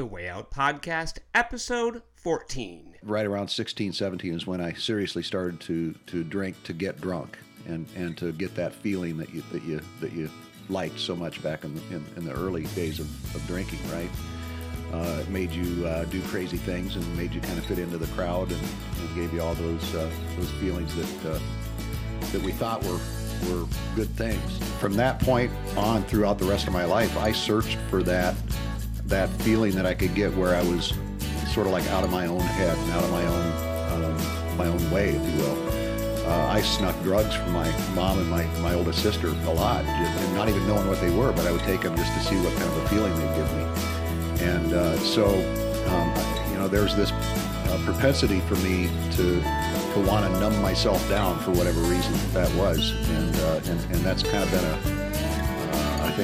The 0.00 0.06
Way 0.06 0.30
Out 0.30 0.50
Podcast, 0.50 1.18
episode 1.34 2.00
14. 2.14 2.94
Right 3.02 3.26
around 3.26 3.48
16, 3.48 3.92
17 3.92 4.32
is 4.32 4.46
when 4.46 4.58
I 4.58 4.72
seriously 4.72 5.22
started 5.22 5.60
to 5.60 5.92
to 6.06 6.24
drink 6.24 6.56
to 6.62 6.72
get 6.72 7.02
drunk 7.02 7.36
and 7.66 7.86
and 7.94 8.16
to 8.16 8.32
get 8.32 8.54
that 8.54 8.72
feeling 8.72 9.18
that 9.18 9.34
you 9.34 9.42
that 9.52 9.62
you 9.62 9.82
that 10.00 10.14
you 10.14 10.30
liked 10.70 10.98
so 10.98 11.14
much 11.14 11.42
back 11.42 11.64
in 11.64 11.74
the, 11.74 11.82
in, 11.94 12.04
in 12.16 12.24
the 12.24 12.32
early 12.32 12.64
days 12.68 12.98
of, 12.98 13.34
of 13.34 13.46
drinking, 13.46 13.78
right? 13.92 14.08
Uh, 14.90 15.20
it 15.20 15.28
made 15.28 15.50
you 15.50 15.86
uh, 15.86 16.06
do 16.06 16.22
crazy 16.22 16.56
things 16.56 16.96
and 16.96 17.04
made 17.14 17.34
you 17.34 17.42
kind 17.42 17.58
of 17.58 17.66
fit 17.66 17.78
into 17.78 17.98
the 17.98 18.10
crowd 18.14 18.50
and, 18.50 18.62
and 19.00 19.14
gave 19.14 19.34
you 19.34 19.42
all 19.42 19.52
those 19.52 19.94
uh, 19.94 20.10
those 20.38 20.50
feelings 20.52 20.96
that 20.96 21.34
uh, 21.34 21.38
that 22.32 22.40
we 22.40 22.52
thought 22.52 22.82
were 22.84 23.00
were 23.50 23.66
good 23.94 24.08
things. 24.16 24.58
From 24.78 24.94
that 24.94 25.20
point 25.20 25.52
on, 25.76 26.04
throughout 26.04 26.38
the 26.38 26.46
rest 26.46 26.66
of 26.66 26.72
my 26.72 26.86
life, 26.86 27.18
I 27.18 27.32
searched 27.32 27.76
for 27.90 28.02
that 28.04 28.34
that 29.10 29.28
feeling 29.42 29.74
that 29.74 29.84
I 29.84 29.94
could 29.94 30.14
get 30.14 30.34
where 30.34 30.54
I 30.54 30.62
was 30.62 30.94
sort 31.52 31.66
of 31.66 31.72
like 31.72 31.86
out 31.88 32.04
of 32.04 32.10
my 32.10 32.26
own 32.26 32.40
head 32.40 32.78
and 32.78 32.92
out 32.92 33.04
of 33.04 33.10
my 33.10 33.26
own 33.26 33.70
um, 33.92 34.56
my 34.56 34.66
own 34.66 34.90
way, 34.90 35.10
if 35.10 35.34
you 35.34 35.42
will. 35.42 35.70
Uh, 36.26 36.46
I 36.46 36.60
snuck 36.60 37.00
drugs 37.02 37.34
from 37.34 37.52
my 37.52 37.68
mom 37.94 38.18
and 38.18 38.30
my, 38.30 38.44
my 38.60 38.74
oldest 38.74 39.02
sister 39.02 39.28
a 39.28 39.52
lot, 39.52 39.84
just, 39.84 40.32
not 40.34 40.48
even 40.48 40.66
knowing 40.68 40.86
what 40.86 41.00
they 41.00 41.10
were, 41.10 41.32
but 41.32 41.46
I 41.46 41.50
would 41.50 41.62
take 41.62 41.80
them 41.80 41.96
just 41.96 42.12
to 42.12 42.20
see 42.20 42.36
what 42.36 42.52
kind 42.56 42.70
of 42.70 42.76
a 42.76 42.88
feeling 42.88 43.12
they'd 43.16 43.34
give 43.34 43.50
me. 43.56 44.44
And 44.46 44.72
uh, 44.72 44.96
so, 44.98 45.26
um, 45.88 46.52
you 46.52 46.58
know, 46.58 46.68
there's 46.68 46.94
this 46.94 47.10
uh, 47.10 47.82
propensity 47.84 48.40
for 48.40 48.56
me 48.56 48.88
to 49.12 49.42
to 49.94 50.00
want 50.06 50.24
to 50.24 50.40
numb 50.40 50.62
myself 50.62 51.06
down 51.08 51.36
for 51.40 51.50
whatever 51.50 51.80
reason 51.80 52.14
that 52.32 52.54
was, 52.54 52.92
and 53.10 53.36
uh, 53.36 53.60
and, 53.64 53.80
and 53.92 54.04
that's 54.04 54.22
kind 54.22 54.44
of 54.44 54.50
been 54.52 54.64
a 54.64 54.99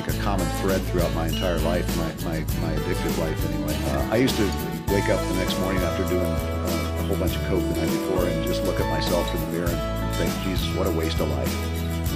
think 0.03 0.15
a 0.15 0.23
common 0.23 0.47
thread 0.61 0.83
throughout 0.93 1.13
my 1.15 1.27
entire 1.27 1.59
life, 1.61 1.87
my 1.97 2.13
my, 2.29 2.39
my 2.61 2.73
addictive 2.77 3.17
life 3.17 3.39
anyway. 3.49 3.75
Uh, 3.93 4.13
I 4.13 4.17
used 4.17 4.37
to 4.37 4.45
wake 4.93 5.09
up 5.09 5.21
the 5.29 5.35
next 5.37 5.59
morning 5.61 5.81
after 5.83 6.05
doing 6.05 6.21
uh, 6.21 6.99
a 7.01 7.03
whole 7.05 7.17
bunch 7.17 7.35
of 7.35 7.43
coke 7.45 7.63
the 7.63 7.81
night 7.81 7.89
before 7.89 8.27
and 8.27 8.45
just 8.47 8.63
look 8.65 8.79
at 8.79 8.89
myself 8.91 9.25
in 9.35 9.41
the 9.41 9.47
mirror 9.57 9.71
and, 9.71 10.17
think, 10.17 10.33
Jesus, 10.45 10.69
what 10.77 10.87
a 10.87 10.91
waste 10.91 11.19
of 11.21 11.31
life! 11.31 11.55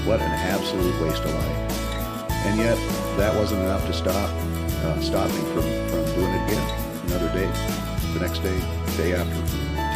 What 0.06 0.20
an 0.20 0.30
absolute 0.30 0.92
waste 1.00 1.24
of 1.24 1.32
life! 1.32 2.28
And 2.44 2.58
yet, 2.58 2.76
that 3.16 3.34
wasn't 3.34 3.62
enough 3.62 3.86
to 3.86 3.94
stop 3.94 4.28
uh, 4.84 5.00
stop 5.00 5.28
me 5.30 5.40
from 5.54 5.64
from 5.88 6.04
doing 6.20 6.32
it 6.36 6.42
again 6.52 6.66
another 7.08 7.32
day, 7.32 7.48
the 8.12 8.20
next 8.20 8.40
day, 8.40 8.60
day 9.00 9.14
after 9.14 9.40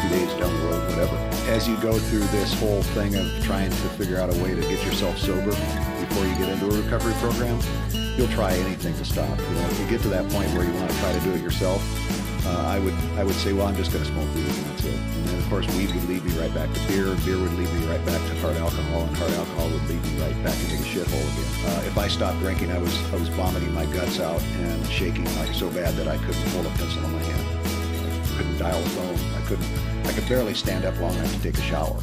two 0.01 0.09
days 0.09 0.33
down 0.41 0.51
the 0.57 0.67
road, 0.69 0.89
whatever. 0.89 1.15
As 1.53 1.67
you 1.67 1.77
go 1.77 1.99
through 1.99 2.25
this 2.33 2.51
whole 2.59 2.81
thing 2.97 3.15
of 3.15 3.27
trying 3.43 3.69
to 3.69 3.87
figure 3.93 4.17
out 4.17 4.35
a 4.35 4.37
way 4.41 4.55
to 4.55 4.61
get 4.61 4.83
yourself 4.83 5.19
sober 5.19 5.53
before 6.15 6.31
you 6.31 6.37
get 6.39 6.47
into 6.47 6.71
a 6.71 6.81
recovery 6.81 7.11
program, 7.19 7.59
you'll 8.15 8.31
try 8.31 8.53
anything 8.53 8.95
to 8.95 9.03
stop. 9.03 9.27
You 9.27 9.55
know, 9.59 9.67
if 9.67 9.79
you 9.81 9.87
get 9.87 9.99
to 10.03 10.07
that 10.15 10.23
point 10.31 10.47
where 10.55 10.63
you 10.63 10.71
want 10.71 10.89
to 10.89 10.97
try 10.99 11.11
to 11.11 11.19
do 11.19 11.33
it 11.35 11.41
yourself, 11.41 11.83
uh, 12.47 12.71
I 12.71 12.79
would 12.79 12.93
I 13.19 13.25
would 13.25 13.35
say, 13.35 13.51
well, 13.51 13.67
I'm 13.67 13.75
just 13.75 13.91
going 13.91 14.05
to 14.05 14.09
smoke 14.09 14.23
weed 14.33 14.47
and 14.47 14.65
that's 14.71 14.85
it. 14.85 14.95
And 14.95 15.27
then 15.27 15.37
of 15.43 15.49
course, 15.49 15.67
weed 15.75 15.91
would 15.91 16.07
lead 16.07 16.23
me 16.23 16.31
right 16.39 16.53
back 16.55 16.71
to 16.71 16.79
beer. 16.87 17.11
Beer 17.27 17.35
would 17.35 17.51
lead 17.59 17.67
me 17.67 17.85
right 17.91 17.99
back 18.05 18.21
to 18.31 18.33
hard 18.39 18.55
alcohol, 18.55 19.03
and 19.03 19.17
hard 19.17 19.31
alcohol 19.31 19.67
would 19.67 19.83
lead 19.91 20.01
me 20.07 20.23
right 20.23 20.39
back 20.39 20.55
into 20.63 20.77
the 20.79 20.87
shithole 20.87 21.19
again. 21.19 21.51
Uh, 21.67 21.83
if 21.83 21.97
I 21.97 22.07
stopped 22.07 22.39
drinking, 22.39 22.71
I 22.71 22.77
was 22.77 22.95
I 23.11 23.17
was 23.19 23.27
vomiting 23.35 23.73
my 23.73 23.85
guts 23.87 24.21
out 24.21 24.41
and 24.63 24.87
shaking 24.87 25.27
like 25.35 25.53
so 25.53 25.69
bad 25.69 25.95
that 25.99 26.07
I 26.07 26.15
couldn't 26.23 26.47
hold 26.55 26.65
a 26.65 26.71
pencil 26.79 27.03
in 27.03 27.11
my 27.11 27.23
hand. 27.27 27.43
I 28.23 28.37
couldn't 28.37 28.57
dial 28.57 28.79
a 28.79 28.89
phone. 28.95 29.19
I 29.35 29.41
couldn't. 29.47 29.67
I 30.07 30.13
could 30.13 30.29
barely 30.29 30.53
stand 30.53 30.85
up 30.85 30.97
long 31.01 31.13
enough 31.15 31.33
to 31.35 31.41
take 31.43 31.57
a 31.57 31.67
shower. 31.67 31.99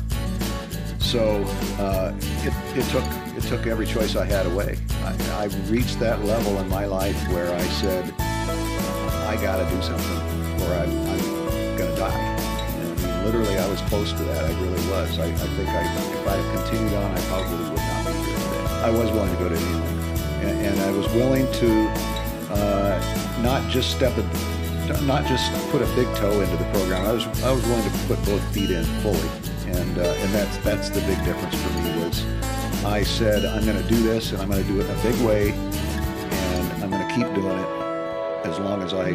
So 1.00 1.44
uh, 1.80 2.12
it, 2.44 2.52
it 2.76 2.84
took 2.92 3.04
it 3.42 3.48
took 3.48 3.66
every 3.66 3.86
choice 3.86 4.16
I 4.16 4.24
had 4.24 4.46
away. 4.46 4.78
I, 5.02 5.44
I 5.44 5.44
reached 5.68 5.98
that 6.00 6.24
level 6.24 6.58
in 6.58 6.68
my 6.68 6.86
life 6.86 7.16
where 7.28 7.52
I 7.52 7.62
said, 7.80 8.12
I 8.18 9.36
got 9.40 9.56
to 9.56 9.74
do 9.74 9.82
something, 9.82 10.62
or 10.62 10.74
I'm, 10.74 10.90
I'm 10.90 11.76
going 11.76 11.90
to 11.90 11.96
die. 11.96 12.12
And 12.12 13.00
I 13.00 13.06
mean, 13.06 13.24
literally, 13.24 13.58
I 13.58 13.68
was 13.68 13.80
close 13.82 14.12
to 14.12 14.22
that. 14.24 14.44
I 14.44 14.60
really 14.60 14.88
was. 14.90 15.18
I, 15.18 15.26
I 15.26 15.32
think 15.34 15.68
I, 15.68 15.82
if 15.82 16.28
I 16.28 16.36
had 16.36 16.64
continued 16.64 16.94
on, 16.94 17.10
I 17.10 17.20
probably 17.22 17.56
would 17.68 17.76
not 17.76 18.06
be 18.06 18.12
here 18.12 18.36
today. 18.36 18.66
I 18.82 18.90
was 18.90 19.10
willing 19.10 19.32
to 19.32 19.42
go 19.42 19.48
to 19.48 19.54
length, 19.54 20.20
and, 20.42 20.66
and 20.66 20.80
I 20.80 20.90
was 20.92 21.06
willing 21.12 21.50
to 21.52 21.88
uh, 22.52 23.40
not 23.42 23.70
just 23.70 23.90
step 23.90 24.16
a 24.18 24.22
not 25.06 25.24
just 25.26 25.50
put 25.70 25.80
a 25.80 25.86
big 25.94 26.06
toe 26.16 26.40
into 26.40 26.56
the 26.56 26.70
program. 26.70 27.06
I 27.06 27.12
was 27.12 27.26
I 27.42 27.50
was 27.50 27.64
willing 27.66 27.90
to 27.90 27.98
put 28.06 28.22
both 28.24 28.42
feet 28.52 28.70
in 28.70 28.84
fully, 29.00 29.28
and 29.66 29.98
uh, 29.98 30.02
and 30.02 30.34
that's 30.34 30.56
that's 30.58 30.90
the 30.90 31.00
big 31.02 31.24
difference 31.24 31.54
for 31.62 31.70
me 31.80 32.04
was 32.04 32.24
I 32.84 33.04
said 33.04 33.44
I'm 33.44 33.64
going 33.64 33.80
to 33.80 33.88
do 33.88 34.02
this 34.02 34.32
and 34.32 34.42
I'm 34.42 34.50
going 34.50 34.60
to 34.60 34.68
do 34.68 34.80
it 34.80 34.90
a 34.90 35.02
big 35.02 35.14
way, 35.24 35.52
and 35.52 36.82
I'm 36.82 36.90
going 36.90 37.06
to 37.06 37.14
keep 37.14 37.32
doing 37.32 37.56
it 37.56 38.46
as 38.46 38.58
long 38.58 38.82
as 38.82 38.92
I 38.92 39.10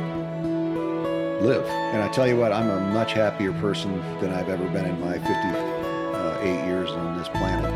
live. 1.42 1.66
And 1.66 2.02
I 2.02 2.08
tell 2.08 2.26
you 2.26 2.38
what, 2.38 2.54
I'm 2.54 2.70
a 2.70 2.80
much 2.94 3.12
happier 3.12 3.52
person 3.54 4.00
than 4.22 4.32
I've 4.32 4.48
ever 4.48 4.66
been 4.70 4.86
in 4.86 4.98
my 5.02 5.20
58 5.20 6.66
years 6.66 6.92
on 6.92 7.18
this 7.18 7.28
planet. 7.28 7.74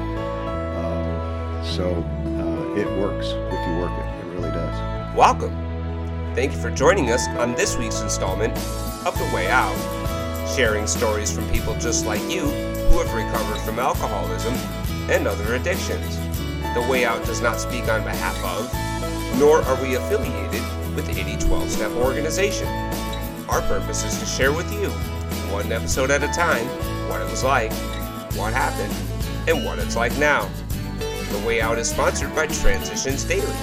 Um, 0.77 1.65
so 1.65 1.89
uh, 2.39 2.79
it 2.79 2.87
works 2.97 3.27
if 3.27 3.67
you 3.67 3.77
work 3.77 3.91
it. 3.91 4.25
It 4.25 4.33
really 4.33 4.51
does. 4.51 5.15
Welcome. 5.15 5.53
Thank 6.35 6.53
you 6.53 6.57
for 6.57 6.71
joining 6.71 7.11
us 7.11 7.27
on 7.37 7.53
this 7.55 7.77
week's 7.77 7.99
installment 7.99 8.55
of 9.05 9.17
The 9.17 9.29
Way 9.35 9.49
Out, 9.49 9.75
sharing 10.55 10.87
stories 10.87 11.33
from 11.33 11.49
people 11.49 11.75
just 11.79 12.05
like 12.05 12.21
you 12.31 12.45
who 12.45 12.99
have 12.99 13.13
recovered 13.13 13.59
from 13.59 13.77
alcoholism 13.77 14.53
and 15.09 15.27
other 15.27 15.55
addictions. 15.55 16.17
The 16.73 16.85
Way 16.89 17.05
Out 17.05 17.25
does 17.25 17.41
not 17.41 17.59
speak 17.59 17.87
on 17.89 18.03
behalf 18.03 18.37
of, 18.43 19.39
nor 19.39 19.61
are 19.61 19.81
we 19.81 19.95
affiliated 19.95 20.61
with 20.95 21.09
8012 21.09 21.69
Step 21.69 21.91
organization. 21.93 22.67
Our 23.49 23.61
purpose 23.63 24.03
is 24.03 24.19
to 24.19 24.25
share 24.25 24.53
with 24.53 24.71
you, 24.73 24.89
one 25.51 25.71
episode 25.71 26.11
at 26.11 26.23
a 26.23 26.27
time, 26.27 26.65
what 27.09 27.21
it 27.21 27.29
was 27.29 27.43
like, 27.43 27.73
what 28.35 28.53
happened, 28.53 28.93
and 29.49 29.65
what 29.65 29.79
it's 29.79 29.95
like 29.95 30.17
now. 30.17 30.49
The 31.31 31.43
Way 31.45 31.61
Out 31.61 31.77
is 31.77 31.89
sponsored 31.89 32.33
by 32.35 32.47
Transitions 32.47 33.23
Daily. 33.23 33.55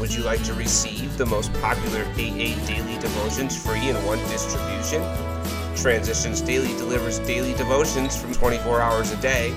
Would 0.00 0.14
you 0.14 0.22
like 0.22 0.42
to 0.44 0.54
receive 0.54 1.18
the 1.18 1.26
most 1.26 1.52
popular 1.54 2.04
AA 2.14 2.54
daily 2.66 2.98
devotions 2.98 3.60
free 3.62 3.88
in 3.88 3.96
one 4.06 4.18
distribution? 4.28 5.02
Transitions 5.76 6.40
Daily 6.40 6.68
delivers 6.78 7.18
daily 7.20 7.52
devotions 7.54 8.16
from 8.16 8.32
24 8.32 8.80
hours 8.80 9.10
a 9.10 9.16
day, 9.16 9.52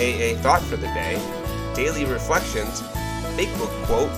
AA 0.00 0.34
thought 0.40 0.62
for 0.62 0.76
the 0.76 0.86
day, 0.88 1.20
daily 1.74 2.06
reflections, 2.06 2.82
big 3.36 3.54
book 3.58 3.70
quote, 3.84 4.10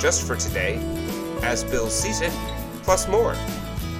just 0.00 0.26
for 0.26 0.34
today, 0.34 0.80
as 1.44 1.62
Bill 1.62 1.88
sees 1.88 2.20
it, 2.20 2.32
plus 2.82 3.06
more. 3.06 3.36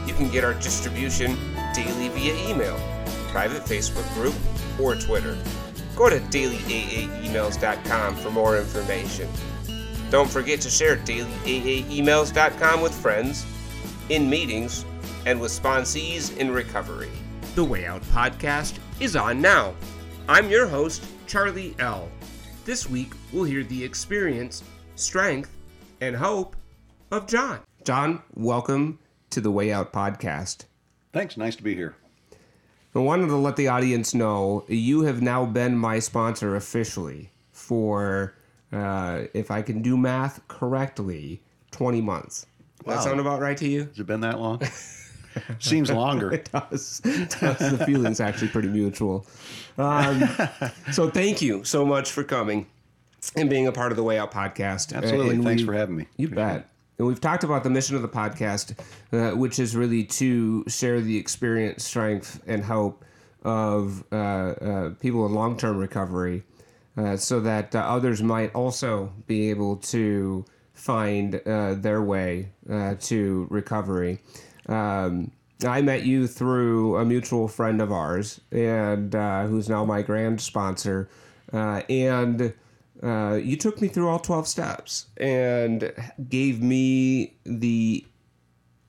You 0.07 0.15
can 0.15 0.29
get 0.29 0.43
our 0.43 0.55
distribution 0.55 1.37
daily 1.73 2.09
via 2.09 2.35
email, 2.51 2.77
private 3.29 3.63
Facebook 3.63 4.13
group, 4.15 4.35
or 4.81 4.97
Twitter. 4.97 5.39
Go 5.95 6.11
to 6.11 6.19
dailyaaemails.com 6.19 8.17
for 8.17 8.31
more 8.31 8.59
information. 8.59 9.29
Don't 10.11 10.29
forget 10.29 10.61
to 10.63 10.71
share 10.71 10.97
dailyaaemails.com 10.97 12.81
with 12.81 12.93
friends, 12.93 13.47
in 14.09 14.29
meetings, 14.29 14.85
and 15.27 15.41
with 15.41 15.53
sponsees 15.53 16.37
in 16.37 16.51
recovery. 16.51 17.11
The 17.55 17.65
Way 17.65 17.87
Out 17.87 18.03
podcast 18.03 18.79
is 18.99 19.15
on 19.15 19.41
now. 19.41 19.75
I'm 20.27 20.49
your 20.49 20.67
host, 20.67 21.05
Charlie 21.27 21.75
L. 21.79 22.09
This 22.65 22.89
week, 22.89 23.13
we'll 23.31 23.45
hear 23.45 23.63
the 23.63 23.85
experience, 23.85 24.65
strength, 24.97 25.55
and 26.01 26.17
hope 26.17 26.57
of 27.11 27.27
John. 27.27 27.61
John, 27.85 28.23
welcome 28.33 28.99
to 29.29 29.43
the 29.43 29.51
Way 29.51 29.71
Out 29.71 29.93
podcast. 29.93 30.65
Thanks. 31.13 31.37
Nice 31.37 31.57
to 31.57 31.63
be 31.63 31.75
here. 31.75 31.95
I 32.95 33.01
wanted 33.01 33.27
to 33.27 33.37
let 33.37 33.57
the 33.57 33.69
audience 33.69 34.15
know 34.15 34.65
you 34.67 35.03
have 35.03 35.21
now 35.21 35.45
been 35.45 35.77
my 35.77 35.99
sponsor 35.99 36.57
officially 36.57 37.31
for, 37.53 38.35
uh, 38.73 39.25
if 39.35 39.51
I 39.51 39.61
can 39.61 39.83
do 39.83 39.99
math 39.99 40.41
correctly, 40.49 41.43
20 41.73 42.01
months. 42.01 42.47
Wow. 42.87 42.95
That 42.95 43.03
sound 43.03 43.21
about 43.21 43.43
right 43.43 43.59
to 43.59 43.69
you? 43.69 43.89
Has 43.89 43.99
it 44.01 44.07
been 44.07 44.23
that 44.23 44.41
long? 44.41 44.63
Seems 45.59 45.91
longer. 45.91 46.33
It 46.33 46.51
does. 46.53 47.01
It 47.05 47.31
does. 47.41 47.59
The 47.79 47.85
feeling's 47.87 48.21
actually 48.21 48.49
pretty 48.49 48.69
mutual. 48.69 49.27
Um, 49.79 50.29
so 50.93 51.11
thank 51.11 51.43
you 51.43 51.65
so 51.65 51.85
much 51.85 52.11
for 52.13 52.23
coming 52.25 52.67
and 53.37 53.49
being 53.51 53.67
a 53.67 53.73
part 53.73 53.91
of 53.93 53.97
the 53.97 54.03
Way 54.05 54.19
Out 54.19 54.31
podcast. 54.33 54.95
Absolutely. 54.95 55.37
And 55.37 55.45
Thanks 55.45 55.63
we- 55.63 55.67
for 55.67 55.73
having 55.75 55.97
me. 55.97 56.07
You 56.17 56.29
bet. 56.29 56.69
And 56.99 57.09
we've 57.09 57.21
talked 57.21 57.43
about 57.43 57.65
the 57.65 57.71
mission 57.71 57.97
of 57.97 58.03
the 58.03 58.09
podcast, 58.09 58.79
uh, 59.13 59.37
which 59.37 59.59
is 59.59 59.75
really 59.75 60.05
to 60.05 60.65
share 60.69 61.01
the 61.01 61.17
experience, 61.17 61.83
strength, 61.85 62.41
and 62.47 62.63
hope 62.63 63.05
of 63.43 64.05
uh, 64.13 64.15
uh, 64.17 64.91
people 65.01 65.27
in 65.27 65.35
long 65.35 65.57
term 65.57 65.77
recovery 65.77 66.45
uh, 66.97 67.17
so 67.17 67.41
that 67.41 67.75
uh, 67.75 67.81
others 67.81 68.23
might 68.23 68.55
also 68.55 69.13
be 69.27 69.51
able 69.51 69.77
to 69.79 70.45
find 70.73 71.35
uh, 71.47 71.75
their 71.75 72.01
way 72.01 72.51
uh, 72.71 72.95
to 73.01 73.47
recovery. 73.51 74.21
Um, 74.69 75.31
I 75.67 75.83
met 75.83 76.05
you 76.05 76.27
through 76.27 76.97
a 76.97 77.05
mutual 77.05 77.49
friend 77.49 77.81
of 77.81 77.93
ours, 77.93 78.41
and 78.51 79.15
uh, 79.15 79.47
who's 79.47 79.69
now 79.69 79.85
my 79.85 80.03
grand 80.03 80.41
sponsor, 80.41 81.09
uh, 81.53 81.83
and 81.89 82.53
uh, 83.03 83.39
you 83.43 83.57
took 83.57 83.81
me 83.81 83.89
through 83.89 84.09
all 84.09 84.19
12 84.19 84.49
steps 84.49 85.07
and 85.17 85.93
gave 86.29 86.63
me 86.63 87.37
the 87.45 88.05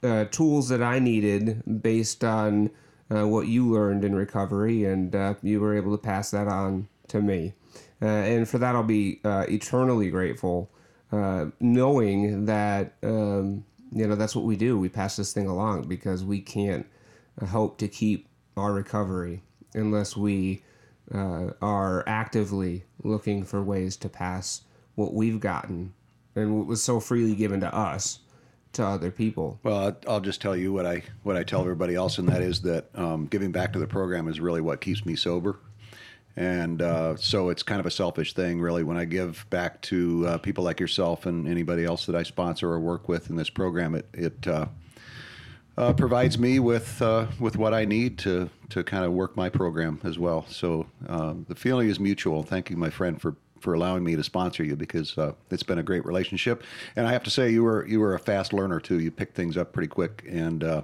uh, 0.03 0.25
tools 0.25 0.69
that 0.69 0.81
I 0.81 0.99
needed 0.99 1.81
based 1.81 2.23
on 2.23 2.71
uh, 3.09 3.27
what 3.27 3.47
you 3.47 3.71
learned 3.71 4.03
in 4.03 4.15
recovery, 4.15 4.85
and 4.85 5.15
uh, 5.15 5.35
you 5.41 5.59
were 5.59 5.75
able 5.75 5.91
to 5.91 6.01
pass 6.01 6.31
that 6.31 6.47
on 6.47 6.87
to 7.09 7.21
me. 7.21 7.53
Uh, 8.01 8.05
and 8.05 8.49
for 8.49 8.57
that, 8.57 8.75
I'll 8.75 8.83
be 8.83 9.19
uh, 9.23 9.45
eternally 9.47 10.09
grateful, 10.09 10.69
knowing 11.59 12.45
that 12.45 12.93
um, 13.01 13.63
you 13.95 14.05
know 14.05 14.15
that's 14.15 14.35
what 14.35 14.45
we 14.45 14.55
do. 14.55 14.77
We 14.77 14.89
pass 14.89 15.15
this 15.15 15.33
thing 15.33 15.47
along 15.47 15.87
because 15.87 16.23
we 16.23 16.41
can't 16.41 16.85
hope 17.47 17.77
to 17.79 17.87
keep 17.87 18.27
our 18.55 18.73
recovery 18.73 19.41
unless 19.73 20.15
we 20.15 20.63
are 21.13 22.03
actively 22.07 22.83
looking 23.03 23.43
for 23.43 23.63
ways 23.63 23.95
to 23.97 24.09
pass 24.09 24.61
what 24.95 25.13
we've 25.13 25.39
gotten 25.39 25.93
and 26.35 26.57
what 26.57 26.67
was 26.67 26.83
so 26.83 26.99
freely 26.99 27.35
given 27.35 27.59
to 27.61 27.73
us 27.73 28.19
to 28.73 28.85
other 28.85 29.11
people. 29.11 29.59
Well, 29.63 29.95
I'll 30.07 30.19
just 30.19 30.41
tell 30.41 30.55
you 30.55 30.73
what 30.73 30.85
I 30.85 31.03
what 31.23 31.37
I 31.37 31.43
tell 31.43 31.61
everybody 31.61 31.95
else, 31.95 32.17
and 32.17 32.27
that 32.27 32.41
is 32.41 32.61
that 32.61 32.89
um, 32.95 33.27
giving 33.27 33.51
back 33.51 33.73
to 33.73 33.79
the 33.79 33.87
program 33.87 34.27
is 34.27 34.39
really 34.39 34.61
what 34.61 34.81
keeps 34.81 35.05
me 35.05 35.15
sober. 35.15 35.57
And 36.37 36.81
uh, 36.81 37.15
so 37.15 37.49
it's 37.49 37.63
kind 37.63 37.79
of 37.79 37.85
a 37.85 37.91
selfish 37.91 38.33
thing, 38.33 38.59
really, 38.59 38.83
when 38.83 38.97
I 38.97 39.05
give 39.05 39.45
back 39.49 39.81
to 39.83 40.27
uh, 40.27 40.37
people 40.39 40.63
like 40.63 40.79
yourself 40.79 41.25
and 41.25 41.47
anybody 41.47 41.85
else 41.85 42.05
that 42.07 42.15
I 42.15 42.23
sponsor 42.23 42.69
or 42.69 42.79
work 42.79 43.07
with 43.07 43.29
in 43.29 43.37
this 43.37 43.49
program. 43.49 43.95
It 43.95 44.07
it 44.13 44.47
uh, 44.47 44.65
uh 45.77 45.93
provides 45.93 46.37
me 46.37 46.59
with 46.59 47.01
uh, 47.01 47.27
with 47.39 47.57
what 47.57 47.73
I 47.73 47.85
need 47.85 48.17
to 48.19 48.49
to 48.69 48.83
kind 48.83 49.05
of 49.05 49.13
work 49.13 49.37
my 49.37 49.47
program 49.47 50.01
as 50.03 50.19
well. 50.19 50.45
So 50.49 50.87
um, 51.07 51.45
the 51.47 51.55
feeling 51.55 51.87
is 51.87 52.01
mutual. 52.01 52.43
Thank 52.43 52.69
you, 52.69 52.75
my 52.75 52.89
friend, 52.89 53.21
for 53.21 53.37
for 53.61 53.73
allowing 53.73 54.03
me 54.03 54.15
to 54.15 54.23
sponsor 54.23 54.63
you 54.63 54.75
because 54.75 55.17
uh, 55.17 55.33
it's 55.49 55.63
been 55.63 55.79
a 55.79 55.83
great 55.83 56.05
relationship. 56.05 56.63
And 56.95 57.07
I 57.07 57.11
have 57.13 57.23
to 57.23 57.31
say, 57.31 57.49
you 57.49 57.63
were 57.63 57.87
you 57.87 57.99
were 58.01 58.13
a 58.13 58.19
fast 58.19 58.51
learner 58.51 58.81
too. 58.81 58.99
You 58.99 59.09
picked 59.09 59.35
things 59.35 59.55
up 59.55 59.71
pretty 59.71 59.87
quick, 59.87 60.25
and 60.29 60.63
uh, 60.63 60.81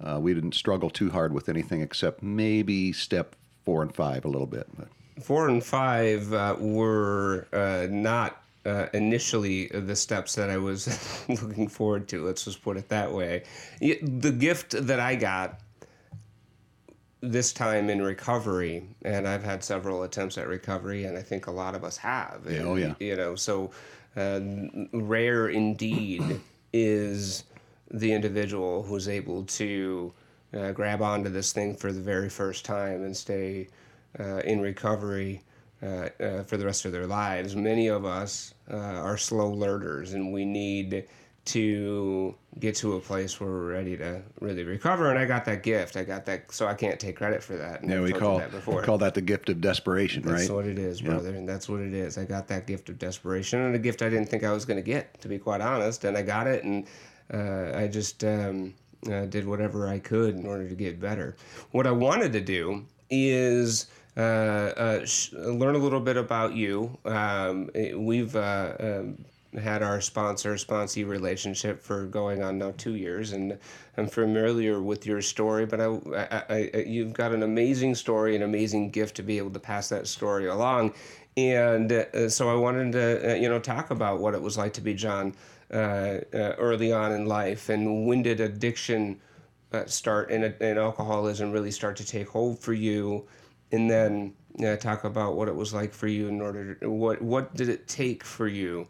uh, 0.00 0.18
we 0.20 0.32
didn't 0.32 0.54
struggle 0.54 0.88
too 0.88 1.10
hard 1.10 1.34
with 1.34 1.48
anything 1.48 1.82
except 1.82 2.22
maybe 2.22 2.92
step 2.92 3.36
four 3.64 3.82
and 3.82 3.94
five 3.94 4.24
a 4.24 4.28
little 4.28 4.46
bit. 4.46 4.66
But. 4.76 4.88
Four 5.22 5.48
and 5.48 5.62
five 5.62 6.32
uh, 6.32 6.56
were 6.58 7.46
uh, 7.52 7.86
not 7.90 8.42
uh, 8.64 8.86
initially 8.92 9.68
the 9.68 9.96
steps 9.96 10.34
that 10.34 10.50
I 10.50 10.56
was 10.56 10.88
looking 11.28 11.68
forward 11.68 12.08
to. 12.08 12.24
Let's 12.24 12.44
just 12.44 12.62
put 12.62 12.76
it 12.76 12.88
that 12.88 13.12
way. 13.12 13.44
The 13.80 14.34
gift 14.36 14.86
that 14.86 15.00
I 15.00 15.14
got 15.14 15.60
this 17.20 17.52
time 17.52 17.90
in 17.90 18.02
recovery, 18.02 18.86
and 19.02 19.28
I've 19.28 19.44
had 19.44 19.62
several 19.62 20.02
attempts 20.04 20.38
at 20.38 20.48
recovery, 20.48 21.04
and 21.04 21.18
I 21.18 21.22
think 21.22 21.46
a 21.46 21.50
lot 21.50 21.74
of 21.74 21.84
us 21.84 21.96
have. 21.98 22.46
Yeah, 22.48 22.62
oh 22.62 22.76
yeah. 22.76 22.94
You 22.98 23.16
know, 23.16 23.34
so 23.34 23.70
uh, 24.16 24.40
rare 24.92 25.48
indeed 25.48 26.40
is 26.72 27.44
the 27.90 28.12
individual 28.12 28.82
who's 28.82 29.08
able 29.08 29.44
to 29.44 30.12
uh, 30.54 30.72
grab 30.72 31.02
onto 31.02 31.30
this 31.30 31.52
thing 31.52 31.76
for 31.76 31.92
the 31.92 32.00
very 32.00 32.28
first 32.28 32.64
time 32.64 33.02
and 33.04 33.16
stay 33.16 33.68
uh, 34.18 34.38
in 34.38 34.60
recovery 34.60 35.42
uh, 35.82 36.08
uh, 36.20 36.42
for 36.42 36.56
the 36.56 36.66
rest 36.66 36.84
of 36.84 36.92
their 36.92 37.06
lives. 37.06 37.56
Many 37.56 37.86
of 37.86 38.04
us 38.04 38.54
uh, 38.70 38.76
are 38.76 39.16
slow 39.16 39.50
learners, 39.50 40.14
and 40.14 40.32
we 40.32 40.44
need 40.44 41.06
to 41.46 42.34
get 42.58 42.76
to 42.76 42.96
a 42.96 43.00
place 43.00 43.40
where 43.40 43.48
we're 43.48 43.72
ready 43.72 43.96
to 43.96 44.20
really 44.40 44.64
recover. 44.64 45.08
And 45.08 45.18
I 45.18 45.24
got 45.24 45.44
that 45.46 45.62
gift. 45.62 45.96
I 45.96 46.04
got 46.04 46.26
that, 46.26 46.52
so 46.52 46.66
I 46.66 46.74
can't 46.74 47.00
take 47.00 47.16
credit 47.16 47.42
for 47.42 47.56
that. 47.56 47.80
And 47.80 47.90
yeah, 47.90 48.02
we 48.02 48.12
call 48.12 48.38
that 48.38 48.52
we 48.66 48.82
call 48.82 48.98
that 48.98 49.14
the 49.14 49.22
gift 49.22 49.48
of 49.48 49.60
desperation, 49.60 50.22
that's 50.22 50.32
right? 50.32 50.38
That's 50.40 50.50
what 50.50 50.66
it 50.66 50.78
is, 50.78 51.00
brother, 51.00 51.34
and 51.34 51.48
that's 51.48 51.68
what 51.68 51.80
it 51.80 51.94
is. 51.94 52.18
I 52.18 52.24
got 52.24 52.46
that 52.48 52.66
gift 52.66 52.90
of 52.90 52.98
desperation, 52.98 53.60
and 53.60 53.74
a 53.74 53.78
gift 53.78 54.02
I 54.02 54.10
didn't 54.10 54.28
think 54.28 54.44
I 54.44 54.52
was 54.52 54.64
going 54.64 54.76
to 54.76 54.82
get, 54.82 55.18
to 55.22 55.28
be 55.28 55.38
quite 55.38 55.60
honest. 55.62 56.04
And 56.04 56.16
I 56.16 56.22
got 56.22 56.46
it, 56.46 56.64
and 56.64 56.86
uh, 57.32 57.72
I 57.74 57.88
just 57.88 58.22
um, 58.22 58.74
uh, 59.10 59.26
did 59.26 59.46
whatever 59.46 59.88
I 59.88 59.98
could 59.98 60.34
in 60.34 60.46
order 60.46 60.68
to 60.68 60.74
get 60.74 61.00
better. 61.00 61.36
What 61.70 61.86
I 61.86 61.92
wanted 61.92 62.32
to 62.32 62.40
do 62.40 62.86
is. 63.08 63.86
Uh, 64.16 64.20
uh 64.76 65.06
sh- 65.06 65.32
learn 65.32 65.76
a 65.76 65.78
little 65.78 66.00
bit 66.00 66.16
about 66.16 66.52
you. 66.52 66.98
Um, 67.04 67.70
we've 67.94 68.34
uh, 68.34 68.74
um, 68.80 69.24
had 69.58 69.82
our 69.82 70.00
sponsor 70.00 70.54
sponsee 70.54 71.06
relationship 71.06 71.82
for 71.82 72.06
going 72.06 72.42
on 72.42 72.58
now 72.58 72.72
two 72.76 72.94
years, 72.94 73.32
and 73.32 73.58
I'm 73.96 74.06
familiar 74.06 74.80
with 74.80 75.06
your 75.06 75.22
story. 75.22 75.66
But 75.66 75.80
I, 75.80 75.86
I, 76.48 76.70
I, 76.74 76.84
you've 76.86 77.12
got 77.12 77.32
an 77.32 77.42
amazing 77.42 77.94
story, 77.94 78.36
an 78.36 78.42
amazing 78.42 78.90
gift 78.90 79.16
to 79.16 79.22
be 79.22 79.38
able 79.38 79.50
to 79.50 79.60
pass 79.60 79.88
that 79.88 80.06
story 80.06 80.46
along. 80.46 80.94
And 81.36 81.92
uh, 81.92 82.28
so 82.28 82.50
I 82.50 82.54
wanted 82.54 82.92
to, 82.92 83.38
you 83.40 83.48
know, 83.48 83.58
talk 83.58 83.90
about 83.90 84.20
what 84.20 84.34
it 84.34 84.42
was 84.42 84.58
like 84.58 84.72
to 84.74 84.80
be 84.80 84.94
John 84.94 85.34
Uh, 85.72 86.18
uh, 86.34 86.54
early 86.58 86.92
on 86.92 87.12
in 87.12 87.26
life, 87.26 87.68
and 87.68 88.04
when 88.04 88.24
did 88.24 88.40
addiction 88.40 89.20
uh, 89.72 89.84
start 89.86 90.28
and, 90.28 90.42
and 90.60 90.78
alcoholism 90.80 91.52
really 91.52 91.70
start 91.70 91.96
to 91.96 92.04
take 92.04 92.28
hold 92.28 92.58
for 92.58 92.72
you, 92.72 93.24
and 93.70 93.88
then 93.88 94.34
uh, 94.66 94.74
talk 94.74 95.04
about 95.04 95.36
what 95.36 95.46
it 95.46 95.54
was 95.54 95.72
like 95.72 95.92
for 95.92 96.08
you 96.08 96.26
in 96.26 96.40
order 96.40 96.74
to, 96.74 96.90
what 96.90 97.22
what 97.22 97.54
did 97.54 97.68
it 97.68 97.86
take 97.86 98.24
for 98.24 98.48
you 98.48 98.88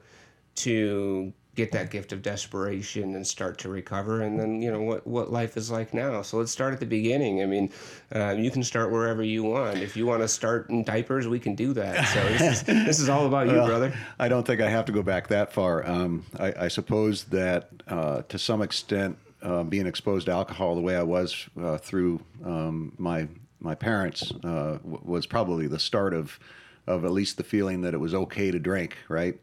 to 0.54 1.30
get 1.56 1.72
that 1.72 1.90
gift 1.90 2.12
of 2.12 2.22
desperation 2.22 3.16
and 3.16 3.26
start 3.26 3.58
to 3.58 3.68
recover 3.68 4.22
and 4.22 4.38
then 4.38 4.62
you 4.62 4.70
know 4.70 4.80
what 4.80 5.06
what 5.06 5.32
life 5.32 5.56
is 5.56 5.70
like 5.70 5.92
now. 5.92 6.22
So 6.22 6.38
let's 6.38 6.52
start 6.52 6.72
at 6.72 6.80
the 6.80 6.86
beginning. 6.86 7.42
I 7.42 7.46
mean 7.46 7.70
uh, 8.14 8.34
you 8.38 8.50
can 8.50 8.62
start 8.62 8.90
wherever 8.90 9.22
you 9.22 9.42
want. 9.42 9.78
If 9.78 9.96
you 9.96 10.06
want 10.06 10.22
to 10.22 10.28
start 10.28 10.70
in 10.70 10.84
diapers 10.84 11.26
we 11.26 11.40
can 11.40 11.54
do 11.54 11.72
that. 11.74 12.06
So 12.08 12.22
this 12.28 12.42
is, 12.42 12.62
this 12.86 13.00
is 13.00 13.08
all 13.08 13.26
about 13.26 13.48
you 13.48 13.54
well, 13.54 13.66
brother. 13.66 13.94
I 14.18 14.28
don't 14.28 14.46
think 14.46 14.60
i 14.60 14.68
have 14.68 14.84
to 14.86 14.92
go 14.92 15.02
back 15.02 15.28
that 15.28 15.52
far. 15.52 15.86
Um, 15.86 16.24
I, 16.38 16.54
I, 16.64 16.68
suppose 16.68 17.24
that 17.24 17.70
uh, 17.88 18.22
to 18.28 18.38
some 18.38 18.62
extent 18.62 19.18
uh, 19.42 19.64
being 19.64 19.86
exposed 19.86 20.26
to 20.26 20.32
alcohol 20.32 20.74
the 20.74 20.80
way 20.80 20.96
i 20.96 21.02
was 21.02 21.48
uh, 21.60 21.78
through 21.78 22.20
um, 22.44 22.92
my 22.98 23.26
my 23.58 23.74
parents 23.74 24.32
uh, 24.44 24.78
w- 24.78 25.00
was 25.02 25.26
probably 25.26 25.66
the 25.66 25.78
start 25.78 26.14
of 26.14 26.38
of 26.86 27.04
at 27.04 27.10
least 27.10 27.36
the 27.36 27.44
feeling 27.44 27.82
that 27.82 27.94
it 27.94 27.98
was 27.98 28.14
okay 28.14 28.50
to 28.50 28.58
drink 28.58 28.96
right? 29.08 29.38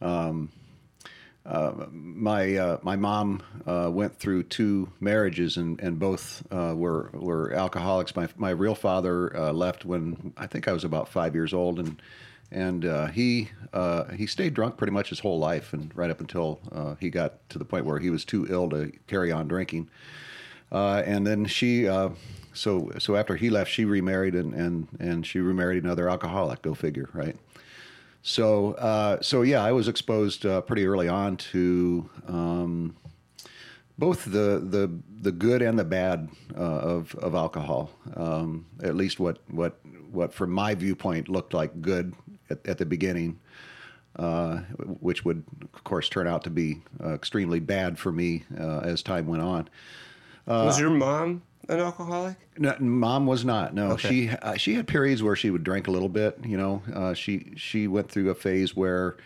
Um, 0.00 0.50
uh, 1.50 1.86
my 1.90 2.54
uh, 2.54 2.78
my 2.82 2.94
mom 2.94 3.42
uh, 3.66 3.90
went 3.92 4.16
through 4.16 4.44
two 4.44 4.88
marriages 5.00 5.56
and, 5.56 5.80
and 5.80 5.98
both 5.98 6.44
uh, 6.52 6.72
were 6.76 7.10
were 7.12 7.52
alcoholics. 7.52 8.14
My 8.14 8.28
my 8.36 8.50
real 8.50 8.76
father 8.76 9.36
uh, 9.36 9.52
left 9.52 9.84
when 9.84 10.32
I 10.36 10.46
think 10.46 10.68
I 10.68 10.72
was 10.72 10.84
about 10.84 11.08
five 11.08 11.34
years 11.34 11.52
old, 11.52 11.80
and 11.80 12.00
and 12.52 13.12
he 13.12 13.50
he 14.16 14.26
stayed 14.28 14.54
drunk 14.54 14.76
pretty 14.76 14.92
much 14.92 15.08
his 15.08 15.18
whole 15.18 15.40
life, 15.40 15.72
and 15.72 15.90
right 15.96 16.10
up 16.10 16.20
until 16.20 16.60
he 17.00 17.10
got 17.10 17.48
to 17.50 17.58
the 17.58 17.64
point 17.64 17.84
where 17.84 17.98
he 17.98 18.10
was 18.10 18.24
too 18.24 18.46
ill 18.48 18.70
to 18.70 18.92
carry 19.08 19.32
on 19.32 19.48
drinking. 19.48 19.90
and 20.70 21.26
then 21.26 21.46
she 21.46 21.86
so 22.52 22.92
so 22.98 23.16
after 23.16 23.34
he 23.34 23.50
left, 23.50 23.72
she 23.72 23.84
remarried 23.84 24.36
and 24.36 24.54
and 24.54 24.86
and 25.00 25.26
she 25.26 25.40
remarried 25.40 25.82
another 25.82 26.08
alcoholic. 26.08 26.62
Go 26.62 26.74
figure, 26.74 27.08
right? 27.12 27.36
So, 28.22 28.72
uh, 28.74 29.20
so 29.22 29.42
yeah, 29.42 29.64
I 29.64 29.72
was 29.72 29.88
exposed 29.88 30.44
uh, 30.44 30.60
pretty 30.60 30.86
early 30.86 31.08
on 31.08 31.36
to 31.38 32.08
um, 32.28 32.96
both 33.98 34.24
the, 34.24 34.62
the 34.64 34.90
the 35.22 35.32
good 35.32 35.62
and 35.62 35.78
the 35.78 35.84
bad 35.84 36.28
uh, 36.56 36.60
of 36.60 37.14
of 37.16 37.34
alcohol. 37.34 37.90
Um, 38.16 38.66
at 38.82 38.94
least 38.94 39.20
what 39.20 39.38
what 39.48 39.78
what 40.10 40.34
from 40.34 40.50
my 40.50 40.74
viewpoint 40.74 41.28
looked 41.28 41.54
like 41.54 41.80
good 41.80 42.14
at, 42.50 42.66
at 42.66 42.78
the 42.78 42.86
beginning, 42.86 43.38
uh, 44.16 44.58
which 45.00 45.24
would 45.24 45.42
of 45.72 45.84
course 45.84 46.08
turn 46.08 46.26
out 46.26 46.44
to 46.44 46.50
be 46.50 46.82
uh, 47.02 47.14
extremely 47.14 47.60
bad 47.60 47.98
for 47.98 48.12
me 48.12 48.44
uh, 48.58 48.80
as 48.80 49.02
time 49.02 49.26
went 49.26 49.42
on. 49.42 49.68
was 50.46 50.78
your 50.80 50.90
mom 50.90 51.42
an 51.70 51.80
alcoholic? 51.80 52.36
No, 52.58 52.76
mom 52.80 53.26
was 53.26 53.44
not. 53.44 53.74
No, 53.74 53.92
okay. 53.92 54.08
she 54.08 54.28
uh, 54.30 54.56
she 54.56 54.74
had 54.74 54.86
periods 54.86 55.22
where 55.22 55.36
she 55.36 55.50
would 55.50 55.64
drink 55.64 55.86
a 55.88 55.90
little 55.90 56.08
bit. 56.08 56.38
You 56.44 56.56
know, 56.56 56.82
uh, 56.94 57.14
she 57.14 57.52
she 57.56 57.86
went 57.86 58.10
through 58.10 58.30
a 58.30 58.34
phase 58.34 58.76
where 58.76 59.16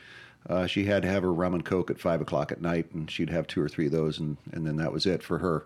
uh, 0.49 0.67
she 0.67 0.85
had 0.85 1.03
to 1.03 1.09
have 1.09 1.23
her 1.23 1.33
rum 1.33 1.55
and 1.55 1.65
coke 1.65 1.91
at 1.91 1.99
five 1.99 2.21
o'clock 2.21 2.53
at 2.53 2.61
night, 2.61 2.93
and 2.93 3.11
she'd 3.11 3.31
have 3.31 3.47
two 3.47 3.61
or 3.61 3.69
three 3.69 3.87
of 3.87 3.93
those, 3.93 4.19
and 4.19 4.37
and 4.53 4.67
then 4.67 4.77
that 4.77 4.93
was 4.93 5.07
it 5.07 5.23
for 5.23 5.39
her. 5.39 5.65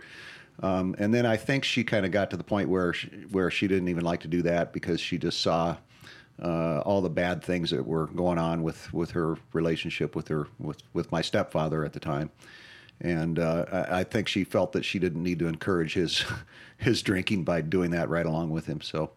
Um, 0.60 0.96
and 0.98 1.14
then 1.14 1.24
I 1.24 1.36
think 1.36 1.64
she 1.64 1.84
kind 1.84 2.04
of 2.04 2.10
got 2.10 2.30
to 2.30 2.36
the 2.36 2.42
point 2.42 2.68
where 2.68 2.92
she, 2.92 3.08
where 3.30 3.50
she 3.50 3.68
didn't 3.68 3.88
even 3.88 4.04
like 4.04 4.20
to 4.20 4.28
do 4.28 4.42
that 4.42 4.72
because 4.72 5.00
she 5.00 5.16
just 5.16 5.40
saw 5.40 5.76
uh, 6.42 6.80
all 6.80 7.00
the 7.00 7.10
bad 7.10 7.44
things 7.44 7.70
that 7.70 7.86
were 7.86 8.08
going 8.08 8.38
on 8.38 8.64
with, 8.64 8.92
with 8.92 9.12
her 9.12 9.36
relationship 9.52 10.16
with 10.16 10.26
her 10.26 10.48
with, 10.58 10.78
with 10.94 11.12
my 11.12 11.20
stepfather 11.20 11.84
at 11.84 11.92
the 11.92 12.00
time 12.00 12.30
and 13.00 13.38
uh, 13.38 13.64
I, 13.70 14.00
I, 14.00 14.04
think 14.04 14.28
she 14.28 14.44
felt 14.44 14.72
that 14.72 14.84
she 14.84 14.98
didn't 14.98 15.22
need 15.22 15.38
to 15.38 15.46
encourage 15.46 15.94
his 15.94 16.24
his 16.78 17.02
drinking 17.02 17.44
by 17.44 17.60
doing 17.60 17.90
that 17.90 18.08
right 18.08 18.24
along 18.24 18.50
with 18.50 18.66
him. 18.66 18.80
So, 18.80 19.10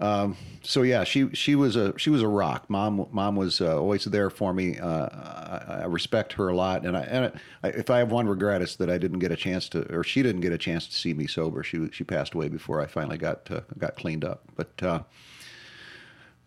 um, 0.00 0.36
so 0.62 0.82
yeah, 0.82 1.02
she 1.02 1.34
she 1.34 1.56
was 1.56 1.74
a 1.74 1.98
she 1.98 2.10
was 2.10 2.22
a 2.22 2.28
rock. 2.28 2.70
Mom 2.70 3.08
mom 3.10 3.34
was 3.34 3.60
uh, 3.60 3.76
always 3.76 4.04
there 4.04 4.30
for 4.30 4.52
me. 4.52 4.78
Uh, 4.78 5.06
I, 5.06 5.78
I, 5.82 5.84
respect 5.86 6.34
her 6.34 6.48
a 6.48 6.54
lot, 6.54 6.84
and 6.86 6.96
I 6.96 7.00
and 7.02 7.40
I, 7.64 7.68
if 7.68 7.90
I 7.90 7.98
have 7.98 8.12
one 8.12 8.28
regret, 8.28 8.62
it's 8.62 8.76
that 8.76 8.90
I 8.90 8.98
didn't 8.98 9.18
get 9.18 9.32
a 9.32 9.36
chance 9.36 9.68
to, 9.70 9.92
or 9.92 10.04
she 10.04 10.22
didn't 10.22 10.42
get 10.42 10.52
a 10.52 10.58
chance 10.58 10.86
to 10.86 10.94
see 10.94 11.14
me 11.14 11.26
sober. 11.26 11.64
She 11.64 11.88
she 11.90 12.04
passed 12.04 12.34
away 12.34 12.48
before 12.48 12.80
I 12.80 12.86
finally 12.86 13.18
got 13.18 13.50
got 13.78 13.96
cleaned 13.96 14.24
up, 14.24 14.44
but. 14.54 14.82
Uh, 14.82 15.02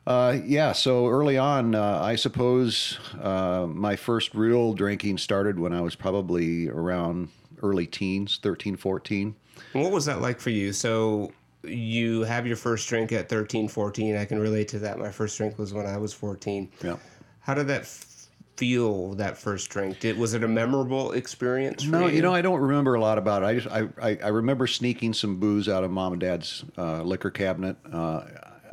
uh, 0.07 0.39
yeah, 0.43 0.71
so 0.71 1.07
early 1.07 1.37
on, 1.37 1.75
uh, 1.75 1.99
I 2.01 2.15
suppose 2.15 2.97
uh, 3.21 3.67
my 3.69 3.95
first 3.95 4.33
real 4.33 4.73
drinking 4.73 5.19
started 5.19 5.59
when 5.59 5.73
I 5.73 5.81
was 5.81 5.93
probably 5.95 6.67
around 6.67 7.29
early 7.63 7.87
teens, 7.87 8.39
13, 8.41 8.77
14. 8.77 9.35
What 9.73 9.91
was 9.91 10.05
that 10.05 10.21
like 10.21 10.39
for 10.39 10.49
you? 10.49 10.73
So 10.73 11.31
you 11.63 12.21
have 12.21 12.47
your 12.47 12.55
first 12.55 12.87
drink 12.89 13.11
at 13.11 13.29
13, 13.29 13.67
14. 13.67 14.15
I 14.15 14.25
can 14.25 14.39
relate 14.39 14.67
to 14.69 14.79
that. 14.79 14.99
My 14.99 15.11
first 15.11 15.37
drink 15.37 15.57
was 15.57 15.73
when 15.73 15.85
I 15.85 15.97
was 15.97 16.13
14. 16.13 16.69
Yeah. 16.83 16.97
How 17.41 17.53
did 17.53 17.67
that 17.67 17.85
feel 18.57 19.13
that 19.15 19.37
first 19.37 19.69
drink? 19.69 19.99
Did 19.99 20.17
was 20.17 20.33
it 20.33 20.43
a 20.43 20.47
memorable 20.47 21.11
experience? 21.13 21.83
no, 21.85 22.07
you? 22.07 22.17
you? 22.17 22.21
know 22.21 22.33
I 22.33 22.41
don't 22.41 22.59
remember 22.59 22.95
a 22.95 23.01
lot 23.01 23.17
about 23.17 23.43
it. 23.43 23.45
I 23.45 23.55
just 23.55 23.67
I, 23.67 23.87
I, 24.01 24.19
I 24.23 24.27
remember 24.27 24.67
sneaking 24.67 25.13
some 25.13 25.37
booze 25.37 25.67
out 25.67 25.83
of 25.83 25.91
mom 25.91 26.13
and 26.13 26.21
dad's 26.21 26.63
uh, 26.77 27.01
liquor 27.01 27.31
cabinet. 27.31 27.77
Uh, 27.91 28.21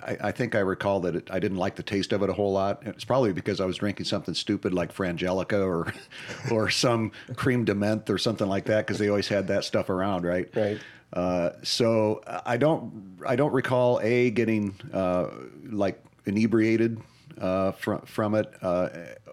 I, 0.09 0.29
I 0.29 0.33
think 0.33 0.55
I 0.55 0.61
recall 0.61 1.01
that 1.01 1.15
it, 1.15 1.29
I 1.31 1.39
didn't 1.39 1.59
like 1.59 1.77
the 1.77 1.83
taste 1.83 2.13
of 2.13 2.23
it 2.23 2.31
a 2.31 2.33
whole 2.33 2.53
lot. 2.53 2.83
It's 2.87 3.05
probably 3.05 3.33
because 3.33 3.61
I 3.61 3.67
was 3.67 3.77
drinking 3.77 4.07
something 4.07 4.35
stupid 4.35 4.73
like 4.73 4.95
Frangelico 4.95 5.67
or 5.67 5.93
or 6.51 6.71
some 6.71 7.13
crème 7.33 7.65
de 7.65 7.75
menthe 7.75 8.09
or 8.09 8.19
something 8.19 8.49
like 8.49 8.65
that 8.67 8.87
because 8.87 8.99
they 8.99 9.09
always 9.09 9.29
had 9.29 9.49
that 9.49 9.65
stuff 9.65 9.91
around, 9.91 10.25
right? 10.25 10.49
Right. 10.55 10.81
Uh, 11.13 11.51
so 11.63 12.23
I 12.45 12.57
don't 12.57 13.19
I 13.27 13.37
don't 13.37 13.53
recall 13.53 14.01
a 14.03 14.31
getting 14.31 14.75
uh, 14.93 15.29
like 15.71 16.03
inebriated 16.25 17.01
uh, 17.41 17.73
from 17.73 18.01
from 18.03 18.35
it, 18.35 18.51
uh, 18.63 18.89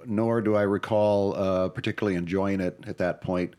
nor 0.06 0.42
do 0.42 0.56
I 0.56 0.64
recall 0.64 1.36
uh, 1.36 1.70
particularly 1.70 2.18
enjoying 2.18 2.60
it 2.60 2.78
at 2.86 2.98
that 2.98 3.22
point. 3.22 3.56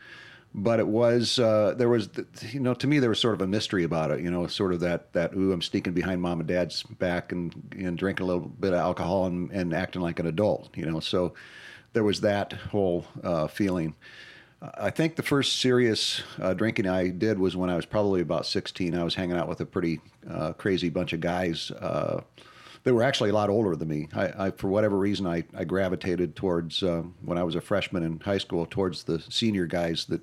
But 0.59 0.81
it 0.81 0.87
was 0.87 1.39
uh, 1.39 1.75
there 1.77 1.89
was 1.89 2.09
you 2.51 2.61
know 2.61 2.73
to 2.75 2.87
me 2.87 2.99
there 2.99 3.11
was 3.11 3.21
sort 3.21 3.35
of 3.35 3.43
a 3.43 3.47
mystery 3.47 3.85
about 3.85 4.11
it. 4.11 4.21
You 4.21 4.31
know, 4.31 4.47
sort 4.47 4.73
of 4.73 4.81
that 4.81 5.13
that 5.13 5.35
ooh 5.35 5.53
I'm 5.53 5.61
sneaking 5.61 5.93
behind 5.93 6.23
mom 6.23 6.41
and 6.41 6.49
dad's 6.49 6.83
back 6.83 7.31
and 7.31 7.55
and 7.79 7.99
drinking 7.99 8.25
a 8.25 8.27
little 8.27 8.49
bit 8.49 8.73
of 8.73 8.79
alcohol 8.79 9.27
and, 9.27 9.51
and 9.53 9.75
acting 9.75 10.01
like 10.01 10.19
an 10.19 10.27
adult. 10.27 10.71
You 10.75 10.87
know, 10.87 11.01
so 11.01 11.35
there 11.93 12.05
was 12.05 12.23
that 12.23 12.55
whole 12.55 13.07
feeling. 13.51 13.95
I 14.63 14.91
think 14.91 15.17
the 15.17 15.23
first 15.23 15.61
serious 15.61 16.23
uh, 16.41 16.55
drinking 16.55 16.89
I 16.89 17.09
did 17.09 17.39
was 17.39 17.57
when 17.57 17.69
I 17.69 17.77
was 17.77 17.85
probably 17.85 18.23
about 18.23 18.47
16. 18.47 18.95
I 18.95 19.05
was 19.05 19.15
hanging 19.15 19.37
out 19.37 19.49
with 19.49 19.61
a 19.61 19.67
pretty 19.67 20.01
uh, 20.29 20.55
crazy 20.55 20.89
bunch 20.89 21.13
of 21.13 21.21
guys. 21.21 21.71
Uh, 21.71 22.23
they 22.83 22.93
were 22.93 23.03
actually 23.03 23.31
a 23.31 23.35
lot 23.35 23.51
older 23.51 23.77
than 23.77 23.89
me. 23.89 24.09
I, 24.15 24.47
I 24.47 24.51
for 24.53 24.69
whatever 24.69 24.97
reason, 24.97 25.27
I, 25.27 25.45
I 25.55 25.65
gravitated 25.65 26.37
towards 26.37 26.83
uh, 26.83 27.03
when 27.23 27.37
I 27.37 27.43
was 27.43 27.55
a 27.55 27.61
freshman 27.61 28.03
in 28.03 28.21
high 28.21 28.39
school 28.39 28.65
towards 28.65 29.05
the 29.05 29.21
senior 29.29 29.67
guys 29.67 30.07
that 30.07 30.23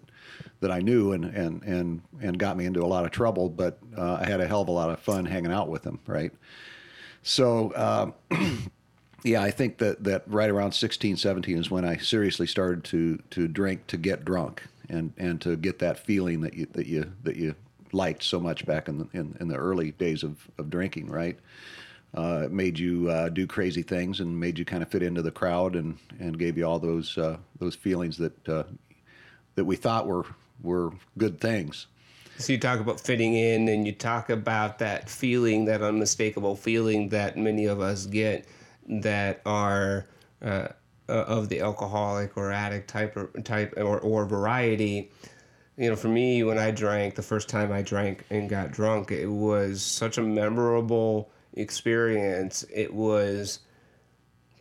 that 0.60 0.72
I 0.72 0.80
knew 0.80 1.12
and 1.14 1.26
and 1.26 1.64
and 1.64 2.02
and 2.22 2.38
got 2.38 2.58
me 2.58 2.66
into 2.66 2.84
a 2.84 2.88
lot 2.88 3.06
of 3.06 3.12
trouble. 3.12 3.50
But 3.50 3.80
uh, 3.98 4.20
I 4.22 4.26
had 4.26 4.42
a 4.42 4.48
hell 4.48 4.62
of 4.62 4.68
a 4.68 4.72
lot 4.72 4.90
of 4.90 5.00
fun 5.00 5.26
hanging 5.26 5.52
out 5.52 5.70
with 5.70 5.84
them. 5.84 6.00
Right. 6.08 6.32
So. 7.22 7.74
Um, 8.30 8.70
yeah, 9.24 9.42
I 9.42 9.52
think 9.52 9.78
that, 9.78 10.04
that 10.04 10.24
right 10.28 10.50
around 10.50 10.74
16, 10.74 11.16
17 11.16 11.58
is 11.58 11.72
when 11.72 11.86
I 11.86 11.96
seriously 11.96 12.46
started 12.46 12.84
to 12.86 13.18
to 13.30 13.48
drink 13.48 13.88
to 13.88 13.96
get 13.96 14.26
drunk 14.26 14.64
and, 14.90 15.14
and 15.18 15.40
to 15.42 15.56
get 15.56 15.80
that 15.80 15.98
feeling 15.98 16.42
that 16.42 16.54
you 16.56 16.68
that 16.74 16.88
you 16.88 17.12
that 17.24 17.38
you 17.38 17.56
liked 17.94 18.24
so 18.24 18.40
much 18.40 18.66
back 18.66 18.88
in 18.88 18.98
the, 18.98 19.08
in, 19.14 19.36
in 19.40 19.48
the 19.48 19.56
early 19.56 19.92
days 19.92 20.24
of, 20.24 20.50
of 20.58 20.70
drinking, 20.70 21.10
right? 21.10 21.38
Uh, 22.16 22.44
it 22.46 22.52
made 22.52 22.78
you 22.78 23.10
uh, 23.10 23.30
do 23.30 23.48
crazy 23.48 23.82
things 23.82 24.20
and 24.20 24.40
made 24.40 24.60
you 24.60 24.66
kind 24.66 24.84
of 24.84 24.90
fit 24.90 25.02
into 25.02 25.22
the 25.22 25.32
crowd 25.32 25.76
and, 25.76 25.98
and 26.20 26.38
gave 26.38 26.58
you 26.58 26.66
all 26.66 26.80
those 26.80 27.18
uh, 27.18 27.38
those 27.60 27.76
feelings 27.76 28.18
that 28.18 28.50
uh, 28.50 28.64
that 29.56 29.66
we 29.66 29.76
thought 29.76 30.08
were 30.08 30.26
were 30.62 30.92
good 31.18 31.40
things. 31.40 31.88
So 32.38 32.54
you 32.54 32.60
talk 32.60 32.80
about 32.80 33.00
fitting 33.00 33.36
in, 33.36 33.68
and 33.68 33.86
you 33.86 33.94
talk 33.94 34.30
about 34.30 34.80
that 34.80 35.10
feeling, 35.10 35.66
that 35.66 35.82
unmistakable 35.82 36.56
feeling 36.56 37.10
that 37.10 37.38
many 37.38 37.66
of 37.66 37.80
us 37.80 38.06
get 38.06 38.48
that 38.88 39.42
are 39.46 40.08
uh, 40.42 40.70
uh, 41.10 41.12
of 41.12 41.50
the 41.50 41.62
alcoholic 41.62 42.38
or 42.38 42.52
addict 42.52 42.90
type 42.90 43.16
or 43.18 43.28
type 43.44 43.74
or, 43.78 44.00
or 44.00 44.26
variety. 44.26 45.12
You 45.78 45.90
know 45.90 45.96
for 45.96 46.08
me 46.08 46.44
when 46.44 46.60
i 46.60 46.70
drank 46.70 47.16
the 47.16 47.24
first 47.24 47.50
time 47.50 47.72
i 47.72 47.82
drank 47.82 48.24
and 48.30 48.48
got 48.48 48.72
drunk 48.72 49.12
it 49.12 49.26
was 49.26 49.82
such 49.82 50.20
a 50.20 50.22
memorable 50.22 51.32
experience. 51.56 52.64
It 52.74 52.94
was 52.94 53.60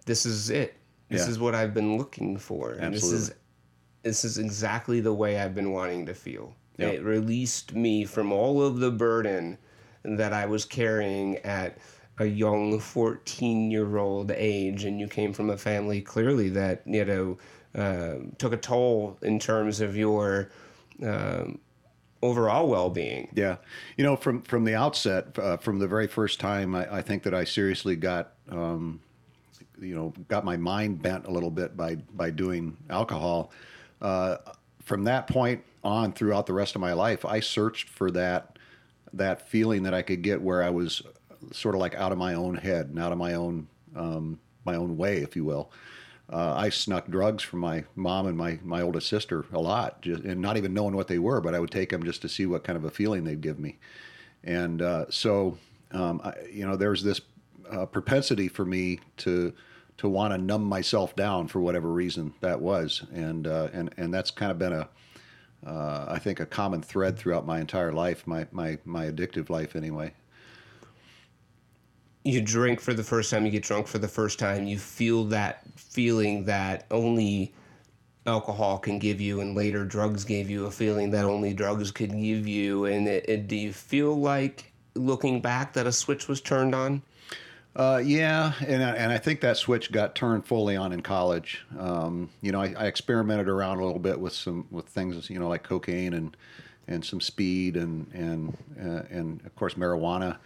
this 0.06 0.24
is 0.26 0.50
it. 0.50 0.74
This 1.10 1.24
yeah. 1.26 1.30
is 1.30 1.38
what 1.38 1.54
i've 1.54 1.74
been 1.74 1.98
looking 1.98 2.38
for. 2.38 2.72
And 2.72 2.94
this 2.94 3.04
is 3.04 3.32
this 4.02 4.24
is 4.24 4.38
exactly 4.38 5.00
the 5.00 5.12
way 5.12 5.38
i've 5.38 5.54
been 5.54 5.72
wanting 5.72 6.06
to 6.06 6.14
feel. 6.14 6.54
Yep. 6.78 6.94
it 6.94 7.02
released 7.02 7.74
me 7.74 8.04
from 8.04 8.32
all 8.32 8.62
of 8.62 8.78
the 8.78 8.90
burden 8.90 9.58
that 10.04 10.32
i 10.32 10.46
was 10.46 10.64
carrying 10.64 11.36
at 11.38 11.78
a 12.18 12.24
young 12.24 12.78
14 12.78 13.70
year 13.70 13.96
old 13.96 14.30
age 14.30 14.84
and 14.84 14.98
you 14.98 15.06
came 15.06 15.32
from 15.32 15.50
a 15.50 15.56
family 15.56 16.00
clearly 16.00 16.48
that 16.48 16.82
you 16.86 17.04
know 17.04 17.38
uh, 17.74 18.16
took 18.38 18.52
a 18.52 18.56
toll 18.56 19.18
in 19.22 19.38
terms 19.38 19.80
of 19.80 19.96
your 19.96 20.50
um, 21.02 21.58
overall 22.22 22.68
well-being. 22.68 23.28
Yeah. 23.34 23.56
You 23.96 24.04
know 24.04 24.16
from 24.16 24.42
from 24.42 24.64
the 24.64 24.74
outset 24.74 25.38
uh, 25.38 25.56
from 25.56 25.78
the 25.78 25.88
very 25.88 26.06
first 26.06 26.38
time 26.38 26.74
I, 26.74 26.96
I, 26.96 27.02
think 27.02 27.22
that 27.24 27.34
i 27.34 27.44
seriously 27.44 27.96
got 27.96 28.34
um, 28.48 29.00
you 29.80 29.94
know 29.94 30.12
got 30.28 30.44
my 30.44 30.56
mind 30.56 31.02
bent 31.02 31.26
a 31.26 31.30
little 31.30 31.50
bit 31.50 31.76
by 31.76 31.96
by 31.96 32.30
doing 32.30 32.76
alcohol 32.88 33.52
uh, 34.02 34.36
from 34.82 35.04
that 35.04 35.26
point 35.26 35.64
on 35.82 36.12
throughout 36.12 36.46
the 36.46 36.52
rest 36.52 36.74
of 36.74 36.80
my 36.80 36.92
life 36.92 37.24
i 37.24 37.40
searched 37.40 37.88
for 37.88 38.10
that 38.10 38.58
that 39.12 39.48
feeling 39.48 39.82
that 39.82 39.94
i 39.94 40.02
could 40.02 40.22
get 40.22 40.40
where 40.40 40.62
i 40.62 40.70
was 40.70 41.02
sort 41.50 41.74
of 41.74 41.80
like 41.80 41.94
out 41.94 42.12
of 42.12 42.18
my 42.18 42.34
own 42.34 42.54
head 42.54 42.86
and 42.88 42.98
out 42.98 43.12
of 43.12 43.18
my 43.18 43.34
own 43.34 43.66
um, 43.96 44.38
my 44.64 44.76
own 44.76 44.96
way, 44.96 45.18
if 45.18 45.36
you 45.36 45.44
will. 45.44 45.70
Uh, 46.32 46.54
I 46.56 46.70
snuck 46.70 47.08
drugs 47.08 47.42
from 47.42 47.60
my 47.60 47.84
mom 47.94 48.26
and 48.26 48.36
my 48.36 48.58
my 48.62 48.80
oldest 48.80 49.08
sister 49.08 49.44
a 49.52 49.60
lot, 49.60 50.00
just, 50.02 50.22
and 50.22 50.40
not 50.40 50.56
even 50.56 50.72
knowing 50.72 50.96
what 50.96 51.08
they 51.08 51.18
were, 51.18 51.40
but 51.40 51.54
I 51.54 51.60
would 51.60 51.70
take 51.70 51.90
them 51.90 52.04
just 52.04 52.22
to 52.22 52.28
see 52.28 52.46
what 52.46 52.64
kind 52.64 52.76
of 52.76 52.84
a 52.84 52.90
feeling 52.90 53.24
they'd 53.24 53.40
give 53.40 53.58
me. 53.58 53.78
And 54.44 54.80
uh, 54.80 55.06
so, 55.10 55.58
um, 55.90 56.20
I, 56.24 56.34
you 56.50 56.66
know, 56.66 56.76
there's 56.76 57.02
this 57.02 57.20
uh, 57.70 57.86
propensity 57.86 58.48
for 58.48 58.64
me 58.64 59.00
to 59.18 59.52
to 60.02 60.08
want 60.08 60.34
to 60.34 60.38
numb 60.38 60.64
myself 60.64 61.16
down 61.16 61.48
for 61.48 61.60
whatever 61.60 61.90
reason 61.90 62.34
that 62.40 62.60
was, 62.60 63.04
and 63.12 63.46
uh, 63.46 63.68
and 63.72 63.94
and 63.96 64.12
that's 64.12 64.30
kind 64.30 64.52
of 64.52 64.58
been 64.58 64.74
a 64.74 64.88
uh, 65.66 66.06
I 66.08 66.18
think 66.18 66.40
a 66.40 66.46
common 66.46 66.82
thread 66.82 67.16
throughout 67.16 67.46
my 67.46 67.58
entire 67.58 67.92
life, 67.92 68.26
my 68.26 68.46
my 68.52 68.78
my 68.84 69.06
addictive 69.06 69.48
life 69.48 69.74
anyway 69.74 70.12
you 72.24 72.40
drink 72.40 72.80
for 72.80 72.94
the 72.94 73.02
first 73.02 73.30
time, 73.30 73.44
you 73.44 73.50
get 73.50 73.62
drunk 73.62 73.86
for 73.86 73.98
the 73.98 74.08
first 74.08 74.38
time, 74.38 74.66
you 74.66 74.78
feel 74.78 75.24
that 75.24 75.62
feeling 75.76 76.44
that 76.44 76.86
only 76.90 77.52
alcohol 78.26 78.78
can 78.78 78.98
give 78.98 79.20
you, 79.20 79.40
and 79.40 79.56
later 79.56 79.84
drugs 79.84 80.24
gave 80.24 80.48
you 80.48 80.66
a 80.66 80.70
feeling 80.70 81.10
that 81.10 81.24
only 81.24 81.52
drugs 81.52 81.90
could 81.90 82.12
give 82.12 82.46
you. 82.46 82.84
And 82.84 83.08
it, 83.08 83.28
it, 83.28 83.48
do 83.48 83.56
you 83.56 83.72
feel 83.72 84.14
like 84.14 84.72
looking 84.94 85.40
back 85.40 85.72
that 85.72 85.86
a 85.86 85.92
switch 85.92 86.28
was 86.28 86.40
turned 86.40 86.74
on? 86.74 87.02
Uh, 87.74 88.02
yeah, 88.04 88.52
and 88.66 88.82
I, 88.82 88.90
and 88.90 89.10
I 89.10 89.16
think 89.16 89.40
that 89.40 89.56
switch 89.56 89.90
got 89.90 90.14
turned 90.14 90.44
fully 90.44 90.76
on 90.76 90.92
in 90.92 91.00
college. 91.00 91.64
Um, 91.78 92.28
you 92.42 92.52
know, 92.52 92.60
I, 92.60 92.74
I, 92.76 92.84
experimented 92.84 93.48
around 93.48 93.78
a 93.78 93.84
little 93.84 93.98
bit 93.98 94.20
with 94.20 94.34
some 94.34 94.66
with 94.70 94.86
things, 94.86 95.30
you 95.30 95.38
know, 95.38 95.48
like 95.48 95.62
cocaine 95.62 96.12
and 96.12 96.36
and 96.86 97.02
some 97.02 97.20
speed 97.20 97.76
and 97.76 98.06
and 98.12 98.56
uh, 98.78 99.04
and 99.10 99.40
of 99.46 99.56
course 99.56 99.72
marijuana 99.74 100.36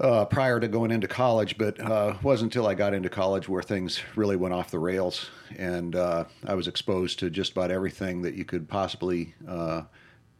uh, 0.00 0.24
prior 0.26 0.60
to 0.60 0.68
going 0.68 0.90
into 0.90 1.08
college, 1.08 1.56
but 1.56 1.80
uh, 1.80 2.14
wasn't 2.22 2.54
until 2.54 2.66
I 2.66 2.74
got 2.74 2.92
into 2.92 3.08
college 3.08 3.48
where 3.48 3.62
things 3.62 4.00
really 4.14 4.36
went 4.36 4.52
off 4.52 4.70
the 4.70 4.78
rails, 4.78 5.30
and 5.56 5.96
uh, 5.96 6.24
I 6.46 6.54
was 6.54 6.68
exposed 6.68 7.18
to 7.20 7.30
just 7.30 7.52
about 7.52 7.70
everything 7.70 8.22
that 8.22 8.34
you 8.34 8.44
could 8.44 8.68
possibly 8.68 9.34
uh, 9.48 9.82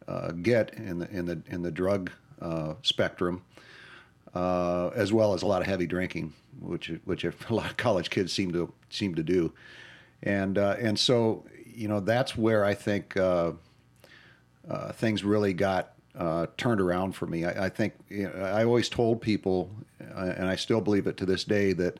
uh, 0.07 0.31
get 0.31 0.73
in 0.75 0.99
the 0.99 1.09
in 1.09 1.25
the 1.25 1.41
in 1.47 1.61
the 1.61 1.71
drug 1.71 2.11
uh, 4.37 4.91
as 4.95 5.11
well 5.11 5.33
as 5.33 5.41
a 5.41 5.47
lot 5.47 5.61
of 5.61 5.67
heavy 5.67 5.87
drinking, 5.87 6.33
which 6.59 6.91
which 7.05 7.23
a 7.23 7.33
lot 7.49 7.69
of 7.69 7.77
college 7.77 8.09
kids 8.09 8.31
seem 8.31 8.51
to 8.53 8.71
seem 8.89 9.15
to 9.15 9.23
do, 9.23 9.53
and 10.23 10.57
and 10.57 10.99
so 10.99 11.45
you 11.65 11.87
know 11.87 11.99
that's 11.99 12.37
where 12.37 12.63
I 12.63 12.73
think 12.73 13.17
things 14.93 15.23
really 15.23 15.53
got 15.53 15.93
uh, 16.17 16.47
turned 16.57 16.81
around 16.81 17.13
for 17.13 17.27
me. 17.27 17.45
I, 17.45 17.65
I 17.65 17.69
think 17.69 17.93
you 18.09 18.23
know, 18.23 18.43
I 18.43 18.65
always 18.65 18.89
told 18.89 19.21
people, 19.21 19.69
uh, 20.01 20.33
and 20.35 20.47
I 20.47 20.55
still 20.55 20.81
believe 20.81 21.07
it 21.07 21.17
to 21.17 21.25
this 21.25 21.43
day, 21.43 21.73
that 21.73 21.99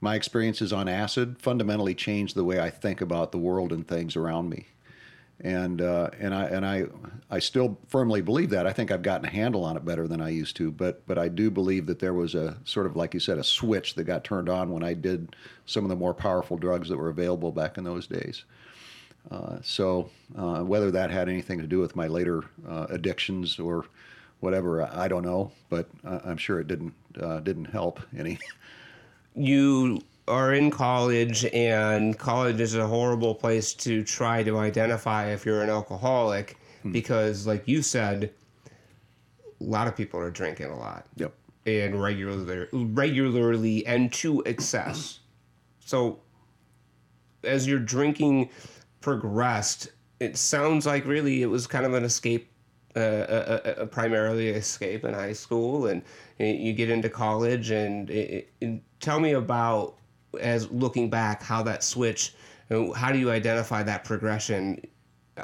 my 0.00 0.14
experiences 0.14 0.72
on 0.72 0.88
acid 0.88 1.36
fundamentally 1.38 1.94
changed 1.94 2.34
the 2.34 2.44
way 2.44 2.60
I 2.60 2.68
think 2.68 3.00
about 3.00 3.32
the 3.32 3.38
world 3.38 3.72
and 3.72 3.86
things 3.86 4.16
around 4.16 4.50
me. 4.50 4.66
And 5.40 5.82
uh, 5.82 6.10
and 6.18 6.34
I 6.34 6.44
and 6.44 6.64
I 6.64 6.84
I 7.30 7.38
still 7.40 7.76
firmly 7.88 8.22
believe 8.22 8.50
that. 8.50 8.66
I 8.66 8.72
think 8.72 8.90
I've 8.90 9.02
gotten 9.02 9.26
a 9.26 9.30
handle 9.30 9.64
on 9.64 9.76
it 9.76 9.84
better 9.84 10.06
than 10.06 10.20
I 10.20 10.28
used 10.28 10.56
to. 10.56 10.70
But 10.70 11.06
but 11.06 11.18
I 11.18 11.28
do 11.28 11.50
believe 11.50 11.86
that 11.86 11.98
there 11.98 12.14
was 12.14 12.34
a 12.34 12.56
sort 12.64 12.86
of 12.86 12.96
like 12.96 13.14
you 13.14 13.20
said 13.20 13.38
a 13.38 13.44
switch 13.44 13.94
that 13.94 14.04
got 14.04 14.24
turned 14.24 14.48
on 14.48 14.70
when 14.70 14.84
I 14.84 14.94
did 14.94 15.34
some 15.66 15.84
of 15.84 15.88
the 15.90 15.96
more 15.96 16.14
powerful 16.14 16.56
drugs 16.56 16.88
that 16.88 16.96
were 16.96 17.08
available 17.08 17.50
back 17.50 17.76
in 17.78 17.84
those 17.84 18.06
days. 18.06 18.44
Uh, 19.30 19.56
so 19.62 20.10
uh, 20.36 20.60
whether 20.60 20.90
that 20.90 21.10
had 21.10 21.28
anything 21.28 21.58
to 21.58 21.66
do 21.66 21.78
with 21.78 21.96
my 21.96 22.06
later 22.06 22.44
uh, 22.68 22.86
addictions 22.90 23.58
or 23.58 23.86
whatever, 24.40 24.82
I 24.82 25.08
don't 25.08 25.24
know, 25.24 25.50
but 25.70 25.88
I'm 26.04 26.36
sure 26.36 26.60
it 26.60 26.68
didn't 26.68 26.94
uh, 27.20 27.40
didn't 27.40 27.66
help 27.66 28.00
any. 28.16 28.38
You 29.34 30.00
are 30.26 30.54
in 30.54 30.70
college 30.70 31.44
and 31.52 32.18
college 32.18 32.60
is 32.60 32.74
a 32.74 32.86
horrible 32.86 33.34
place 33.34 33.74
to 33.74 34.02
try 34.02 34.42
to 34.42 34.58
identify 34.58 35.26
if 35.26 35.44
you're 35.44 35.62
an 35.62 35.70
alcoholic 35.70 36.56
because 36.90 37.46
like 37.46 37.66
you 37.66 37.82
said 37.82 38.30
a 39.60 39.64
lot 39.64 39.86
of 39.86 39.96
people 39.96 40.18
are 40.20 40.30
drinking 40.30 40.66
a 40.66 40.78
lot. 40.78 41.06
Yep. 41.16 41.34
and 41.66 42.02
regular 42.02 42.68
regularly 42.72 43.86
and 43.86 44.12
to 44.14 44.42
excess. 44.42 45.20
So 45.80 46.20
as 47.42 47.66
your 47.66 47.78
drinking 47.78 48.50
progressed 49.00 49.88
it 50.20 50.36
sounds 50.36 50.86
like 50.86 51.04
really 51.06 51.42
it 51.42 51.46
was 51.46 51.66
kind 51.66 51.84
of 51.84 51.92
an 51.92 52.04
escape 52.04 52.50
uh, 52.96 52.98
uh, 52.98 53.60
uh, 53.80 53.86
primarily 53.86 54.48
escape 54.50 55.04
in 55.04 55.12
high 55.12 55.32
school 55.32 55.86
and 55.86 56.02
you 56.38 56.72
get 56.72 56.88
into 56.88 57.08
college 57.08 57.70
and, 57.70 58.08
it, 58.08 58.48
it, 58.60 58.80
tell 59.00 59.18
me 59.18 59.32
about 59.32 59.96
as 60.36 60.70
looking 60.70 61.08
back 61.10 61.42
how 61.42 61.62
that 61.62 61.82
switch 61.82 62.34
uh, 62.70 62.90
how 62.92 63.12
do 63.12 63.18
you 63.18 63.30
identify 63.30 63.82
that 63.82 64.04
progression 64.04 64.80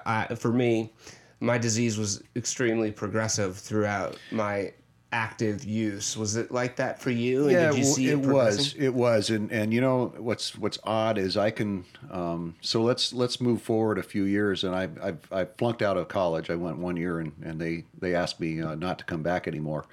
uh, 0.06 0.34
for 0.34 0.52
me 0.52 0.92
my 1.40 1.58
disease 1.58 1.98
was 1.98 2.22
extremely 2.36 2.90
progressive 2.90 3.56
throughout 3.56 4.18
my 4.30 4.72
active 5.12 5.64
use 5.64 6.16
was 6.16 6.36
it 6.36 6.52
like 6.52 6.76
that 6.76 7.00
for 7.00 7.10
you 7.10 7.44
and 7.44 7.52
yeah, 7.52 7.70
did 7.70 7.78
you 7.78 7.84
see 7.84 8.08
it, 8.08 8.12
it, 8.12 8.20
was. 8.20 8.74
It 8.74 8.94
was, 8.94 9.30
and 9.30 9.50
and 9.50 9.72
you 9.74 9.80
know 9.80 10.12
what's 10.18 10.56
what's 10.56 10.78
odd 10.84 11.18
is 11.18 11.36
I 11.36 11.50
can. 11.50 11.84
Um, 12.10 12.54
so 12.60 12.82
let's 12.82 13.12
let's 13.12 13.40
move 13.40 13.60
forward 13.60 13.98
a 13.98 14.02
few 14.02 14.24
years, 14.24 14.62
and 14.62 14.74
I 14.74 14.88
I've, 15.02 15.32
I 15.32 15.44
flunked 15.44 15.82
out 15.82 15.96
of 15.96 16.08
college. 16.08 16.48
I 16.50 16.54
went 16.54 16.78
one 16.78 16.96
year, 16.96 17.18
and, 17.18 17.32
and 17.42 17.60
they 17.60 17.84
they 17.98 18.14
asked 18.14 18.38
me 18.38 18.60
uh, 18.62 18.76
not 18.76 18.98
to 19.00 19.04
come 19.04 19.22
back 19.22 19.48
anymore, 19.48 19.86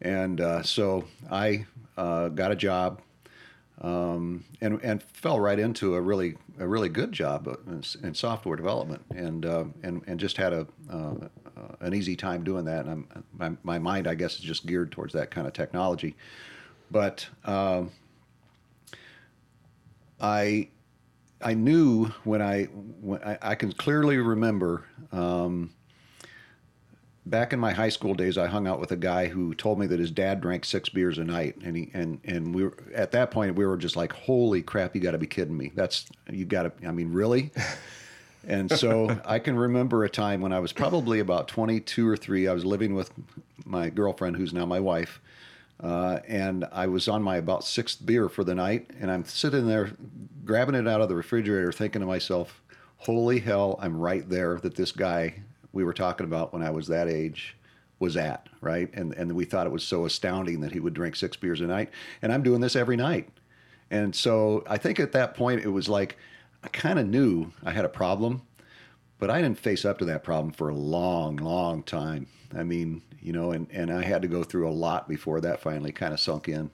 and 0.00 0.40
uh, 0.40 0.62
so 0.62 1.04
I 1.30 1.66
uh, 1.96 2.28
got 2.28 2.50
a 2.50 2.56
job, 2.56 3.00
um, 3.82 4.44
and 4.60 4.80
and 4.82 5.02
fell 5.02 5.38
right 5.38 5.58
into 5.58 5.94
a 5.94 6.00
really 6.00 6.36
a 6.58 6.66
really 6.66 6.88
good 6.88 7.12
job 7.12 7.46
in, 8.02 8.14
software 8.14 8.56
development, 8.56 9.04
and 9.14 9.44
uh, 9.44 9.64
and 9.82 10.02
and 10.06 10.18
just 10.18 10.36
had 10.36 10.52
a 10.52 10.66
uh, 10.90 11.14
an 11.80 11.94
easy 11.94 12.16
time 12.16 12.42
doing 12.42 12.64
that. 12.64 12.86
And 12.86 12.90
I'm, 12.90 13.24
my 13.36 13.52
my 13.62 13.78
mind, 13.78 14.06
I 14.06 14.14
guess, 14.14 14.34
is 14.34 14.40
just 14.40 14.66
geared 14.66 14.92
towards 14.92 15.12
that 15.12 15.30
kind 15.30 15.46
of 15.46 15.52
technology. 15.52 16.16
But 16.90 17.28
um, 17.44 17.90
I 20.20 20.68
I 21.42 21.54
knew 21.54 22.06
when 22.24 22.40
I 22.40 22.64
when 22.64 23.22
I, 23.22 23.38
I 23.42 23.54
can 23.54 23.72
clearly 23.72 24.16
remember. 24.16 24.84
Um, 25.12 25.72
back 27.26 27.52
in 27.52 27.58
my 27.58 27.72
high 27.72 27.88
school 27.88 28.14
days, 28.14 28.38
I 28.38 28.46
hung 28.46 28.66
out 28.66 28.80
with 28.80 28.92
a 28.92 28.96
guy 28.96 29.26
who 29.26 29.54
told 29.54 29.78
me 29.78 29.86
that 29.88 29.98
his 29.98 30.10
dad 30.10 30.40
drank 30.40 30.64
six 30.64 30.88
beers 30.88 31.18
a 31.18 31.24
night, 31.24 31.56
and 31.62 31.76
he 31.76 31.90
and 31.92 32.20
and 32.24 32.54
we 32.54 32.64
were 32.64 32.76
at 32.94 33.10
that 33.12 33.30
point 33.30 33.56
we 33.56 33.66
were 33.66 33.76
just 33.76 33.96
like, 33.96 34.12
"Holy 34.12 34.62
crap! 34.62 34.94
You 34.94 35.00
got 35.00 35.10
to 35.10 35.18
be 35.18 35.26
kidding 35.26 35.56
me! 35.56 35.72
That's 35.74 36.06
you 36.30 36.44
got 36.44 36.62
to. 36.62 36.88
I 36.88 36.92
mean, 36.92 37.12
really." 37.12 37.50
And 38.48 38.70
so 38.70 39.20
I 39.24 39.40
can 39.40 39.56
remember 39.56 40.04
a 40.04 40.08
time 40.08 40.40
when 40.40 40.52
I 40.52 40.60
was 40.60 40.72
probably 40.72 41.18
about 41.18 41.48
22 41.48 42.06
or 42.06 42.16
three. 42.16 42.46
I 42.46 42.52
was 42.52 42.64
living 42.64 42.94
with 42.94 43.10
my 43.64 43.90
girlfriend, 43.90 44.36
who's 44.36 44.52
now 44.52 44.64
my 44.64 44.78
wife, 44.78 45.20
uh, 45.82 46.20
and 46.28 46.64
I 46.70 46.86
was 46.86 47.08
on 47.08 47.24
my 47.24 47.38
about 47.38 47.64
sixth 47.64 48.06
beer 48.06 48.28
for 48.28 48.44
the 48.44 48.54
night, 48.54 48.88
and 49.00 49.10
I'm 49.10 49.24
sitting 49.24 49.66
there 49.66 49.90
grabbing 50.44 50.76
it 50.76 50.86
out 50.86 51.00
of 51.00 51.08
the 51.08 51.16
refrigerator, 51.16 51.72
thinking 51.72 52.02
to 52.02 52.06
myself, 52.06 52.62
"Holy 52.98 53.40
hell! 53.40 53.80
I'm 53.82 53.96
right 53.96 54.28
there 54.28 54.60
that 54.60 54.76
this 54.76 54.92
guy 54.92 55.42
we 55.76 55.84
were 55.84 55.92
talking 55.92 56.26
about 56.26 56.52
when 56.52 56.62
I 56.62 56.70
was 56.70 56.88
that 56.88 57.06
age 57.06 57.54
was 57.98 58.16
at, 58.16 58.48
right? 58.60 58.90
And 58.94 59.12
and 59.14 59.32
we 59.32 59.44
thought 59.44 59.66
it 59.66 59.72
was 59.72 59.84
so 59.84 60.06
astounding 60.06 60.60
that 60.62 60.72
he 60.72 60.80
would 60.80 60.94
drink 60.94 61.14
six 61.14 61.36
beers 61.36 61.60
a 61.60 61.66
night, 61.66 61.90
and 62.22 62.32
I'm 62.32 62.42
doing 62.42 62.60
this 62.60 62.74
every 62.74 62.96
night. 62.96 63.28
And 63.90 64.16
so 64.16 64.64
I 64.66 64.78
think 64.78 64.98
at 64.98 65.12
that 65.12 65.34
point 65.34 65.60
it 65.60 65.68
was 65.68 65.88
like 65.88 66.16
I 66.64 66.68
kind 66.68 66.98
of 66.98 67.06
knew 67.06 67.52
I 67.62 67.70
had 67.70 67.84
a 67.84 67.90
problem, 67.90 68.42
but 69.18 69.30
I 69.30 69.40
didn't 69.40 69.58
face 69.58 69.84
up 69.84 69.98
to 69.98 70.04
that 70.06 70.24
problem 70.24 70.52
for 70.52 70.70
a 70.70 70.74
long, 70.74 71.36
long 71.36 71.82
time. 71.82 72.26
I 72.56 72.62
mean, 72.62 73.02
you 73.20 73.32
know, 73.32 73.52
and 73.52 73.68
and 73.70 73.92
I 73.92 74.02
had 74.02 74.22
to 74.22 74.28
go 74.28 74.42
through 74.42 74.68
a 74.68 74.72
lot 74.72 75.08
before 75.08 75.40
that 75.42 75.60
finally 75.60 75.92
kind 75.92 76.14
of 76.14 76.20
sunk 76.20 76.48
in. 76.48 76.70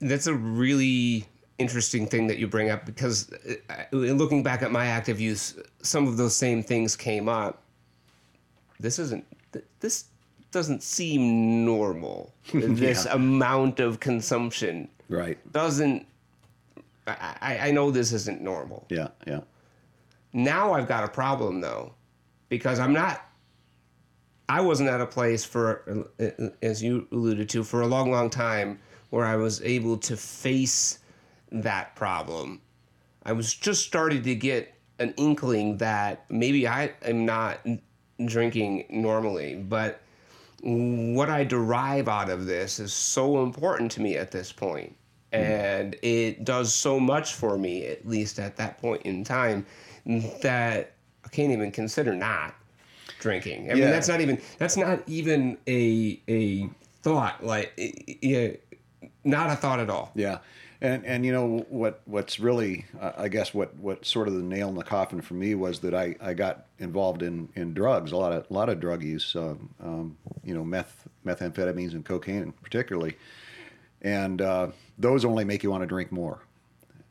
that's 0.00 0.26
a 0.26 0.34
really 0.34 1.26
interesting 1.58 2.06
thing 2.06 2.26
that 2.26 2.38
you 2.38 2.46
bring 2.46 2.70
up 2.70 2.84
because 2.86 3.30
uh, 3.70 3.84
looking 3.92 4.42
back 4.42 4.62
at 4.62 4.70
my 4.70 4.86
active 4.86 5.20
use, 5.20 5.58
some 5.82 6.06
of 6.06 6.16
those 6.16 6.36
same 6.36 6.62
things 6.62 6.96
came 6.96 7.28
up. 7.28 7.62
This 8.80 8.98
isn't. 8.98 9.24
This 9.80 10.04
doesn't 10.50 10.82
seem 10.82 11.64
normal. 11.64 12.32
This 12.52 13.04
Yeah. 13.06 13.14
amount 13.14 13.80
of 13.80 14.00
consumption 14.00 14.88
Right. 15.08 15.38
doesn't. 15.52 16.06
I, 17.06 17.36
I 17.40 17.58
I 17.68 17.70
know 17.70 17.90
this 17.90 18.12
isn't 18.12 18.40
normal. 18.42 18.86
Yeah. 18.90 19.08
Yeah. 19.26 19.40
Now 20.32 20.72
I've 20.74 20.88
got 20.88 21.04
a 21.04 21.08
problem 21.08 21.60
though, 21.60 21.94
because 22.48 22.78
I'm 22.78 22.92
not. 22.92 23.22
I 24.48 24.60
wasn't 24.60 24.88
at 24.90 25.00
a 25.00 25.06
place 25.06 25.44
for, 25.44 26.04
uh, 26.20 26.48
as 26.62 26.80
you 26.80 27.08
alluded 27.10 27.48
to, 27.48 27.64
for 27.64 27.80
a 27.80 27.86
long, 27.86 28.12
long 28.12 28.30
time 28.30 28.78
where 29.10 29.24
I 29.26 29.34
was 29.34 29.60
able 29.62 29.96
to 29.98 30.16
face 30.16 31.00
that 31.50 31.94
problem. 31.94 32.60
I 33.24 33.32
was 33.32 33.54
just 33.54 33.84
starting 33.84 34.22
to 34.22 34.34
get 34.34 34.72
an 34.98 35.14
inkling 35.16 35.78
that 35.78 36.24
maybe 36.30 36.66
I 36.66 36.92
am 37.02 37.26
not 37.26 37.60
drinking 38.24 38.86
normally, 38.88 39.56
but 39.56 40.00
what 40.62 41.28
I 41.28 41.44
derive 41.44 42.08
out 42.08 42.30
of 42.30 42.46
this 42.46 42.80
is 42.80 42.92
so 42.92 43.42
important 43.42 43.90
to 43.92 44.00
me 44.00 44.16
at 44.16 44.30
this 44.30 44.52
point. 44.52 44.96
Hmm. 45.32 45.38
And 45.38 45.96
it 46.02 46.44
does 46.44 46.74
so 46.74 46.98
much 46.98 47.34
for 47.34 47.58
me, 47.58 47.86
at 47.86 48.06
least 48.06 48.38
at 48.38 48.56
that 48.56 48.78
point 48.78 49.02
in 49.02 49.24
time, 49.24 49.66
that 50.42 50.92
I 51.24 51.28
can't 51.28 51.52
even 51.52 51.72
consider 51.72 52.14
not 52.14 52.54
drinking. 53.18 53.70
I 53.70 53.74
mean, 53.74 53.84
that's 53.84 54.08
not 54.08 54.20
even 54.20 54.40
that's 54.58 54.76
not 54.76 55.02
even 55.06 55.58
a 55.66 56.20
a 56.28 56.68
thought. 57.02 57.44
Like, 57.44 57.72
yeah, 58.22 58.50
not 59.24 59.50
a 59.50 59.56
thought 59.56 59.80
at 59.80 59.90
all. 59.90 60.12
Yeah, 60.14 60.38
and 60.80 61.04
and 61.06 61.24
you 61.24 61.32
know 61.32 61.66
what 61.68 62.00
what's 62.04 62.38
really 62.38 62.84
uh, 63.00 63.12
I 63.16 63.28
guess 63.28 63.54
what 63.54 63.74
what 63.76 64.04
sort 64.04 64.28
of 64.28 64.34
the 64.34 64.42
nail 64.42 64.68
in 64.68 64.74
the 64.74 64.84
coffin 64.84 65.20
for 65.20 65.34
me 65.34 65.54
was 65.54 65.80
that 65.80 65.94
I, 65.94 66.16
I 66.20 66.34
got 66.34 66.66
involved 66.78 67.22
in, 67.22 67.48
in 67.54 67.74
drugs 67.74 68.12
a 68.12 68.16
lot 68.16 68.32
of 68.32 68.46
a 68.50 68.52
lot 68.52 68.68
of 68.68 68.80
drug 68.80 69.02
use 69.02 69.34
um, 69.36 69.70
um, 69.82 70.16
you 70.44 70.54
know 70.54 70.64
meth 70.64 71.06
methamphetamines 71.24 71.92
and 71.92 72.04
cocaine 72.04 72.52
particularly, 72.62 73.16
and 74.02 74.42
uh, 74.42 74.68
those 74.98 75.24
only 75.24 75.44
make 75.44 75.62
you 75.62 75.70
want 75.70 75.82
to 75.82 75.86
drink 75.86 76.12
more. 76.12 76.40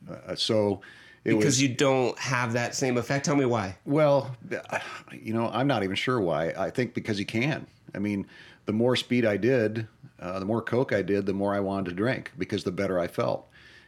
Uh, 0.09 0.35
so 0.35 0.81
it 1.23 1.31
Because 1.31 1.45
was 1.45 1.61
you 1.61 1.69
don't 1.69 2.17
have 2.19 2.53
that 2.53 2.75
same 2.75 2.97
effect. 2.97 3.25
Tell 3.25 3.35
me 3.35 3.45
why. 3.45 3.77
well, 3.85 4.35
you 5.11 5.33
know, 5.33 5.49
I'm 5.51 5.65
not 5.65 5.83
even 5.83 5.95
sure 5.95 6.21
why. 6.21 6.49
I 6.55 6.69
think 6.69 6.93
because 6.93 7.19
you 7.19 7.25
can. 7.25 7.65
I 7.95 7.99
mean, 7.99 8.27
the 8.65 8.73
more 8.73 8.95
speed 8.95 9.25
I 9.25 9.37
did, 9.37 9.87
uh, 10.19 10.39
the 10.39 10.45
more 10.45 10.61
coke 10.61 10.93
I 10.93 11.01
did, 11.01 11.25
the 11.25 11.33
more 11.33 11.53
I 11.53 11.59
wanted 11.59 11.89
to 11.89 11.95
drink 11.95 12.31
because 12.37 12.63
the 12.63 12.71
better 12.71 12.99
I 12.99 13.07
felt. 13.07 13.47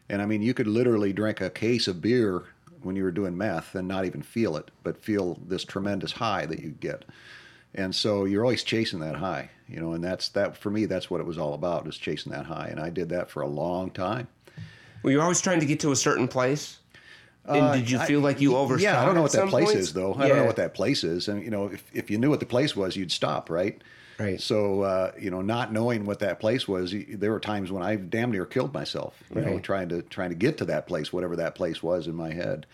And 0.09 0.21
I 0.21 0.25
mean, 0.25 0.41
you 0.41 0.53
could 0.53 0.67
literally 0.67 1.13
drink 1.13 1.41
a 1.41 1.49
case 1.49 1.87
of 1.87 2.01
beer 2.01 2.43
when 2.81 2.95
you 2.95 3.03
were 3.03 3.11
doing 3.11 3.37
meth 3.37 3.75
and 3.75 3.87
not 3.87 4.05
even 4.05 4.21
feel 4.21 4.55
it, 4.55 4.71
but 4.83 4.97
feel 5.03 5.39
this 5.45 5.65
tremendous 5.65 6.13
high 6.13 6.45
that 6.45 6.59
you 6.59 6.69
get. 6.69 7.03
And 7.75 7.93
so 7.93 8.25
you're 8.25 8.43
always 8.43 8.63
chasing 8.63 8.99
that 9.01 9.15
high, 9.15 9.49
you 9.67 9.79
know, 9.79 9.93
and 9.93 10.03
that's 10.03 10.29
that 10.29 10.55
for 10.57 10.69
me. 10.71 10.85
That's 10.85 11.09
what 11.11 11.19
it 11.19 11.27
was 11.27 11.37
all 11.37 11.53
about, 11.53 11.87
is 11.87 11.97
chasing 11.97 12.31
that 12.31 12.45
high. 12.45 12.67
And 12.71 12.79
I 12.79 12.89
did 12.89 13.09
that 13.09 13.29
for 13.29 13.41
a 13.41 13.47
long 13.47 13.91
time. 13.91 14.27
Well, 15.03 15.11
you're 15.11 15.21
always 15.21 15.41
trying 15.41 15.59
to 15.59 15.65
get 15.65 15.79
to 15.81 15.91
a 15.91 15.95
certain 15.95 16.27
place. 16.27 16.79
And 17.45 17.79
did 17.79 17.89
you 17.89 17.97
Uh, 17.97 18.05
feel 18.05 18.19
like 18.19 18.41
you 18.41 18.55
overshot? 18.55 18.81
Yeah, 18.83 19.01
I 19.01 19.05
don't 19.05 19.15
know 19.15 19.21
what 19.21 19.31
that 19.33 19.47
place 19.47 19.65
points? 19.67 19.79
is 19.79 19.93
though. 19.93 20.13
I 20.15 20.27
don't 20.27 20.37
know 20.37 20.45
what 20.45 20.57
that 20.57 20.73
place 20.73 21.03
is, 21.05 21.27
and 21.29 21.41
you 21.43 21.49
know, 21.49 21.67
if, 21.67 21.83
if 21.93 22.09
you 22.11 22.17
knew 22.17 22.29
what 22.29 22.41
the 22.41 22.45
place 22.45 22.75
was, 22.75 22.95
you'd 22.97 23.11
stop, 23.11 23.49
right? 23.49 23.81
Right. 24.19 24.41
So 24.41 24.81
uh, 24.81 25.11
you 25.19 25.29
know, 25.29 25.41
not 25.41 25.71
knowing 25.71 26.05
what 26.05 26.19
that 26.19 26.39
place 26.39 26.67
was, 26.67 26.93
there 27.09 27.31
were 27.31 27.39
times 27.39 27.71
when 27.71 27.83
I 27.83 27.95
damn 27.95 28.31
near 28.31 28.45
killed 28.45 28.73
myself. 28.73 29.21
You 29.33 29.41
know, 29.41 29.59
trying 29.59 29.89
to 29.89 30.01
trying 30.01 30.29
to 30.29 30.35
get 30.35 30.57
to 30.57 30.65
that 30.65 30.87
place, 30.87 31.13
whatever 31.13 31.35
that 31.35 31.55
place 31.55 31.83
was 31.83 32.07
in 32.07 32.15
my 32.15 32.31
head. 32.33 32.65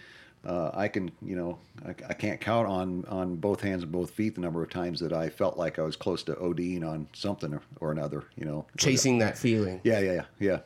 Uh, 0.46 0.72
I 0.74 0.90
can, 0.90 1.10
you 1.22 1.38
know, 1.38 1.58
I, 1.86 1.92
I 2.10 2.14
can't 2.14 2.42
count 2.42 2.68
on 2.68 3.06
on 3.06 3.36
both 3.38 3.62
hands 3.62 3.84
and 3.84 3.92
both 3.92 4.12
feet 4.12 4.36
the 4.36 4.42
number 4.42 4.62
of 4.62 4.70
times 4.70 5.00
that 5.00 5.14
I 5.14 5.30
felt 5.30 5.58
like 5.58 5.80
I 5.80 5.84
was 5.84 5.96
close 5.96 6.22
to 6.24 6.34
ODing 6.34 6.86
on 6.86 7.08
something 7.14 7.54
or, 7.54 7.62
or 7.80 7.92
another. 7.92 8.26
You 8.36 8.46
know, 8.46 8.66
Chasing 8.78 9.20
that 9.20 9.38
feeling. 9.38 9.80
yeah, 9.84 10.00
yeah, 10.00 10.14
yeah, 10.14 10.26
yeah. 10.40 10.60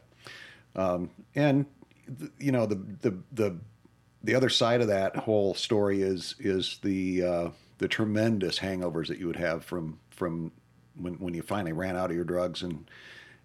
Um, 0.84 1.10
and 1.36 1.66
th- 2.20 2.32
you 2.40 2.52
know 2.52 2.66
the 2.66 2.76
the 3.02 3.18
the 3.32 3.58
the 4.24 4.36
other 4.36 4.50
side 4.50 4.82
of 4.82 4.88
that 4.88 5.16
whole 5.16 5.54
story 5.54 6.02
is 6.02 6.36
is 6.40 6.80
the 6.82 7.24
uh, 7.24 7.50
the 7.78 7.88
tremendous 7.88 8.60
hangovers 8.60 9.08
that 9.08 9.20
you 9.20 9.28
would 9.28 9.36
have 9.36 9.64
from 9.64 10.00
from 10.10 10.52
when 11.00 11.16
when 11.16 11.34
you 11.34 11.42
finally 11.42 11.74
ran 11.74 11.96
out 11.98 12.10
of 12.10 12.16
your 12.16 12.26
drugs 12.26 12.64
and 12.64 12.90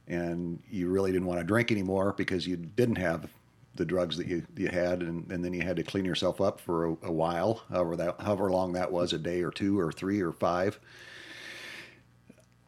and 0.08 0.62
you 0.70 0.88
really 0.88 1.12
didn't 1.12 1.26
want 1.26 1.40
to 1.40 1.44
drink 1.44 1.70
anymore 1.70 2.14
because 2.16 2.46
you 2.46 2.56
didn't 2.56 2.96
have 2.96 3.28
the 3.74 3.84
drugs 3.84 4.16
that 4.18 4.26
you, 4.26 4.44
you 4.56 4.68
had 4.68 5.00
and, 5.02 5.30
and 5.30 5.44
then 5.44 5.54
you 5.54 5.62
had 5.62 5.76
to 5.76 5.82
clean 5.82 6.04
yourself 6.04 6.40
up 6.40 6.60
for 6.60 6.86
a, 6.86 6.96
a 7.04 7.12
while 7.12 7.62
however 7.70 7.96
that 7.96 8.20
however 8.20 8.50
long 8.50 8.72
that 8.72 8.90
was 8.92 9.12
a 9.12 9.18
day 9.18 9.42
or 9.42 9.50
two 9.50 9.78
or 9.78 9.92
three 9.92 10.20
or 10.20 10.32
five 10.32 10.78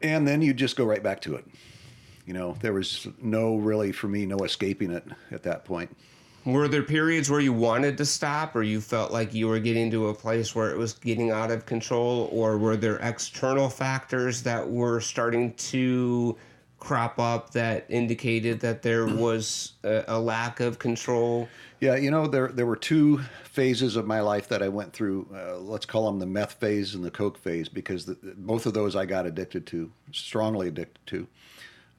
and 0.01 0.27
then 0.27 0.41
you 0.41 0.53
just 0.53 0.75
go 0.75 0.85
right 0.85 1.03
back 1.03 1.21
to 1.21 1.35
it 1.35 1.45
You 2.25 2.33
know, 2.33 2.57
there 2.61 2.73
was 2.73 3.07
no 3.21 3.57
really 3.57 3.91
for 3.91 4.07
me 4.07 4.25
no 4.25 4.37
escaping 4.37 4.91
it 4.91 5.05
at 5.31 5.43
that 5.43 5.65
point. 5.65 5.95
Were 6.45 6.67
there 6.67 6.83
periods 6.83 7.29
where 7.29 7.39
you 7.39 7.53
wanted 7.53 7.97
to 7.97 8.05
stop 8.05 8.55
or 8.55 8.61
you 8.61 8.79
felt 8.79 9.11
like 9.11 9.33
you 9.33 9.47
were 9.47 9.59
getting 9.59 9.89
to 9.91 10.09
a 10.09 10.13
place 10.13 10.53
where 10.53 10.69
it 10.69 10.77
was 10.77 10.93
getting 10.93 11.31
out 11.31 11.49
of 11.49 11.65
control 11.65 12.29
or 12.31 12.59
were 12.59 12.77
there 12.77 12.97
external 12.97 13.67
factors 13.67 14.43
that 14.43 14.69
were 14.69 15.01
starting 15.01 15.53
to 15.55 16.37
crop 16.77 17.17
up 17.17 17.49
that 17.51 17.85
indicated 17.89 18.59
that 18.59 18.83
there 18.83 19.07
was 19.23 19.73
a, 19.83 20.03
a 20.07 20.19
lack 20.19 20.59
of 20.59 20.77
control? 20.77 21.49
Yeah, 21.79 21.95
you 21.95 22.11
know, 22.11 22.27
there 22.27 22.49
there 22.49 22.65
were 22.65 22.75
two 22.75 23.21
phases 23.43 23.95
of 23.95 24.05
my 24.05 24.21
life 24.21 24.47
that 24.49 24.61
I 24.61 24.69
went 24.69 24.93
through. 24.93 25.27
Uh, 25.33 25.57
let's 25.57 25.85
call 25.85 26.05
them 26.05 26.19
the 26.19 26.25
meth 26.25 26.53
phase 26.53 26.93
and 26.93 27.03
the 27.03 27.11
coke 27.11 27.37
phase, 27.37 27.69
because 27.69 28.05
the, 28.05 28.17
both 28.37 28.65
of 28.65 28.73
those 28.73 28.95
I 28.95 29.05
got 29.05 29.25
addicted 29.25 29.65
to, 29.67 29.91
strongly 30.11 30.67
addicted 30.67 31.05
to. 31.07 31.27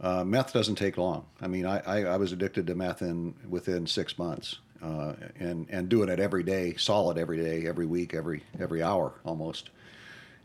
Uh, 0.01 0.25
meth 0.25 0.53
doesn't 0.53 0.75
take 0.75 0.99
long. 0.99 1.25
I 1.41 1.47
mean, 1.47 1.65
I, 1.65 1.79
I, 1.81 2.05
I, 2.05 2.17
was 2.19 2.33
addicted 2.33 2.67
to 2.67 2.75
meth 2.75 3.01
in 3.01 3.35
within 3.49 3.87
six 3.87 4.19
months, 4.19 4.59
uh, 4.83 5.15
and 5.41 5.67
and 5.71 5.89
doing 5.89 6.11
it 6.11 6.21
every 6.21 6.43
day, 6.43 6.75
solid 6.77 7.17
every 7.17 7.39
day, 7.39 7.67
every 7.67 7.87
week, 7.87 8.13
every 8.13 8.43
every 8.61 8.83
hour 8.83 9.15
almost. 9.25 9.71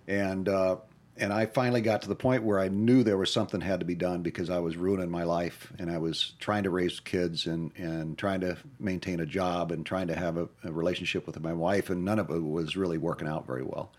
And 0.08 0.48
uh, 0.48 0.78
and 1.18 1.34
I 1.34 1.46
finally 1.46 1.82
got 1.82 2.02
to 2.04 2.08
the 2.08 2.16
point 2.16 2.44
where 2.44 2.60
I 2.60 2.70
knew 2.70 3.04
there 3.04 3.18
was 3.18 3.32
something 3.32 3.62
had 3.62 3.80
to 3.82 3.86
be 3.86 3.96
done 3.96 4.22
because 4.22 4.50
I 4.50 4.60
was 4.60 4.78
ruining 4.78 5.10
my 5.10 5.24
life 5.24 5.72
and 5.78 5.92
I 5.92 5.98
was 5.98 6.34
trying 6.40 6.64
to 6.64 6.70
raise 6.70 7.00
kids 7.00 7.46
and, 7.46 7.72
and 7.78 8.18
trying 8.18 8.42
to 8.42 8.58
maintain 8.80 9.20
a 9.20 9.26
job 9.26 9.72
and 9.72 9.86
trying 9.86 10.08
to 10.08 10.16
have 10.16 10.38
a, 10.38 10.48
a 10.64 10.72
relationship 10.72 11.28
with 11.28 11.40
my 11.42 11.54
wife 11.54 11.90
and 11.90 12.06
none 12.06 12.18
of 12.18 12.30
it 12.30 12.42
was 12.42 12.78
really 12.78 12.98
working 12.98 13.28
out 13.28 13.46
very 13.46 13.64
well. 13.64 13.92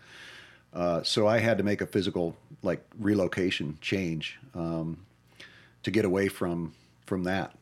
Uh, 0.73 1.03
so 1.03 1.27
I 1.27 1.37
had 1.37 1.59
to 1.59 1.63
make 1.63 1.81
a 1.81 1.85
physical 1.85 2.35
like 2.63 2.83
relocation 2.99 3.77
change 3.79 4.39
um, 4.55 4.97
to 5.83 5.91
get 5.91 6.05
away 6.05 6.27
from 6.27 6.73
from 7.05 7.23
that, 7.23 7.55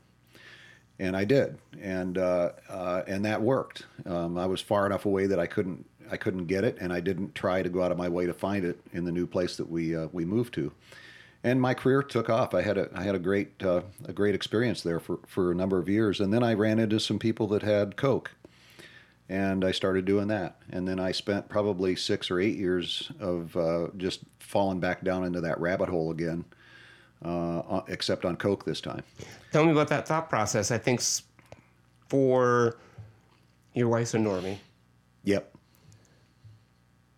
and 0.99 1.15
I 1.15 1.25
did, 1.25 1.57
and 1.81 2.17
uh, 2.17 2.51
uh, 2.69 3.03
and 3.07 3.25
that 3.25 3.41
worked. 3.41 3.85
Um, 4.05 4.37
I 4.37 4.45
was 4.45 4.61
far 4.61 4.85
enough 4.85 5.05
away 5.05 5.27
that 5.27 5.39
I 5.39 5.47
couldn't 5.47 5.85
I 6.11 6.17
couldn't 6.17 6.45
get 6.45 6.63
it, 6.63 6.77
and 6.79 6.91
I 6.91 6.99
didn't 6.99 7.33
try 7.35 7.63
to 7.63 7.69
go 7.69 7.81
out 7.81 7.91
of 7.91 7.97
my 7.97 8.09
way 8.09 8.25
to 8.25 8.33
find 8.33 8.65
it 8.65 8.79
in 8.91 9.05
the 9.05 9.11
new 9.11 9.25
place 9.25 9.55
that 9.57 9.69
we 9.69 9.95
uh, 9.95 10.07
we 10.11 10.25
moved 10.25 10.53
to. 10.55 10.71
And 11.43 11.59
my 11.59 11.73
career 11.73 12.03
took 12.03 12.29
off. 12.29 12.53
I 12.53 12.61
had 12.61 12.77
a 12.77 12.89
I 12.93 13.03
had 13.03 13.15
a 13.15 13.19
great 13.19 13.63
uh, 13.63 13.81
a 14.05 14.13
great 14.13 14.35
experience 14.35 14.83
there 14.83 14.99
for, 14.99 15.19
for 15.25 15.51
a 15.51 15.55
number 15.55 15.79
of 15.79 15.89
years, 15.89 16.19
and 16.19 16.33
then 16.33 16.43
I 16.43 16.53
ran 16.53 16.79
into 16.79 16.99
some 16.99 17.17
people 17.17 17.47
that 17.47 17.63
had 17.63 17.95
coke, 17.95 18.31
and 19.29 19.63
I 19.63 19.71
started 19.71 20.05
doing 20.05 20.27
that. 20.27 20.57
And 20.69 20.87
then 20.87 20.99
I 20.99 21.13
spent 21.13 21.49
probably 21.49 21.95
six 21.95 22.29
or 22.29 22.39
eight 22.39 22.57
years 22.57 23.11
of 23.19 23.55
uh, 23.55 23.87
just 23.97 24.19
falling 24.39 24.79
back 24.79 25.03
down 25.03 25.23
into 25.23 25.41
that 25.41 25.59
rabbit 25.59 25.89
hole 25.89 26.11
again, 26.11 26.45
uh, 27.23 27.81
except 27.87 28.25
on 28.25 28.35
coke 28.35 28.65
this 28.65 28.81
time. 28.81 29.03
Tell 29.51 29.65
me 29.65 29.71
about 29.71 29.87
that 29.89 30.07
thought 30.07 30.29
process. 30.29 30.71
I 30.71 30.77
think 30.77 31.01
for 32.07 32.77
your 33.73 33.87
wife's 33.89 34.13
a 34.13 34.17
normie. 34.17 34.57
Yep 35.23 35.51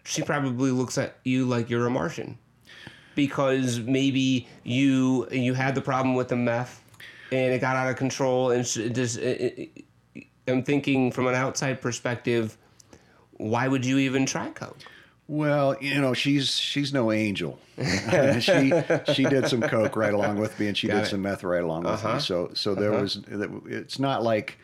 she 0.04 0.22
probably 0.22 0.72
looks 0.72 0.98
at 0.98 1.18
you 1.24 1.46
like 1.46 1.70
you're 1.70 1.88
a 1.88 1.90
Martian 1.90 2.38
because 3.16 3.80
maybe 3.80 4.48
you 4.64 5.28
you 5.32 5.54
had 5.54 5.76
the 5.76 5.82
problem 5.82 6.16
with 6.16 6.28
the 6.28 6.36
meth 6.36 6.82
and 7.32 7.54
it 7.54 7.62
got 7.62 7.76
out 7.76 7.90
of 7.90 7.96
control 7.96 8.52
and 8.52 8.66
just 8.66 9.18
it, 9.18 9.60
it, 10.16 10.26
I'm 10.48 10.64
thinking 10.64 11.12
from 11.12 11.28
an 11.28 11.36
outside 11.36 11.82
perspective 11.82 12.58
why 13.34 13.68
would 13.68 13.86
you 13.86 13.98
even 14.00 14.26
try 14.26 14.50
coke 14.50 14.78
well, 15.28 15.76
you 15.80 16.02
know, 16.02 16.14
she's 16.14 16.58
she's 16.58 16.94
no 16.94 17.12
angel. 17.12 17.60
she 18.40 18.72
she 19.14 19.24
did 19.24 19.48
some 19.48 19.62
coke 19.62 19.96
right 19.96 20.14
along 20.14 20.38
with 20.38 20.60
me, 20.60 20.68
and 20.68 20.78
she 20.78 20.88
got 20.88 20.96
did 20.96 21.04
it. 21.04 21.10
some 21.10 21.22
meth 21.22 21.44
right 21.44 21.64
along 21.64 21.84
with 21.84 21.94
uh-huh. 21.94 22.16
me. 22.16 22.20
So 22.20 22.52
so 22.54 22.76
there 22.76 22.94
uh-huh. 22.94 23.02
was. 23.02 23.22
It's 23.68 24.00
not 24.00 24.24
like. 24.24 24.58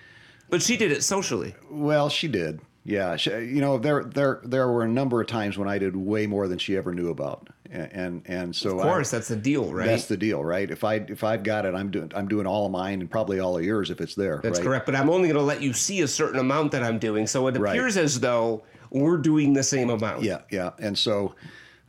But 0.49 0.61
she 0.61 0.77
did 0.77 0.91
it 0.91 1.03
socially. 1.03 1.55
Well, 1.69 2.09
she 2.09 2.27
did. 2.27 2.59
Yeah, 2.83 3.17
she, 3.17 3.29
you 3.29 3.61
know 3.61 3.77
there 3.77 4.03
there 4.03 4.41
there 4.43 4.67
were 4.67 4.83
a 4.83 4.87
number 4.87 5.21
of 5.21 5.27
times 5.27 5.57
when 5.57 5.67
I 5.67 5.77
did 5.77 5.95
way 5.95 6.27
more 6.27 6.47
than 6.47 6.57
she 6.57 6.75
ever 6.75 6.93
knew 6.93 7.09
about, 7.09 7.49
and 7.69 7.91
and, 7.91 8.21
and 8.25 8.55
so 8.55 8.79
of 8.79 8.83
course 8.83 9.13
I, 9.13 9.17
that's 9.17 9.27
the 9.27 9.35
deal, 9.35 9.71
right? 9.73 9.85
That's 9.85 10.07
the 10.07 10.17
deal, 10.17 10.43
right? 10.43 10.69
If 10.69 10.83
I 10.83 10.95
if 10.95 11.23
I've 11.23 11.43
got 11.43 11.65
it, 11.65 11.75
I'm 11.75 11.91
doing 11.91 12.11
I'm 12.15 12.27
doing 12.27 12.47
all 12.47 12.65
of 12.65 12.71
mine 12.71 13.01
and 13.01 13.11
probably 13.11 13.39
all 13.39 13.57
of 13.57 13.63
yours 13.63 13.91
if 13.91 14.01
it's 14.01 14.15
there. 14.15 14.39
That's 14.41 14.59
right? 14.59 14.65
correct, 14.65 14.85
but 14.85 14.95
I'm 14.95 15.09
only 15.09 15.27
going 15.27 15.39
to 15.39 15.45
let 15.45 15.61
you 15.61 15.71
see 15.73 16.01
a 16.01 16.07
certain 16.07 16.39
amount 16.39 16.71
that 16.71 16.83
I'm 16.83 16.99
doing, 16.99 17.27
so 17.27 17.47
it 17.47 17.57
appears 17.57 17.95
right. 17.95 18.05
as 18.05 18.19
though 18.19 18.63
we're 18.91 19.17
doing 19.17 19.53
the 19.53 19.63
same 19.63 19.89
amount. 19.89 20.23
Yeah, 20.23 20.41
yeah, 20.49 20.71
and 20.79 20.97
so 20.97 21.35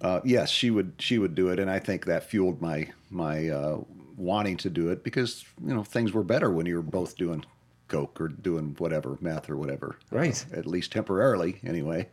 uh, 0.00 0.20
yes, 0.24 0.50
she 0.50 0.70
would 0.70 0.94
she 0.98 1.18
would 1.18 1.34
do 1.34 1.48
it, 1.48 1.58
and 1.58 1.70
I 1.70 1.78
think 1.78 2.06
that 2.06 2.24
fueled 2.24 2.60
my 2.60 2.88
my 3.10 3.48
uh, 3.48 3.80
wanting 4.16 4.56
to 4.58 4.70
do 4.70 4.88
it 4.88 5.04
because 5.04 5.44
you 5.64 5.74
know 5.74 5.84
things 5.84 6.12
were 6.12 6.22
better 6.22 6.50
when 6.50 6.66
you 6.66 6.76
were 6.76 6.82
both 6.82 7.16
doing 7.16 7.44
coke 7.88 8.20
or 8.20 8.28
doing 8.28 8.74
whatever 8.78 9.18
meth 9.20 9.50
or 9.50 9.56
whatever. 9.56 9.96
Right. 10.10 10.44
Uh, 10.52 10.58
at 10.58 10.66
least 10.66 10.92
temporarily, 10.92 11.58
anyway. 11.64 12.08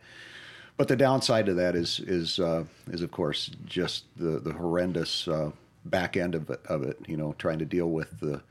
But 0.76 0.88
the 0.88 0.96
downside 0.96 1.46
to 1.46 1.54
that 1.54 1.74
is 1.74 2.00
is 2.00 2.38
uh, 2.38 2.64
is 2.90 3.02
of 3.02 3.10
course 3.10 3.50
just 3.64 4.04
the 4.16 4.38
the 4.38 4.52
horrendous 4.52 5.26
uh, 5.26 5.50
back 5.84 6.16
end 6.16 6.34
of 6.34 6.50
it, 6.50 6.60
of 6.66 6.82
it. 6.82 6.98
You 7.06 7.16
know, 7.16 7.34
trying 7.38 7.58
to 7.60 7.64
deal 7.64 7.90
with 7.90 8.20
the. 8.20 8.42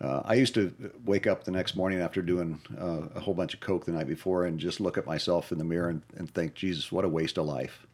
Uh, 0.00 0.22
I 0.24 0.34
used 0.34 0.54
to 0.54 0.72
wake 1.04 1.26
up 1.26 1.44
the 1.44 1.50
next 1.50 1.74
morning 1.74 2.00
after 2.00 2.22
doing 2.22 2.60
uh, 2.80 3.08
a 3.16 3.20
whole 3.20 3.34
bunch 3.34 3.54
of 3.54 3.60
coke 3.60 3.84
the 3.84 3.92
night 3.92 4.06
before 4.06 4.46
and 4.46 4.58
just 4.58 4.80
look 4.80 4.96
at 4.96 5.06
myself 5.06 5.50
in 5.50 5.58
the 5.58 5.64
mirror 5.64 5.88
and, 5.88 6.02
and 6.16 6.32
think, 6.32 6.54
Jesus, 6.54 6.92
what 6.92 7.04
a 7.04 7.08
waste 7.08 7.38
of 7.38 7.46
life! 7.46 7.86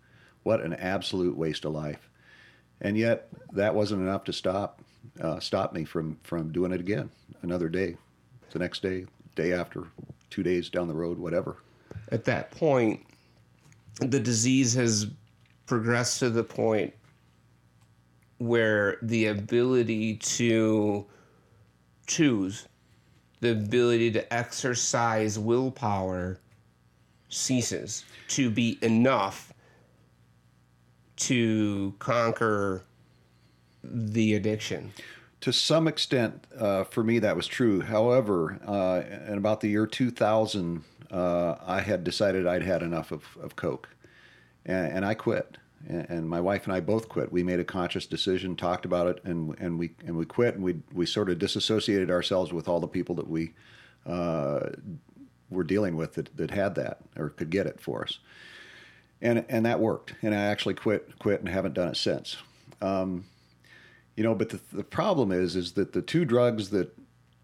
What 0.42 0.60
an 0.60 0.74
absolute 0.74 1.36
waste 1.36 1.64
of 1.64 1.72
life! 1.72 2.10
And 2.82 2.98
yet, 2.98 3.28
that 3.52 3.74
wasn't 3.74 4.02
enough 4.02 4.24
to 4.24 4.32
stop 4.32 4.80
uh, 5.20 5.38
stop 5.38 5.72
me 5.72 5.84
from 5.84 6.18
from 6.22 6.50
doing 6.50 6.72
it 6.72 6.80
again 6.80 7.10
another 7.42 7.68
day 7.68 7.96
the 8.54 8.58
next 8.58 8.82
day, 8.82 9.04
day 9.34 9.52
after, 9.52 9.84
two 10.30 10.42
days 10.42 10.70
down 10.70 10.88
the 10.88 10.94
road, 10.94 11.18
whatever. 11.18 11.58
At 12.10 12.24
that 12.24 12.50
point, 12.52 13.04
the 14.00 14.20
disease 14.20 14.72
has 14.74 15.08
progressed 15.66 16.20
to 16.20 16.30
the 16.30 16.44
point 16.44 16.94
where 18.38 18.96
the 19.02 19.26
ability 19.26 20.16
to 20.16 21.04
choose, 22.06 22.66
the 23.40 23.52
ability 23.52 24.10
to 24.12 24.32
exercise 24.32 25.38
willpower 25.38 26.38
ceases 27.28 28.04
to 28.28 28.50
be 28.50 28.78
enough 28.82 29.52
to 31.16 31.94
conquer 31.98 32.84
the 33.82 34.34
addiction 34.34 34.92
to 35.44 35.52
some 35.52 35.86
extent, 35.86 36.46
uh, 36.58 36.84
for 36.84 37.04
me, 37.04 37.18
that 37.18 37.36
was 37.36 37.46
true. 37.46 37.82
However, 37.82 38.58
uh, 38.66 39.02
in 39.30 39.36
about 39.36 39.60
the 39.60 39.68
year 39.68 39.86
2000, 39.86 40.82
uh, 41.10 41.56
I 41.66 41.82
had 41.82 42.02
decided 42.02 42.46
I'd 42.46 42.62
had 42.62 42.82
enough 42.82 43.12
of, 43.12 43.24
of 43.38 43.54
Coke, 43.54 43.90
and, 44.64 44.86
and 44.90 45.04
I 45.04 45.12
quit. 45.12 45.58
And, 45.86 46.28
my 46.28 46.40
wife 46.40 46.64
and 46.64 46.72
I 46.72 46.80
both 46.80 47.08
quit. 47.08 47.30
We 47.30 47.42
made 47.42 47.60
a 47.60 47.64
conscious 47.64 48.06
decision, 48.06 48.56
talked 48.56 48.86
about 48.86 49.06
it, 49.06 49.20
and 49.24 49.54
and 49.58 49.78
we 49.78 49.90
and 50.06 50.16
we 50.16 50.24
quit. 50.24 50.54
And 50.54 50.64
we 50.64 50.76
we 50.92 51.06
sort 51.06 51.28
of 51.28 51.38
disassociated 51.38 52.10
ourselves 52.10 52.52
with 52.52 52.68
all 52.68 52.80
the 52.80 52.88
people 52.88 53.14
that 53.16 53.28
we 53.28 53.52
uh, 54.06 54.70
were 55.50 55.64
dealing 55.64 55.96
with 55.96 56.14
that, 56.14 56.36
that 56.36 56.50
had 56.50 56.74
that 56.76 56.98
or 57.16 57.30
could 57.30 57.50
get 57.50 57.66
it 57.66 57.80
for 57.80 58.02
us. 58.02 58.18
And 59.20 59.44
and 59.48 59.66
that 59.66 59.80
worked. 59.80 60.14
And 60.22 60.34
I 60.34 60.38
actually 60.38 60.74
quit 60.74 61.18
quit 61.18 61.40
and 61.40 61.48
haven't 61.48 61.74
done 61.74 61.88
it 61.88 61.96
since. 61.96 62.36
Um, 62.80 63.24
you 64.16 64.22
know, 64.22 64.34
but 64.34 64.50
the, 64.50 64.60
the 64.72 64.84
problem 64.84 65.32
is, 65.32 65.56
is 65.56 65.72
that 65.72 65.92
the 65.92 66.02
two 66.02 66.24
drugs 66.24 66.70
that 66.70 66.96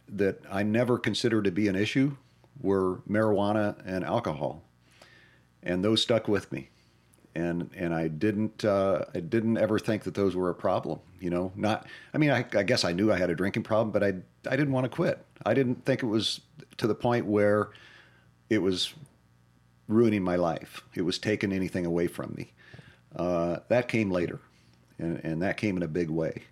that 0.08 0.40
I 0.50 0.62
never 0.62 0.98
considered 0.98 1.44
to 1.44 1.50
be 1.50 1.68
an 1.68 1.76
issue 1.76 2.16
were 2.60 2.96
marijuana 3.08 3.76
and 3.84 4.04
alcohol, 4.04 4.62
and 5.62 5.84
those 5.84 6.02
stuck 6.02 6.28
with 6.28 6.50
me, 6.52 6.68
and 7.34 7.70
and 7.76 7.94
I 7.94 8.08
didn't 8.08 8.64
uh, 8.64 9.04
I 9.14 9.20
didn't 9.20 9.58
ever 9.58 9.78
think 9.78 10.04
that 10.04 10.14
those 10.14 10.34
were 10.34 10.50
a 10.50 10.54
problem. 10.54 11.00
You 11.20 11.30
know, 11.30 11.52
not 11.54 11.86
I 12.14 12.18
mean 12.18 12.30
I, 12.30 12.44
I 12.54 12.62
guess 12.62 12.84
I 12.84 12.92
knew 12.92 13.12
I 13.12 13.18
had 13.18 13.30
a 13.30 13.34
drinking 13.34 13.62
problem, 13.62 13.90
but 13.90 14.02
I 14.02 14.14
I 14.48 14.56
didn't 14.56 14.72
want 14.72 14.84
to 14.84 14.90
quit. 14.90 15.24
I 15.44 15.54
didn't 15.54 15.84
think 15.84 16.02
it 16.02 16.06
was 16.06 16.40
to 16.76 16.86
the 16.86 16.94
point 16.94 17.26
where 17.26 17.70
it 18.48 18.58
was 18.58 18.94
ruining 19.88 20.22
my 20.22 20.36
life. 20.36 20.82
It 20.94 21.02
was 21.02 21.18
taking 21.18 21.52
anything 21.52 21.86
away 21.86 22.06
from 22.06 22.34
me. 22.36 22.52
Uh, 23.14 23.58
that 23.68 23.88
came 23.88 24.10
later, 24.10 24.40
and, 24.98 25.20
and 25.24 25.42
that 25.42 25.56
came 25.56 25.76
in 25.76 25.82
a 25.82 25.88
big 25.88 26.10
way. 26.10 26.42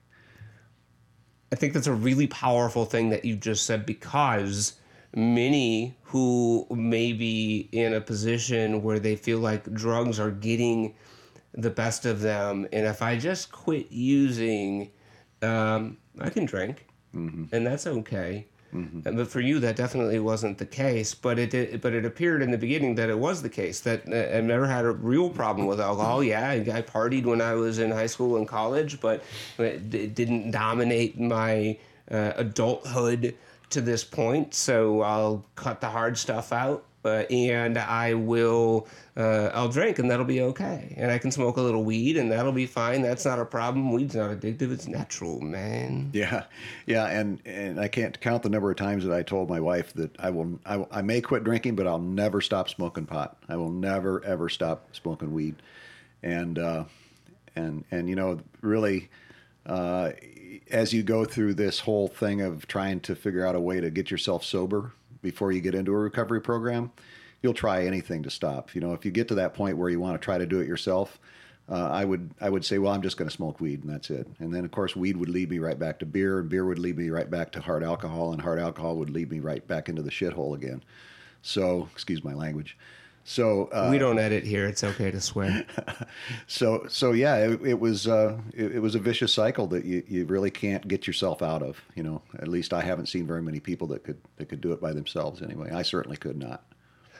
I 1.52 1.56
think 1.56 1.72
that's 1.72 1.86
a 1.86 1.92
really 1.92 2.26
powerful 2.26 2.84
thing 2.84 3.10
that 3.10 3.24
you 3.24 3.36
just 3.36 3.64
said 3.64 3.86
because 3.86 4.74
many 5.14 5.96
who 6.02 6.66
may 6.70 7.12
be 7.12 7.68
in 7.72 7.94
a 7.94 8.00
position 8.00 8.82
where 8.82 8.98
they 8.98 9.16
feel 9.16 9.38
like 9.38 9.72
drugs 9.72 10.18
are 10.20 10.30
getting 10.30 10.94
the 11.54 11.70
best 11.70 12.06
of 12.06 12.20
them, 12.20 12.66
and 12.72 12.86
if 12.86 13.02
I 13.02 13.18
just 13.18 13.50
quit 13.50 13.90
using, 13.90 14.90
um, 15.42 15.96
I 16.20 16.30
can 16.30 16.44
drink, 16.44 16.86
mm-hmm. 17.14 17.44
and 17.52 17.66
that's 17.66 17.86
okay. 17.86 18.46
Mm-hmm. 18.74 19.16
But 19.16 19.28
for 19.28 19.40
you, 19.40 19.58
that 19.60 19.76
definitely 19.76 20.18
wasn't 20.18 20.58
the 20.58 20.66
case. 20.66 21.14
But 21.14 21.38
it 21.38 21.50
did, 21.50 21.80
but 21.80 21.94
it 21.94 22.04
appeared 22.04 22.42
in 22.42 22.50
the 22.50 22.58
beginning 22.58 22.96
that 22.96 23.08
it 23.08 23.18
was 23.18 23.40
the 23.40 23.48
case. 23.48 23.80
That 23.80 24.02
uh, 24.06 24.36
I've 24.36 24.44
never 24.44 24.66
had 24.66 24.84
a 24.84 24.90
real 24.92 25.30
problem 25.30 25.66
with 25.66 25.80
alcohol. 25.80 26.22
Yeah, 26.22 26.50
I 26.50 26.82
partied 26.82 27.24
when 27.24 27.40
I 27.40 27.54
was 27.54 27.78
in 27.78 27.90
high 27.90 28.06
school 28.06 28.36
and 28.36 28.46
college, 28.46 29.00
but 29.00 29.24
it, 29.58 29.94
it 29.94 30.14
didn't 30.14 30.50
dominate 30.50 31.18
my 31.18 31.78
uh, 32.10 32.32
adulthood 32.36 33.34
to 33.70 33.80
this 33.80 34.04
point. 34.04 34.54
So 34.54 35.02
I'll 35.02 35.44
cut 35.54 35.80
the 35.80 35.88
hard 35.88 36.16
stuff 36.18 36.52
out 36.52 36.84
uh, 37.04 37.24
and 37.30 37.78
I 37.78 38.14
will 38.14 38.86
uh, 39.16 39.50
I'll 39.54 39.68
drink 39.68 39.98
and 39.98 40.10
that'll 40.10 40.24
be 40.24 40.42
okay. 40.42 40.94
And 40.96 41.10
I 41.10 41.18
can 41.18 41.30
smoke 41.30 41.56
a 41.56 41.60
little 41.60 41.84
weed 41.84 42.16
and 42.16 42.30
that'll 42.30 42.52
be 42.52 42.66
fine. 42.66 43.02
That's 43.02 43.24
not 43.24 43.38
a 43.38 43.44
problem. 43.44 43.92
Weed's 43.92 44.14
not 44.14 44.30
addictive. 44.30 44.72
It's 44.72 44.86
natural, 44.86 45.40
man. 45.40 46.10
Yeah, 46.12 46.44
yeah. 46.86 47.06
And 47.06 47.40
and 47.46 47.80
I 47.80 47.88
can't 47.88 48.20
count 48.20 48.42
the 48.42 48.50
number 48.50 48.70
of 48.70 48.76
times 48.76 49.04
that 49.04 49.12
I 49.12 49.22
told 49.22 49.48
my 49.48 49.60
wife 49.60 49.92
that 49.94 50.14
I 50.18 50.30
will 50.30 50.58
I, 50.66 50.84
I 50.90 51.02
may 51.02 51.20
quit 51.20 51.44
drinking, 51.44 51.76
but 51.76 51.86
I'll 51.86 51.98
never 51.98 52.40
stop 52.40 52.68
smoking 52.68 53.06
pot. 53.06 53.36
I 53.48 53.56
will 53.56 53.70
never 53.70 54.24
ever 54.24 54.48
stop 54.48 54.94
smoking 54.94 55.32
weed. 55.32 55.56
And 56.22 56.58
uh, 56.58 56.84
and 57.56 57.84
and 57.90 58.08
you 58.08 58.16
know 58.16 58.40
really. 58.60 59.08
As 60.70 60.92
you 60.92 61.02
go 61.02 61.24
through 61.24 61.54
this 61.54 61.80
whole 61.80 62.08
thing 62.08 62.40
of 62.40 62.66
trying 62.66 63.00
to 63.00 63.14
figure 63.14 63.46
out 63.46 63.54
a 63.54 63.60
way 63.60 63.80
to 63.80 63.90
get 63.90 64.10
yourself 64.10 64.44
sober 64.44 64.92
before 65.22 65.52
you 65.52 65.60
get 65.60 65.74
into 65.74 65.92
a 65.92 65.98
recovery 65.98 66.40
program, 66.40 66.92
you'll 67.42 67.54
try 67.54 67.84
anything 67.84 68.22
to 68.22 68.30
stop. 68.30 68.74
You 68.74 68.80
know, 68.80 68.92
if 68.92 69.04
you 69.04 69.10
get 69.10 69.28
to 69.28 69.34
that 69.36 69.54
point 69.54 69.76
where 69.76 69.90
you 69.90 70.00
want 70.00 70.20
to 70.20 70.24
try 70.24 70.38
to 70.38 70.46
do 70.46 70.60
it 70.60 70.68
yourself, 70.68 71.18
uh, 71.70 71.88
I 71.90 72.04
would 72.04 72.30
I 72.40 72.48
would 72.48 72.64
say, 72.64 72.78
well, 72.78 72.92
I'm 72.92 73.02
just 73.02 73.16
going 73.16 73.28
to 73.28 73.34
smoke 73.34 73.60
weed 73.60 73.82
and 73.82 73.92
that's 73.92 74.10
it. 74.10 74.26
And 74.38 74.54
then 74.54 74.64
of 74.64 74.70
course, 74.70 74.96
weed 74.96 75.16
would 75.16 75.28
lead 75.28 75.50
me 75.50 75.58
right 75.58 75.78
back 75.78 75.98
to 75.98 76.06
beer, 76.06 76.38
and 76.38 76.48
beer 76.48 76.64
would 76.64 76.78
lead 76.78 76.96
me 76.96 77.10
right 77.10 77.30
back 77.30 77.52
to 77.52 77.60
hard 77.60 77.84
alcohol, 77.84 78.32
and 78.32 78.40
hard 78.40 78.58
alcohol 78.58 78.96
would 78.96 79.10
lead 79.10 79.30
me 79.30 79.40
right 79.40 79.66
back 79.66 79.88
into 79.88 80.02
the 80.02 80.10
shithole 80.10 80.54
again. 80.54 80.82
So, 81.42 81.88
excuse 81.92 82.24
my 82.24 82.34
language. 82.34 82.76
So 83.28 83.66
uh, 83.66 83.88
we 83.90 83.98
don't 83.98 84.18
edit 84.18 84.44
here. 84.44 84.66
It's 84.66 84.82
okay 84.82 85.10
to 85.10 85.20
swear. 85.20 85.66
so 86.46 86.86
so 86.88 87.12
yeah, 87.12 87.36
it, 87.36 87.60
it 87.62 87.78
was 87.78 88.08
uh, 88.08 88.38
it, 88.54 88.76
it, 88.76 88.78
was 88.80 88.94
a 88.94 88.98
vicious 88.98 89.34
cycle 89.34 89.66
that 89.66 89.84
you, 89.84 90.02
you 90.08 90.24
really 90.24 90.50
can't 90.50 90.88
get 90.88 91.06
yourself 91.06 91.42
out 91.42 91.62
of. 91.62 91.78
You 91.94 92.04
know, 92.04 92.22
at 92.38 92.48
least 92.48 92.72
I 92.72 92.80
haven't 92.80 93.04
seen 93.04 93.26
very 93.26 93.42
many 93.42 93.60
people 93.60 93.86
that 93.88 94.02
could 94.02 94.18
that 94.36 94.46
could 94.46 94.62
do 94.62 94.72
it 94.72 94.80
by 94.80 94.94
themselves. 94.94 95.42
Anyway, 95.42 95.70
I 95.70 95.82
certainly 95.82 96.16
could 96.16 96.38
not. 96.38 96.64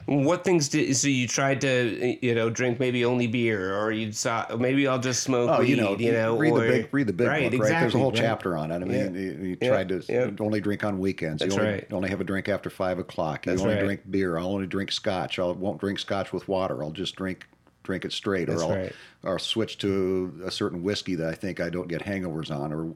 What 0.08 0.42
things 0.42 0.70
did 0.70 0.96
so 0.96 1.06
you 1.06 1.28
tried 1.28 1.60
to 1.60 2.16
you 2.26 2.34
know 2.34 2.48
drink 2.48 2.80
maybe 2.80 3.04
only 3.04 3.26
beer 3.26 3.76
or 3.76 3.92
you 3.92 4.10
saw 4.12 4.46
maybe 4.58 4.88
I'll 4.88 4.98
just 4.98 5.22
smoke 5.22 5.50
oh, 5.50 5.60
weed, 5.60 5.68
you 5.68 5.76
know 5.76 5.98
you 5.98 6.12
know 6.12 6.38
read 6.38 6.52
or, 6.52 6.60
the 6.60 6.66
big 6.66 6.88
read 6.92 7.06
the 7.08 7.12
big 7.12 7.26
right, 7.28 7.42
book 7.42 7.52
exactly, 7.52 7.74
right 7.74 7.80
there's 7.80 7.94
a 7.94 7.98
whole 7.98 8.10
right. 8.10 8.18
chapter 8.18 8.56
on 8.56 8.70
it 8.70 8.76
I 8.76 8.78
mean 8.78 9.14
yeah. 9.14 9.20
you, 9.20 9.30
you 9.42 9.56
yeah. 9.60 9.68
tried 9.68 9.88
to 9.90 10.02
yeah. 10.08 10.30
only 10.40 10.62
drink 10.62 10.82
on 10.82 10.98
weekends 10.98 11.40
That's 11.40 11.54
you 11.54 11.60
only, 11.60 11.72
right. 11.72 11.92
only 11.92 12.08
have 12.08 12.22
a 12.22 12.24
drink 12.24 12.48
after 12.48 12.70
five 12.70 12.98
o'clock 12.98 13.44
you 13.44 13.52
That's 13.52 13.60
only 13.60 13.76
drink 13.76 14.00
beer 14.10 14.38
I'll 14.38 14.46
only 14.46 14.66
drink 14.66 14.92
scotch 14.92 15.38
I 15.38 15.44
won't 15.44 15.78
drink 15.78 15.98
scotch 15.98 16.32
with 16.32 16.48
water 16.48 16.82
I'll 16.82 16.90
just 16.90 17.14
drink 17.14 17.46
drink 17.82 18.06
it 18.06 18.12
straight 18.12 18.48
That's 18.48 18.62
or 18.62 18.64
I'll 18.64 18.78
right. 18.78 18.92
or 19.24 19.32
I'll 19.32 19.38
switch 19.38 19.76
to 19.78 20.40
a 20.42 20.50
certain 20.50 20.82
whiskey 20.82 21.16
that 21.16 21.28
I 21.28 21.34
think 21.34 21.60
I 21.60 21.68
don't 21.68 21.88
get 21.88 22.02
hangovers 22.02 22.50
on 22.50 22.72
or 22.72 22.94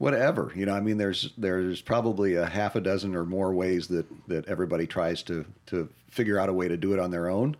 whatever 0.00 0.50
you 0.56 0.64
know 0.64 0.72
i 0.72 0.80
mean 0.80 0.96
there's 0.96 1.30
there's 1.36 1.82
probably 1.82 2.34
a 2.34 2.46
half 2.46 2.74
a 2.74 2.80
dozen 2.80 3.14
or 3.14 3.26
more 3.26 3.52
ways 3.52 3.86
that 3.88 4.06
that 4.28 4.48
everybody 4.48 4.86
tries 4.86 5.22
to 5.22 5.44
to 5.66 5.90
figure 6.10 6.38
out 6.38 6.48
a 6.48 6.52
way 6.52 6.68
to 6.68 6.76
do 6.76 6.92
it 6.92 6.98
on 6.98 7.10
their 7.10 7.28
own. 7.28 7.56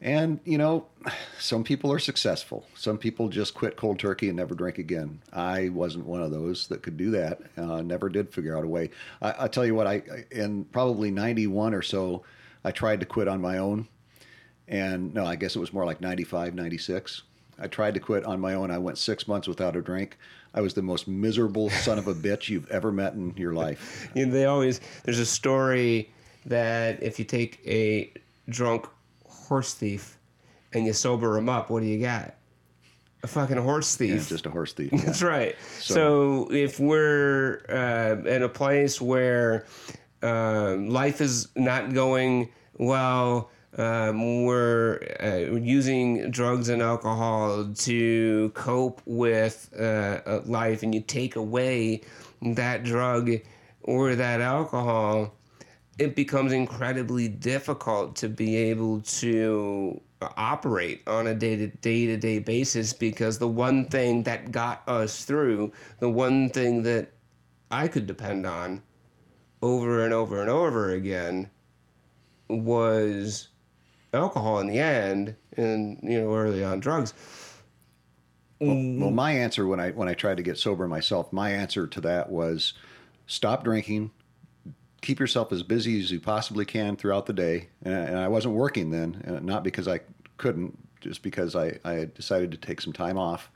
And 0.00 0.40
you 0.44 0.58
know 0.58 0.86
some 1.38 1.62
people 1.62 1.92
are 1.92 1.98
successful. 1.98 2.64
Some 2.74 2.98
people 2.98 3.28
just 3.28 3.54
quit 3.54 3.76
cold 3.76 3.98
turkey 3.98 4.28
and 4.28 4.36
never 4.36 4.54
drink 4.54 4.78
again. 4.78 5.20
I 5.32 5.68
wasn't 5.68 6.06
one 6.06 6.22
of 6.22 6.30
those 6.30 6.66
that 6.68 6.82
could 6.82 6.96
do 6.96 7.10
that. 7.12 7.40
Uh, 7.56 7.82
never 7.82 8.08
did 8.08 8.32
figure 8.32 8.56
out 8.56 8.64
a 8.64 8.68
way. 8.68 8.90
I, 9.20 9.44
I 9.44 9.48
tell 9.48 9.66
you 9.66 9.74
what 9.74 9.86
i 9.86 10.02
in 10.30 10.64
probably 10.66 11.10
91 11.10 11.74
or 11.74 11.82
so 11.82 12.22
i 12.64 12.70
tried 12.70 13.00
to 13.00 13.06
quit 13.06 13.28
on 13.28 13.40
my 13.40 13.58
own. 13.58 13.88
And 14.66 15.14
no 15.14 15.24
i 15.24 15.36
guess 15.36 15.54
it 15.54 15.60
was 15.60 15.72
more 15.72 15.84
like 15.84 16.00
95 16.00 16.54
96 16.54 17.22
i 17.58 17.66
tried 17.66 17.94
to 17.94 18.00
quit 18.00 18.24
on 18.24 18.40
my 18.40 18.54
own. 18.54 18.70
I 18.70 18.78
went 18.78 18.98
six 18.98 19.28
months 19.28 19.46
without 19.46 19.76
a 19.76 19.82
drink 19.82 20.18
I 20.54 20.60
was 20.60 20.74
the 20.74 20.82
most 20.82 21.08
miserable 21.08 21.70
son 21.70 21.98
of 21.98 22.08
a 22.08 22.14
bitch 22.14 22.48
you've 22.48 22.70
ever 22.70 22.92
met 22.92 23.14
in 23.14 23.34
your 23.36 23.54
life. 23.54 24.08
You 24.14 24.26
know, 24.26 24.32
they 24.32 24.44
always 24.44 24.80
there's 25.04 25.18
a 25.18 25.26
story 25.26 26.10
that 26.46 27.02
if 27.02 27.18
you 27.18 27.24
take 27.24 27.60
a 27.66 28.12
drunk 28.48 28.86
horse 29.26 29.74
thief 29.74 30.18
and 30.72 30.84
you 30.86 30.92
sober 30.92 31.36
him 31.38 31.48
up, 31.48 31.70
what 31.70 31.80
do 31.80 31.86
you 31.86 32.00
got? 32.00 32.34
A 33.22 33.28
fucking 33.28 33.56
horse 33.56 33.94
thief. 33.94 34.10
Yeah, 34.10 34.28
just 34.28 34.46
a 34.46 34.50
horse 34.50 34.72
thief. 34.72 34.92
Yeah. 34.92 35.00
That's 35.04 35.22
right. 35.22 35.56
So, 35.78 35.94
so 35.94 36.52
if 36.52 36.80
we're 36.80 37.64
uh, 37.68 38.28
in 38.28 38.42
a 38.42 38.48
place 38.48 39.00
where 39.00 39.64
uh, 40.22 40.74
life 40.76 41.20
is 41.20 41.48
not 41.54 41.94
going 41.94 42.50
well, 42.76 43.50
um, 43.78 44.44
we're 44.44 45.00
uh, 45.22 45.56
using 45.56 46.30
drugs 46.30 46.68
and 46.68 46.82
alcohol 46.82 47.72
to 47.74 48.50
cope 48.50 49.00
with 49.06 49.72
uh, 49.78 50.40
life, 50.44 50.82
and 50.82 50.94
you 50.94 51.00
take 51.00 51.36
away 51.36 52.02
that 52.42 52.84
drug 52.84 53.30
or 53.82 54.14
that 54.14 54.40
alcohol, 54.40 55.34
it 55.98 56.14
becomes 56.14 56.52
incredibly 56.52 57.28
difficult 57.28 58.16
to 58.16 58.28
be 58.28 58.56
able 58.56 59.00
to 59.00 60.00
operate 60.36 61.02
on 61.06 61.26
a 61.26 61.34
day 61.34 61.56
to 61.56 61.66
day 61.66 62.06
to 62.06 62.16
day 62.16 62.38
basis 62.38 62.92
because 62.92 63.38
the 63.38 63.48
one 63.48 63.86
thing 63.86 64.22
that 64.22 64.52
got 64.52 64.82
us 64.88 65.24
through, 65.24 65.72
the 65.98 66.08
one 66.08 66.48
thing 66.50 66.82
that 66.82 67.10
I 67.70 67.88
could 67.88 68.06
depend 68.06 68.46
on 68.46 68.82
over 69.62 70.04
and 70.04 70.12
over 70.12 70.40
and 70.40 70.50
over 70.50 70.90
again 70.90 71.50
was 72.48 73.48
alcohol 74.12 74.60
in 74.60 74.66
the 74.66 74.78
end, 74.78 75.36
and 75.56 75.98
you 76.02 76.20
know 76.20 76.34
early 76.34 76.64
on 76.64 76.80
drugs. 76.80 77.14
Well, 78.60 78.76
well, 79.00 79.10
my 79.10 79.32
answer 79.32 79.66
when 79.66 79.80
I 79.80 79.90
when 79.90 80.08
I 80.08 80.14
tried 80.14 80.36
to 80.36 80.42
get 80.42 80.58
sober 80.58 80.86
myself, 80.86 81.32
my 81.32 81.50
answer 81.50 81.86
to 81.86 82.00
that 82.02 82.30
was 82.30 82.74
stop 83.26 83.64
drinking, 83.64 84.10
keep 85.00 85.18
yourself 85.18 85.52
as 85.52 85.62
busy 85.62 86.00
as 86.00 86.10
you 86.10 86.20
possibly 86.20 86.64
can 86.64 86.96
throughout 86.96 87.26
the 87.26 87.32
day. 87.32 87.68
And, 87.82 87.94
and 87.94 88.18
I 88.18 88.28
wasn't 88.28 88.54
working 88.54 88.90
then, 88.90 89.40
not 89.42 89.64
because 89.64 89.88
I 89.88 90.00
couldn't, 90.38 90.78
just 91.00 91.22
because 91.22 91.54
I, 91.54 91.78
I 91.84 92.08
decided 92.14 92.52
to 92.52 92.56
take 92.56 92.80
some 92.80 92.92
time 92.92 93.18
off. 93.18 93.50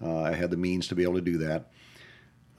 Uh, 0.00 0.22
I 0.22 0.32
had 0.32 0.50
the 0.50 0.56
means 0.56 0.86
to 0.88 0.94
be 0.94 1.02
able 1.02 1.14
to 1.14 1.20
do 1.20 1.38
that. 1.38 1.70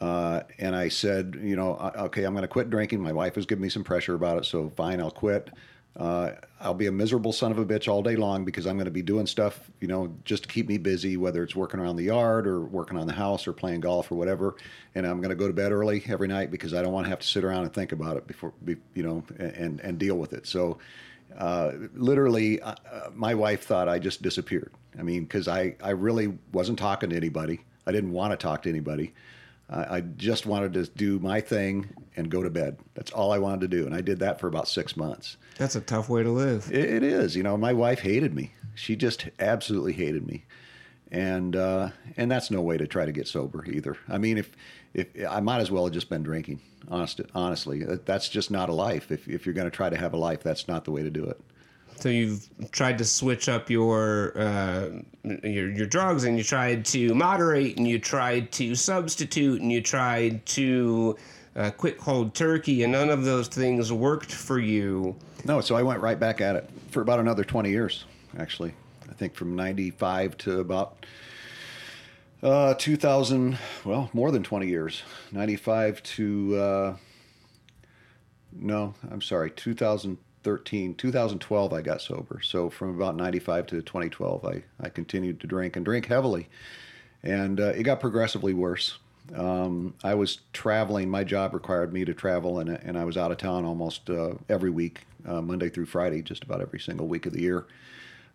Uh, 0.01 0.41
and 0.59 0.75
I 0.75 0.89
said, 0.89 1.37
you 1.41 1.55
know, 1.55 1.75
okay, 1.95 2.23
I'm 2.23 2.33
going 2.33 2.43
to 2.43 2.47
quit 2.47 2.69
drinking. 2.69 3.01
My 3.01 3.13
wife 3.13 3.35
was 3.35 3.45
giving 3.45 3.63
me 3.63 3.69
some 3.69 3.83
pressure 3.83 4.15
about 4.15 4.37
it, 4.37 4.45
so 4.45 4.69
fine, 4.69 4.99
I'll 5.01 5.11
quit. 5.11 5.49
Uh, 5.97 6.31
I'll 6.61 6.73
be 6.73 6.87
a 6.87 6.91
miserable 6.91 7.33
son 7.33 7.51
of 7.51 7.57
a 7.57 7.65
bitch 7.65 7.87
all 7.87 8.01
day 8.01 8.15
long 8.15 8.45
because 8.45 8.65
I'm 8.65 8.75
going 8.75 8.85
to 8.85 8.91
be 8.91 9.01
doing 9.01 9.25
stuff, 9.25 9.69
you 9.81 9.87
know, 9.87 10.13
just 10.23 10.43
to 10.43 10.49
keep 10.49 10.67
me 10.67 10.77
busy, 10.77 11.17
whether 11.17 11.43
it's 11.43 11.55
working 11.55 11.79
around 11.79 11.95
the 11.95 12.03
yard 12.03 12.47
or 12.47 12.61
working 12.61 12.97
on 12.97 13.07
the 13.07 13.13
house 13.13 13.47
or 13.47 13.53
playing 13.53 13.81
golf 13.81 14.11
or 14.11 14.15
whatever. 14.15 14.55
And 14.95 15.05
I'm 15.05 15.17
going 15.19 15.29
to 15.29 15.35
go 15.35 15.47
to 15.47 15.53
bed 15.53 15.71
early 15.71 16.03
every 16.07 16.27
night 16.27 16.51
because 16.51 16.73
I 16.73 16.81
don't 16.81 16.93
want 16.93 17.05
to 17.05 17.09
have 17.09 17.19
to 17.19 17.27
sit 17.27 17.43
around 17.43 17.63
and 17.63 17.73
think 17.73 17.91
about 17.91 18.17
it 18.17 18.27
before, 18.27 18.53
you 18.65 19.03
know, 19.03 19.23
and 19.39 19.79
and 19.81 19.97
deal 19.97 20.15
with 20.15 20.33
it. 20.33 20.47
So, 20.47 20.77
uh, 21.37 21.71
literally, 21.93 22.61
uh, 22.61 22.75
my 23.13 23.33
wife 23.33 23.63
thought 23.63 23.89
I 23.89 23.99
just 23.99 24.21
disappeared. 24.21 24.71
I 24.97 25.03
mean, 25.03 25.23
because 25.23 25.47
I 25.47 25.75
I 25.81 25.91
really 25.91 26.37
wasn't 26.51 26.79
talking 26.79 27.09
to 27.09 27.15
anybody. 27.15 27.61
I 27.85 27.91
didn't 27.91 28.11
want 28.11 28.31
to 28.31 28.37
talk 28.37 28.61
to 28.63 28.69
anybody. 28.69 29.13
I 29.71 30.01
just 30.01 30.47
wanted 30.47 30.73
to 30.73 30.85
do 30.85 31.19
my 31.19 31.41
thing 31.41 31.89
and 32.15 32.31
go 32.31 32.41
to 32.41 32.49
bed. 32.49 32.79
That's 32.95 33.11
all 33.11 33.31
I 33.31 33.37
wanted 33.37 33.61
to 33.69 33.77
do, 33.77 33.85
and 33.85 33.93
I 33.93 34.01
did 34.01 34.19
that 34.19 34.39
for 34.39 34.47
about 34.47 34.67
six 34.67 34.97
months. 34.97 35.37
That's 35.57 35.75
a 35.75 35.81
tough 35.81 36.09
way 36.09 36.23
to 36.23 36.31
live. 36.31 36.69
it, 36.71 36.89
it 36.89 37.03
is. 37.03 37.35
You 37.35 37.43
know, 37.43 37.55
my 37.55 37.73
wife 37.73 37.99
hated 37.99 38.33
me. 38.33 38.53
She 38.73 38.95
just 38.95 39.29
absolutely 39.39 39.93
hated 39.93 40.25
me, 40.25 40.45
and 41.11 41.55
uh, 41.55 41.89
and 42.17 42.31
that's 42.31 42.49
no 42.49 42.61
way 42.61 42.77
to 42.77 42.87
try 42.87 43.05
to 43.05 43.11
get 43.11 43.27
sober 43.27 43.63
either. 43.65 43.97
I 44.07 44.17
mean, 44.17 44.37
if 44.37 44.51
if 44.93 45.07
I 45.29 45.39
might 45.39 45.59
as 45.59 45.69
well 45.69 45.85
have 45.85 45.93
just 45.93 46.09
been 46.09 46.23
drinking. 46.23 46.61
Honest, 46.87 47.21
honestly, 47.35 47.83
that's 47.83 48.29
just 48.29 48.49
not 48.49 48.69
a 48.69 48.73
life. 48.73 49.11
If 49.11 49.27
if 49.27 49.45
you're 49.45 49.53
going 49.53 49.69
to 49.69 49.75
try 49.75 49.89
to 49.89 49.97
have 49.97 50.13
a 50.13 50.17
life, 50.17 50.41
that's 50.41 50.67
not 50.67 50.85
the 50.85 50.91
way 50.91 51.03
to 51.03 51.11
do 51.11 51.25
it. 51.25 51.39
So 51.99 52.07
you've 52.07 52.47
tried 52.71 52.97
to 52.99 53.05
switch 53.05 53.49
up 53.49 53.69
your 53.69 54.31
uh, 54.37 54.89
your 55.23 55.69
your 55.69 55.85
drugs, 55.85 56.23
and 56.23 56.37
you 56.37 56.45
tried 56.45 56.85
to 56.85 57.13
moderate, 57.13 57.77
and 57.77 57.85
you 57.85 57.99
tried 57.99 58.53
to 58.53 58.73
substitute, 58.73 59.61
and 59.61 59.69
you 59.69 59.81
tried 59.81 60.45
to 60.47 61.17
uh, 61.57 61.71
quit 61.71 61.97
cold 61.97 62.33
turkey, 62.33 62.83
and 62.83 62.93
none 62.93 63.09
of 63.09 63.25
those 63.25 63.49
things 63.49 63.91
worked 63.91 64.31
for 64.31 64.59
you. 64.59 65.13
No, 65.43 65.59
so 65.59 65.75
I 65.75 65.83
went 65.83 65.99
right 65.99 66.17
back 66.17 66.39
at 66.39 66.55
it 66.55 66.69
for 66.89 67.01
about 67.01 67.19
another 67.19 67.43
twenty 67.43 67.69
years, 67.69 68.05
actually. 68.37 68.73
I 69.09 69.13
think 69.13 69.35
from 69.35 69.57
'95 69.57 70.37
to 70.37 70.61
about 70.61 71.05
uh, 72.41 72.75
2000. 72.75 73.57
Well, 73.83 74.09
more 74.13 74.31
than 74.31 74.43
20 74.43 74.67
years. 74.67 75.03
'95 75.33 76.01
to 76.03 76.55
uh, 76.55 76.97
no, 78.53 78.93
I'm 79.11 79.21
sorry, 79.21 79.51
2000. 79.51 80.17
2013, 80.43 80.95
2012, 80.95 81.73
I 81.73 81.81
got 81.81 82.01
sober. 82.01 82.39
So 82.41 82.69
from 82.69 82.95
about 82.95 83.15
95 83.15 83.67
to 83.67 83.81
2012, 83.81 84.45
I, 84.45 84.63
I 84.79 84.89
continued 84.89 85.39
to 85.41 85.47
drink 85.47 85.75
and 85.75 85.83
drink 85.83 86.07
heavily. 86.07 86.47
And 87.23 87.59
uh, 87.59 87.73
it 87.75 87.83
got 87.83 87.99
progressively 87.99 88.53
worse. 88.53 88.97
Um, 89.35 89.93
I 90.03 90.13
was 90.15 90.39
traveling. 90.53 91.09
My 91.09 91.23
job 91.23 91.53
required 91.53 91.93
me 91.93 92.05
to 92.05 92.13
travel, 92.13 92.59
and, 92.59 92.69
and 92.69 92.97
I 92.97 93.03
was 93.03 93.17
out 93.17 93.31
of 93.31 93.37
town 93.37 93.65
almost 93.65 94.09
uh, 94.09 94.33
every 94.47 94.69
week, 94.69 95.01
uh, 95.27 95.41
Monday 95.41 95.69
through 95.69 95.85
Friday, 95.85 96.21
just 96.21 96.43
about 96.43 96.61
every 96.61 96.79
single 96.79 97.07
week 97.07 97.25
of 97.25 97.33
the 97.33 97.41
year. 97.41 97.65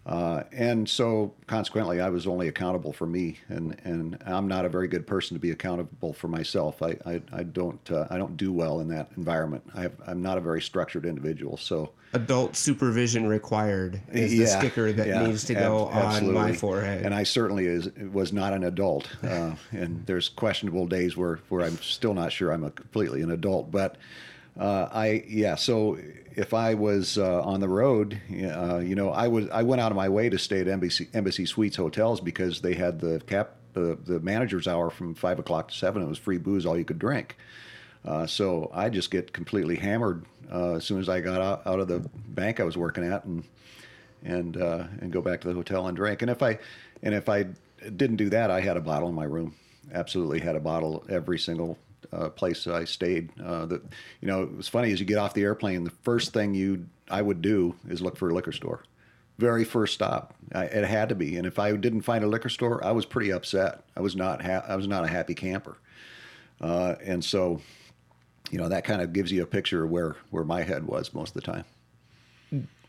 Uh, 0.07 0.43
and 0.53 0.87
so, 0.87 1.33
consequently, 1.47 2.01
I 2.01 2.11
was 2.11 2.27
only 2.27 2.49
accountable 2.49 2.93
for 2.93 3.07
me, 3.07 3.39
and, 3.49 3.81
and 3.85 4.23
I'm 4.27 4.47
not 4.47 4.67
a 4.67 4.69
very 4.69 4.87
good 4.87 5.07
person 5.07 5.35
to 5.35 5.41
be 5.41 5.51
accountable 5.51 6.13
for 6.13 6.29
myself. 6.29 6.83
I, 6.83 6.99
I, 7.07 7.23
I 7.33 7.43
don't 7.43 7.91
uh, 7.91 8.07
I 8.11 8.19
don't 8.19 8.37
do 8.37 8.53
well 8.53 8.81
in 8.81 8.89
that 8.89 9.11
environment. 9.17 9.65
I 9.75 9.83
have, 9.83 9.93
I'm 10.07 10.21
not 10.21 10.37
a 10.37 10.43
very 10.43 10.61
structured 10.61 11.07
individual. 11.07 11.57
So, 11.57 11.93
adult 12.13 12.55
supervision 12.55 13.27
required 13.27 13.99
is 14.13 14.35
yeah, 14.35 14.45
the 14.45 14.51
sticker 14.51 14.93
that 14.93 15.07
yeah, 15.07 15.27
needs 15.27 15.45
to 15.45 15.55
go 15.55 15.91
ab- 15.91 16.23
on 16.23 16.35
my 16.35 16.53
forehead. 16.53 17.07
And 17.07 17.15
I 17.15 17.23
certainly 17.23 17.65
is 17.65 17.89
was 18.13 18.31
not 18.31 18.53
an 18.53 18.65
adult. 18.65 19.09
Uh, 19.23 19.55
and 19.73 20.05
there's 20.05 20.29
questionable 20.29 20.87
days 20.87 21.17
where 21.17 21.37
where 21.49 21.65
I'm 21.65 21.79
still 21.79 22.13
not 22.13 22.31
sure 22.31 22.53
I'm 22.53 22.65
a 22.65 22.71
completely 22.71 23.23
an 23.23 23.31
adult. 23.31 23.71
But 23.71 23.97
uh, 24.59 24.89
I 24.93 25.25
yeah. 25.27 25.57
So 25.57 25.99
if 26.37 26.55
I 26.55 26.75
was 26.75 27.19
uh, 27.19 27.43
on 27.43 27.61
the 27.61 27.69
road, 27.69 28.21
uh, 28.31 28.79
you 28.79 28.95
know, 28.95 29.11
I 29.11 29.29
was 29.29 29.49
I 29.51 29.63
went 29.63 29.81
out 29.81 29.93
of 29.93 29.97
my 29.97 30.09
way 30.09 30.29
to 30.29 30.39
stay 30.39 30.61
at 30.61 30.69
Embassy 30.69 31.09
Embassy 31.13 31.47
Suites 31.47 31.77
hotels 31.77 32.21
because 32.21 32.61
they 32.61 32.75
had 32.75 33.01
the 33.01 33.21
cap 33.27 33.57
the 33.73 33.99
the 34.05 34.21
manager's 34.21 34.69
hour 34.69 34.91
from 34.91 35.15
five 35.15 35.39
o'clock 35.39 35.69
to 35.69 35.75
seven. 35.75 36.03
It 36.03 36.09
was 36.09 36.19
free 36.19 36.39
booze, 36.39 36.67
all 36.67 36.79
you 36.79 36.85
could 36.85 36.99
drink. 36.99 37.37
Uh, 38.05 38.27
so 38.27 38.71
I 38.75 38.91
just 38.91 39.11
get 39.11 39.33
completely 39.33 39.77
hammered 39.77 40.25
uh, 40.53 40.75
as 40.75 40.85
soon 40.85 41.01
as 41.01 41.09
I 41.09 41.21
got 41.21 41.41
out, 41.41 41.67
out 41.67 41.81
of 41.81 41.89
the 41.89 42.07
bank 42.29 42.61
I 42.61 42.65
was 42.65 42.77
working 42.77 43.05
at, 43.05 43.25
and 43.25 43.45
and 44.23 44.57
uh, 44.57 44.85
and 45.01 45.13
go 45.13 45.21
back 45.21 45.41
to 45.43 45.49
the 45.49 45.55
hotel 45.55 45.87
and 45.87 45.97
drink. 45.97 46.23
And 46.23 46.31
if 46.31 46.43
I 46.43 46.59
and 47.03 47.15
if 47.15 47.29
I 47.29 47.47
didn't 47.83 48.17
do 48.17 48.31
that, 48.31 48.51
I 48.51 48.61
had 48.61 48.77
a 48.77 48.81
bottle 48.81 49.09
in 49.09 49.15
my 49.15 49.25
room. 49.25 49.55
Absolutely 49.93 50.41
had 50.41 50.57
a 50.57 50.61
bottle 50.61 51.05
every 51.09 51.39
single 51.39 51.79
uh, 52.13 52.29
place 52.31 52.67
I 52.67 52.85
stayed. 52.85 53.31
Uh, 53.41 53.67
that 53.67 53.83
you 54.21 54.29
know, 54.29 54.43
it 54.43 54.57
was 54.57 54.69
funny 54.69 54.93
as 54.93 55.01
you 55.01 55.07
get 55.07 55.19
off 55.19 55.35
the 55.35 55.43
airplane, 55.43 55.85
the 55.85 55.91
first 56.03 56.33
thing 56.33 56.55
you 56.55 56.87
I 57.11 57.23
would 57.23 57.43
do 57.43 57.75
is 57.89 58.01
look 58.01 58.17
for 58.17 58.31
a 58.31 58.35
liquor 58.35 58.53
store. 58.53 58.83
Very 59.39 59.65
first 59.65 59.95
stop, 59.95 60.35
I, 60.55 60.65
it 60.67 60.85
had 60.85 61.09
to 61.09 61.15
be. 61.17 61.37
And 61.37 61.47
if 61.47 61.59
I 61.59 61.75
didn't 61.77 62.03
find 62.03 62.23
a 62.23 62.29
liquor 62.29 62.49
store, 62.49 62.85
I 62.85 62.93
was 62.93 63.05
pretty 63.05 63.33
upset. 63.33 63.83
I 63.97 64.01
was 64.01 64.15
not 64.15 64.43
ha- 64.43 64.65
I 64.67 64.77
was 64.77 64.87
not 64.87 65.05
a 65.05 65.09
happy 65.09 65.35
camper. 65.35 65.77
Uh, 66.61 66.95
and 67.05 67.25
so, 67.25 67.61
you 68.51 68.59
know, 68.59 68.69
that 68.69 68.85
kind 68.85 69.03
of 69.03 69.13
gives 69.13 69.33
you 69.33 69.43
a 69.43 69.47
picture 69.47 69.85
of 69.85 69.91
where 69.91 70.17
where 70.31 70.45
my 70.45 70.63
head 70.63 70.87
was 70.87 71.13
most 71.13 71.35
of 71.37 71.43
the 71.43 71.53
time. 71.53 71.65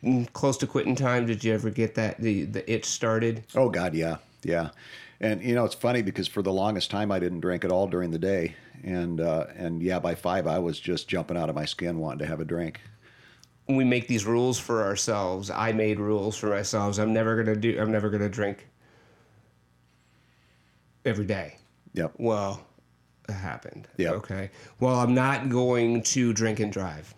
Mm, 0.04 0.32
Close 0.34 0.58
to 0.58 0.67
quitting 0.67 0.95
time, 0.95 1.25
did 1.25 1.43
you 1.43 1.54
ever 1.54 1.69
get 1.69 1.95
that 1.95 2.19
the 2.19 2.43
the 2.45 2.71
itch 2.71 2.86
started? 2.86 3.43
Oh 3.56 3.69
God, 3.69 3.95
yeah, 3.95 4.17
yeah. 4.43 4.69
And 5.19 5.41
you 5.41 5.56
know, 5.56 5.65
it's 5.65 5.75
funny 5.75 6.01
because 6.01 6.28
for 6.28 6.41
the 6.43 6.54
longest 6.54 6.91
time 6.91 7.12
I 7.12 7.19
didn't 7.19 7.39
drink 7.39 7.65
at 7.65 7.71
all 7.71 7.88
during 7.88 8.12
the 8.12 8.19
day, 8.19 8.56
and 8.86 9.19
uh, 9.19 9.48
and 9.58 9.82
yeah, 9.82 10.00
by 10.00 10.15
five 10.15 10.48
I 10.48 10.60
was 10.60 10.80
just 10.80 11.10
jumping 11.10 11.36
out 11.36 11.50
of 11.50 11.56
my 11.56 11.65
skin 11.65 12.00
wanting 12.00 12.19
to 12.19 12.26
have 12.28 12.39
a 12.39 12.45
drink. 12.45 12.80
we 13.67 13.84
make 13.84 14.08
these 14.08 14.26
rules 14.26 14.60
for 14.60 14.84
ourselves. 14.84 15.50
I 15.50 15.74
made 15.74 16.00
rules 16.00 16.38
for 16.38 16.50
myself. 16.52 17.00
I'm 17.00 17.12
never 17.12 17.36
gonna 17.43 17.58
do. 17.58 17.78
I'm 17.80 17.91
never 17.91 18.10
gonna 18.10 18.30
drink 18.30 18.67
every 21.04 21.26
day. 21.26 21.58
Yep. 21.93 22.13
Well, 22.17 22.62
it 23.28 23.34
happened. 23.34 23.88
Yep. 23.98 24.13
Okay. 24.13 24.52
Well, 24.80 24.95
I'm 24.95 25.13
not 25.13 25.50
going 25.50 26.04
to 26.04 26.34
drink 26.34 26.60
and 26.60 26.71
drive. 26.71 27.13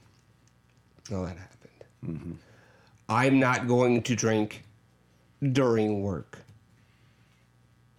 Well, 1.12 1.24
that 1.26 1.38
happened. 1.38 2.38
I'm 3.10 3.40
not 3.40 3.68
going 3.68 4.04
to 4.04 4.16
drink 4.16 4.64
during 5.52 6.02
work. 6.02 6.40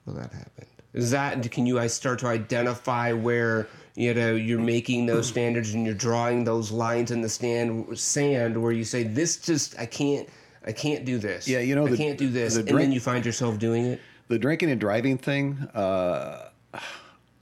Well, 0.07 0.17
that 0.17 0.33
happened. 0.33 0.67
Is 0.95 1.11
that? 1.11 1.51
Can 1.51 1.67
you? 1.67 1.79
I 1.79 1.87
start 1.87 2.19
to 2.21 2.27
identify 2.27 3.13
where 3.13 3.69
you 3.95 4.15
know 4.15 4.35
you're 4.35 4.61
making 4.61 5.07
those 5.07 5.29
standards 5.29 5.75
and 5.75 5.85
you're 5.85 5.95
drawing 5.95 6.45
those 6.45 6.71
lines 6.71 7.11
in 7.11 7.21
the 7.21 7.29
stand 7.29 7.99
sand 7.99 8.61
where 8.61 8.73
you 8.73 8.85
say 8.85 9.03
this 9.03 9.37
just 9.37 9.79
I 9.79 9.87
can't 9.87 10.29
I 10.67 10.73
can't 10.73 11.05
do 11.05 11.19
this. 11.19 11.47
Yeah, 11.47 11.61
you 11.61 11.75
know, 11.75 11.87
I 11.87 11.91
the- 11.91 11.97
can't 11.97 12.19
do 12.19 12.29
this, 12.29 12.55
the 12.55 12.61
and 12.61 12.79
then 12.79 12.93
you 12.93 13.01
find 13.01 13.25
yourself 13.25 13.59
doing 13.59 13.85
it. 13.85 14.01
The 14.29 14.39
drinking 14.39 14.71
and 14.71 14.81
driving 14.81 15.19
thing, 15.19 15.59
uh, 15.75 16.51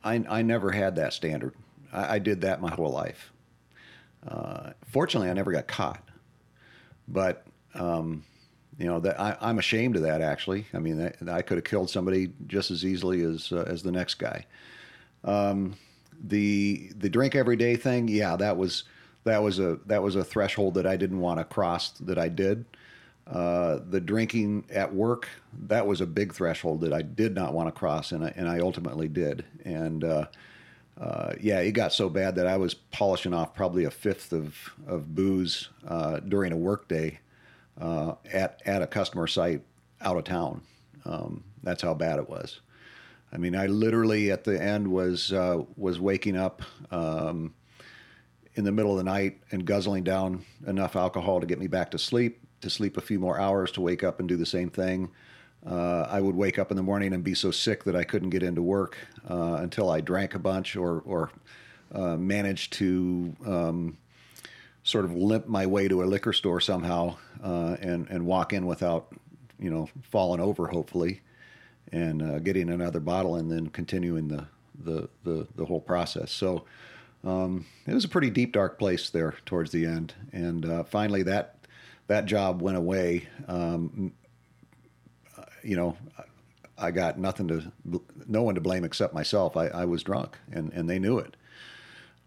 I 0.04 0.24
I 0.28 0.42
never 0.42 0.70
had 0.70 0.96
that 0.96 1.12
standard. 1.12 1.54
I, 1.92 2.14
I 2.14 2.18
did 2.18 2.40
that 2.42 2.60
my 2.60 2.70
whole 2.70 2.90
life. 2.90 3.32
Uh, 4.26 4.72
fortunately, 4.88 5.30
I 5.30 5.32
never 5.34 5.52
got 5.52 5.66
caught, 5.68 6.02
but 7.06 7.44
um, 7.74 8.24
you 8.78 8.86
know 8.86 9.00
that 9.00 9.18
I, 9.18 9.36
I'm 9.40 9.58
ashamed 9.58 9.96
of 9.96 10.02
that. 10.02 10.20
Actually, 10.20 10.66
I 10.74 10.78
mean, 10.78 10.98
that, 10.98 11.28
I 11.28 11.42
could 11.42 11.56
have 11.56 11.64
killed 11.64 11.90
somebody 11.90 12.32
just 12.46 12.70
as 12.70 12.84
easily 12.84 13.22
as 13.22 13.52
uh, 13.52 13.64
as 13.66 13.82
the 13.82 13.92
next 13.92 14.14
guy. 14.14 14.46
Um, 15.24 15.76
the 16.22 16.90
the 16.96 17.08
drink 17.08 17.34
every 17.34 17.56
day 17.56 17.76
thing, 17.76 18.08
yeah, 18.08 18.36
that 18.36 18.56
was 18.56 18.84
that 19.24 19.42
was 19.42 19.58
a 19.58 19.78
that 19.86 20.02
was 20.02 20.16
a 20.16 20.24
threshold 20.24 20.74
that 20.74 20.86
I 20.86 20.96
didn't 20.96 21.20
want 21.20 21.38
to 21.40 21.44
cross. 21.44 21.90
That 21.90 22.18
I 22.18 22.28
did. 22.28 22.64
Uh, 23.26 23.80
the 23.90 24.00
drinking 24.00 24.64
at 24.70 24.94
work, 24.94 25.28
that 25.66 25.84
was 25.84 26.00
a 26.00 26.06
big 26.06 26.32
threshold 26.32 26.80
that 26.82 26.92
I 26.92 27.02
did 27.02 27.34
not 27.34 27.54
want 27.54 27.66
to 27.66 27.72
cross, 27.72 28.12
and 28.12 28.24
I, 28.24 28.32
and 28.36 28.48
I 28.48 28.60
ultimately 28.60 29.08
did. 29.08 29.44
And 29.64 30.04
uh, 30.04 30.26
uh, 31.00 31.32
yeah, 31.40 31.58
it 31.58 31.72
got 31.72 31.92
so 31.92 32.08
bad 32.08 32.36
that 32.36 32.46
I 32.46 32.56
was 32.56 32.74
polishing 32.74 33.34
off 33.34 33.52
probably 33.52 33.82
a 33.82 33.90
fifth 33.90 34.32
of, 34.32 34.56
of 34.86 35.12
booze 35.14 35.70
uh, 35.88 36.20
during 36.20 36.52
a 36.52 36.56
workday 36.56 37.18
uh, 37.80 38.14
at, 38.32 38.62
at 38.64 38.82
a 38.82 38.86
customer 38.86 39.26
site 39.26 39.62
out 40.00 40.16
of 40.16 40.24
town. 40.24 40.62
Um, 41.04 41.44
that's 41.62 41.82
how 41.82 41.94
bad 41.94 42.18
it 42.18 42.28
was. 42.28 42.60
I 43.32 43.38
mean, 43.38 43.56
I 43.56 43.66
literally 43.66 44.30
at 44.30 44.44
the 44.44 44.60
end 44.60 44.88
was 44.88 45.32
uh, 45.32 45.62
was 45.76 46.00
waking 46.00 46.36
up 46.36 46.62
um, 46.90 47.54
in 48.54 48.64
the 48.64 48.72
middle 48.72 48.92
of 48.92 48.98
the 48.98 49.04
night 49.04 49.40
and 49.50 49.64
guzzling 49.64 50.04
down 50.04 50.44
enough 50.66 50.96
alcohol 50.96 51.40
to 51.40 51.46
get 51.46 51.58
me 51.58 51.66
back 51.66 51.90
to 51.90 51.98
sleep, 51.98 52.40
to 52.60 52.70
sleep 52.70 52.96
a 52.96 53.00
few 53.00 53.18
more 53.18 53.38
hours, 53.38 53.70
to 53.72 53.80
wake 53.80 54.04
up 54.04 54.20
and 54.20 54.28
do 54.28 54.36
the 54.36 54.46
same 54.46 54.70
thing. 54.70 55.10
Uh, 55.66 56.06
I 56.08 56.20
would 56.20 56.36
wake 56.36 56.58
up 56.58 56.70
in 56.70 56.76
the 56.76 56.82
morning 56.82 57.12
and 57.12 57.24
be 57.24 57.34
so 57.34 57.50
sick 57.50 57.84
that 57.84 57.96
I 57.96 58.04
couldn't 58.04 58.30
get 58.30 58.42
into 58.42 58.62
work 58.62 58.96
uh, 59.28 59.58
until 59.60 59.90
I 59.90 60.00
drank 60.00 60.34
a 60.34 60.38
bunch 60.38 60.76
or, 60.76 61.00
or 61.00 61.30
uh, 61.92 62.16
managed 62.16 62.72
to 62.74 63.34
um, 63.44 63.98
sort 64.86 65.04
of 65.04 65.12
limp 65.12 65.48
my 65.48 65.66
way 65.66 65.88
to 65.88 66.04
a 66.04 66.06
liquor 66.06 66.32
store 66.32 66.60
somehow 66.60 67.16
uh, 67.42 67.76
and, 67.80 68.08
and 68.08 68.24
walk 68.24 68.52
in 68.52 68.66
without, 68.66 69.08
you 69.58 69.68
know, 69.68 69.88
falling 70.00 70.40
over, 70.40 70.68
hopefully, 70.68 71.20
and 71.90 72.22
uh, 72.22 72.38
getting 72.38 72.70
another 72.70 73.00
bottle 73.00 73.34
and 73.34 73.50
then 73.50 73.66
continuing 73.66 74.28
the, 74.28 74.46
the, 74.84 75.08
the, 75.24 75.48
the 75.56 75.64
whole 75.64 75.80
process. 75.80 76.30
So 76.30 76.66
um, 77.24 77.66
it 77.84 77.94
was 77.94 78.04
a 78.04 78.08
pretty 78.08 78.30
deep, 78.30 78.52
dark 78.52 78.78
place 78.78 79.10
there 79.10 79.34
towards 79.44 79.72
the 79.72 79.84
end. 79.84 80.14
And 80.32 80.64
uh, 80.64 80.84
finally, 80.84 81.24
that 81.24 81.56
that 82.06 82.26
job 82.26 82.62
went 82.62 82.76
away. 82.76 83.26
Um, 83.48 84.12
you 85.64 85.74
know, 85.74 85.96
I 86.78 86.92
got 86.92 87.18
nothing 87.18 87.48
to, 87.48 87.72
no 88.28 88.44
one 88.44 88.54
to 88.54 88.60
blame 88.60 88.84
except 88.84 89.12
myself. 89.12 89.56
I, 89.56 89.66
I 89.66 89.84
was 89.84 90.04
drunk, 90.04 90.38
and, 90.52 90.72
and 90.72 90.88
they 90.88 91.00
knew 91.00 91.18
it. 91.18 91.34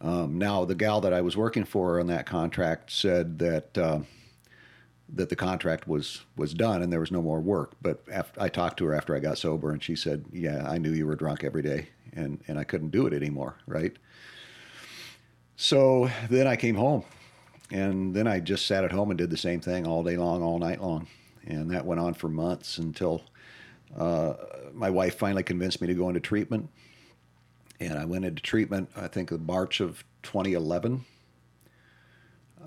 Um, 0.02 0.38
now, 0.38 0.66
the 0.66 0.76
gal 0.76 1.02
that 1.02 1.14
I 1.14 1.22
was 1.22 1.36
working 1.36 1.66
for 1.66 2.00
on 2.00 2.08
that 2.08 2.26
contract 2.26 2.92
said 2.92 3.40
that 3.40 3.78
uh, 3.78 4.00
that 5.14 5.30
the 5.30 5.36
contract 5.36 5.88
was 5.88 6.22
was 6.38 6.54
done 6.54 6.82
and 6.82 6.92
there 6.92 7.00
was 7.00 7.12
no 7.12 7.22
more 7.22 7.42
work. 7.42 7.74
But 7.82 8.04
after, 8.12 8.42
I 8.42 8.48
talked 8.50 8.78
to 8.78 8.86
her 8.86 8.94
after 8.94 9.16
I 9.16 9.20
got 9.20 9.38
sober, 9.38 9.72
and 9.72 9.84
she 9.84 9.96
said, 9.96 10.26
"Yeah, 10.32 10.68
I 10.70 10.78
knew 10.78 10.92
you 10.92 11.06
were 11.06 11.16
drunk 11.16 11.44
every 11.44 11.62
day, 11.62 11.90
and 12.14 12.42
and 12.48 12.58
I 12.58 12.64
couldn't 12.64 12.92
do 12.92 13.08
it 13.08 13.14
anymore." 13.14 13.56
Right. 13.68 13.98
So 15.58 16.10
then 16.30 16.48
I 16.48 16.56
came 16.56 16.76
home, 16.76 17.04
and 17.70 18.16
then 18.16 18.28
I 18.28 18.40
just 18.40 18.66
sat 18.66 18.86
at 18.86 18.94
home 18.94 19.12
and 19.12 19.18
did 19.18 19.30
the 19.30 19.38
same 19.38 19.60
thing 19.60 19.86
all 19.86 20.04
day 20.04 20.16
long, 20.16 20.42
all 20.42 20.60
night 20.60 20.82
long, 20.82 21.08
and 21.46 21.70
that 21.72 21.86
went 21.86 22.00
on 22.00 22.14
for 22.14 22.30
months 22.30 22.78
until 22.78 23.24
uh, 23.98 24.34
my 24.74 24.90
wife 24.90 25.18
finally 25.18 25.44
convinced 25.44 25.82
me 25.82 25.88
to 25.88 25.94
go 25.94 26.08
into 26.08 26.22
treatment. 26.22 26.70
And 27.80 27.98
I 27.98 28.06
went 28.06 28.26
into 28.26 28.42
treatment, 28.42 28.90
I 28.96 29.08
think, 29.08 29.32
in 29.32 29.46
March 29.46 29.80
of 29.80 30.04
2011, 30.24 31.06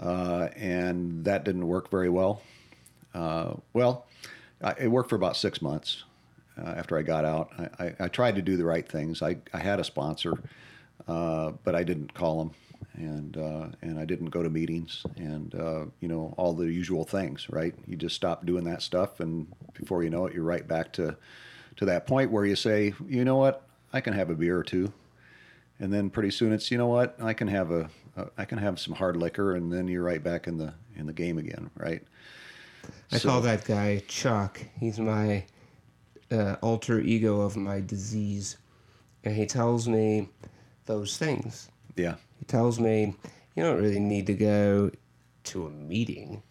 uh, 0.01 0.48
and 0.57 1.25
that 1.25 1.44
didn't 1.44 1.66
work 1.66 1.90
very 1.90 2.09
well. 2.09 2.42
Uh, 3.14 3.55
well, 3.75 4.07
I, 4.62 4.75
it 4.79 4.88
worked 4.88 5.11
for 5.11 5.16
about 5.16 5.37
six 5.37 5.61
months 5.61 6.05
uh, 6.59 6.68
after 6.68 6.96
I 6.96 7.03
got 7.03 7.25
out. 7.25 7.51
I, 7.59 7.85
I, 7.85 7.94
I 8.01 8.09
tried 8.09 8.37
to 8.37 8.42
do 8.42 8.57
the 8.57 8.64
right 8.64 8.88
things. 8.88 9.22
I, 9.22 9.37
I 9.53 9.59
had 9.59 9.81
a 9.81 9.85
sponsor, 9.85 10.35
uh, 11.07 11.53
but 11.64 11.75
I 11.75 11.83
didn't 11.83 12.14
call 12.14 12.38
them, 12.38 12.51
and 12.94 13.37
uh, 13.37 13.66
and 13.83 13.98
I 13.98 14.05
didn't 14.05 14.31
go 14.31 14.43
to 14.43 14.51
meetings, 14.51 15.05
and 15.16 15.55
uh, 15.55 15.84
you 16.01 16.09
know 16.09 16.34
all 16.36 16.55
the 16.55 16.66
usual 16.66 17.05
things. 17.05 17.49
Right? 17.51 17.74
You 17.86 17.97
just 17.97 18.16
stop 18.16 18.47
doing 18.47 18.64
that 18.64 18.82
stuff, 18.82 19.20
and 19.20 19.47
before 19.74 20.03
you 20.03 20.11
know 20.11 20.26
it, 20.26 20.34
you're 20.34 20.45
right 20.45 20.66
back 20.66 20.93
to 20.95 21.16
to 21.76 21.84
that 21.86 22.07
point 22.07 22.30
where 22.30 22.45
you 22.45 22.57
say, 22.57 22.95
you 23.09 23.24
know 23.24 23.36
what, 23.36 23.66
I 23.93 24.01
can 24.01 24.12
have 24.12 24.30
a 24.30 24.34
beer 24.34 24.59
or 24.59 24.62
two, 24.62 24.93
and 25.83 25.93
then 25.93 26.09
pretty 26.11 26.30
soon 26.30 26.53
it's, 26.53 26.70
you 26.70 26.78
know 26.78 26.87
what, 26.87 27.16
I 27.20 27.35
can 27.35 27.49
have 27.49 27.70
a, 27.72 27.91
a 28.16 28.26
I 28.39 28.45
can 28.45 28.59
have 28.59 28.78
some 28.78 28.95
hard 28.95 29.16
liquor, 29.16 29.55
and 29.57 29.70
then 29.72 29.89
you're 29.89 30.03
right 30.05 30.22
back 30.22 30.47
in 30.47 30.57
the 30.57 30.72
in 30.97 31.07
the 31.07 31.12
game 31.12 31.37
again. 31.39 31.70
Right? 31.76 32.03
I 33.11 33.18
So- 33.18 33.28
call 33.28 33.41
that 33.43 33.64
guy 33.64 34.03
Chuck. 34.09 34.61
He's 34.78 34.99
my 34.99 35.45
uh, 36.30 36.57
alter 36.62 37.01
ego 37.01 37.41
of 37.43 37.57
my 37.57 37.80
disease. 37.80 38.57
and 39.24 39.35
he 39.37 39.45
tells 39.47 39.87
me 39.89 40.28
those 40.87 41.16
things. 41.18 41.68
Yeah. 41.97 42.14
He 42.39 42.45
tells 42.47 42.80
me 42.80 43.14
you 43.55 43.62
don't 43.62 43.80
really 43.80 44.01
need 44.01 44.26
to 44.28 44.35
go 44.35 44.91
to 45.45 45.66
a 45.66 45.70
meeting 45.70 46.43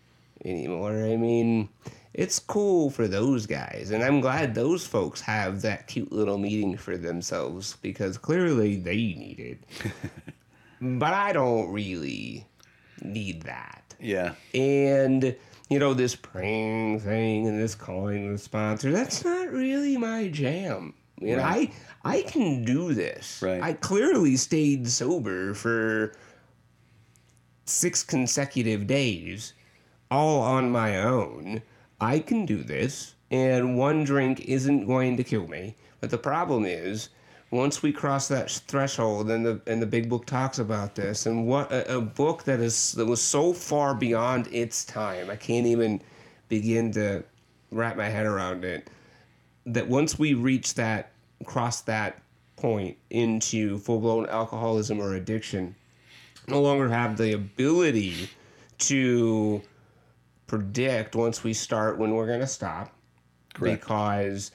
anymore. 0.45 0.91
I 1.03 1.15
mean, 1.17 1.69
it's 2.13 2.39
cool 2.39 2.89
for 2.89 3.07
those 3.07 3.45
guys, 3.45 3.91
and 3.91 4.03
I'm 4.03 4.19
glad 4.19 4.53
those 4.53 4.85
folks 4.85 5.21
have 5.21 5.61
that 5.61 5.87
cute 5.87 6.11
little 6.11 6.37
meeting 6.37 6.77
for 6.77 6.97
themselves 6.97 7.77
because 7.81 8.17
clearly 8.17 8.75
they 8.75 8.95
need 8.95 9.39
it. 9.39 9.93
but 10.99 11.13
I 11.13 11.31
don't 11.31 11.71
really 11.71 12.45
need 13.01 13.43
that. 13.43 13.95
Yeah. 13.99 14.33
And 14.53 15.35
you 15.69 15.79
know, 15.79 15.93
this 15.93 16.15
praying 16.15 16.99
thing 16.99 17.47
and 17.47 17.57
this 17.57 17.75
calling 17.75 18.33
the 18.33 18.37
sponsor, 18.37 18.91
that's 18.91 19.23
not 19.23 19.51
really 19.51 19.95
my 19.95 20.27
jam. 20.27 20.93
You 21.17 21.37
know, 21.37 21.43
Right. 21.43 21.71
I 22.03 22.17
I 22.17 22.21
can 22.23 22.65
do 22.65 22.93
this. 22.93 23.41
Right. 23.41 23.61
I 23.61 23.73
clearly 23.73 24.35
stayed 24.35 24.89
sober 24.89 25.53
for 25.53 26.13
six 27.65 28.03
consecutive 28.03 28.85
days, 28.87 29.53
all 30.09 30.41
on 30.41 30.71
my 30.71 30.97
own. 30.97 31.61
I 32.01 32.17
can 32.17 32.47
do 32.47 32.63
this, 32.63 33.13
and 33.29 33.77
one 33.77 34.03
drink 34.03 34.41
isn't 34.41 34.87
going 34.87 35.17
to 35.17 35.23
kill 35.23 35.47
me. 35.47 35.75
But 35.99 36.09
the 36.09 36.17
problem 36.17 36.65
is, 36.65 37.09
once 37.51 37.83
we 37.83 37.91
cross 37.91 38.27
that 38.29 38.49
threshold, 38.49 39.29
and 39.29 39.45
the 39.45 39.61
and 39.67 39.79
the 39.79 39.85
big 39.85 40.09
book 40.09 40.25
talks 40.25 40.57
about 40.57 40.95
this, 40.95 41.27
and 41.27 41.45
what 41.45 41.71
a, 41.71 41.97
a 41.97 42.01
book 42.01 42.43
that 42.45 42.59
is 42.59 42.93
that 42.93 43.05
was 43.05 43.21
so 43.21 43.53
far 43.53 43.93
beyond 43.93 44.47
its 44.51 44.83
time, 44.83 45.29
I 45.29 45.35
can't 45.35 45.67
even 45.67 46.01
begin 46.49 46.91
to 46.93 47.23
wrap 47.69 47.95
my 47.95 48.09
head 48.09 48.25
around 48.25 48.65
it. 48.65 48.89
That 49.67 49.87
once 49.87 50.17
we 50.17 50.33
reach 50.33 50.73
that, 50.73 51.11
cross 51.45 51.81
that 51.81 52.19
point 52.55 52.97
into 53.11 53.77
full 53.77 53.99
blown 53.99 54.27
alcoholism 54.27 54.99
or 54.99 55.13
addiction, 55.13 55.75
no 56.47 56.61
longer 56.61 56.89
have 56.89 57.15
the 57.17 57.33
ability 57.33 58.27
to 58.79 59.61
predict 60.51 61.15
once 61.15 61.45
we 61.45 61.53
start 61.53 61.97
when 61.97 62.13
we're 62.13 62.27
going 62.27 62.41
to 62.41 62.47
stop. 62.47 62.93
Correct. 63.53 63.81
because 63.81 64.51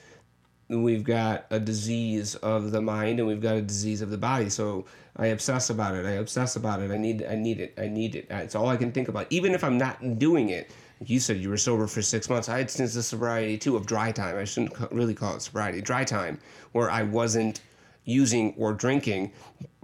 we've 0.69 1.03
got 1.03 1.45
a 1.49 1.59
disease 1.59 2.35
of 2.35 2.71
the 2.71 2.81
mind 2.81 3.19
and 3.19 3.27
we've 3.27 3.41
got 3.41 3.55
a 3.55 3.61
disease 3.61 4.01
of 4.01 4.11
the 4.11 4.17
body. 4.17 4.49
So 4.49 4.85
i 5.15 5.27
obsess 5.27 5.71
about 5.71 5.95
it. 5.95 6.05
I 6.05 6.11
obsess 6.11 6.55
about 6.55 6.81
it. 6.81 6.91
I 6.91 6.97
need 6.97 7.25
i 7.27 7.35
need 7.35 7.59
it. 7.59 7.73
I 7.79 7.87
need 7.87 8.15
it. 8.15 8.27
It's 8.29 8.53
all 8.53 8.69
i 8.69 8.77
can 8.77 8.91
think 8.91 9.07
about. 9.07 9.25
Even 9.31 9.53
if 9.53 9.63
i'm 9.63 9.77
not 9.77 10.19
doing 10.19 10.49
it 10.49 10.69
like 10.99 11.09
you 11.09 11.19
said 11.19 11.37
you 11.37 11.49
were 11.49 11.57
sober 11.57 11.87
for 11.87 12.03
six 12.03 12.29
months. 12.29 12.47
I 12.47 12.59
had 12.59 12.69
stints 12.69 12.95
of 12.95 13.05
sobriety 13.05 13.57
too 13.57 13.75
of 13.75 13.87
dry 13.87 14.11
time. 14.11 14.37
I 14.37 14.43
shouldn't 14.43 14.75
really 14.91 15.15
call 15.15 15.35
it 15.35 15.41
sobriety. 15.41 15.81
Dry 15.81 16.03
time 16.03 16.39
where 16.73 16.91
i 16.91 17.01
wasn't 17.01 17.61
using 18.05 18.53
or 18.57 18.73
drinking. 18.73 19.31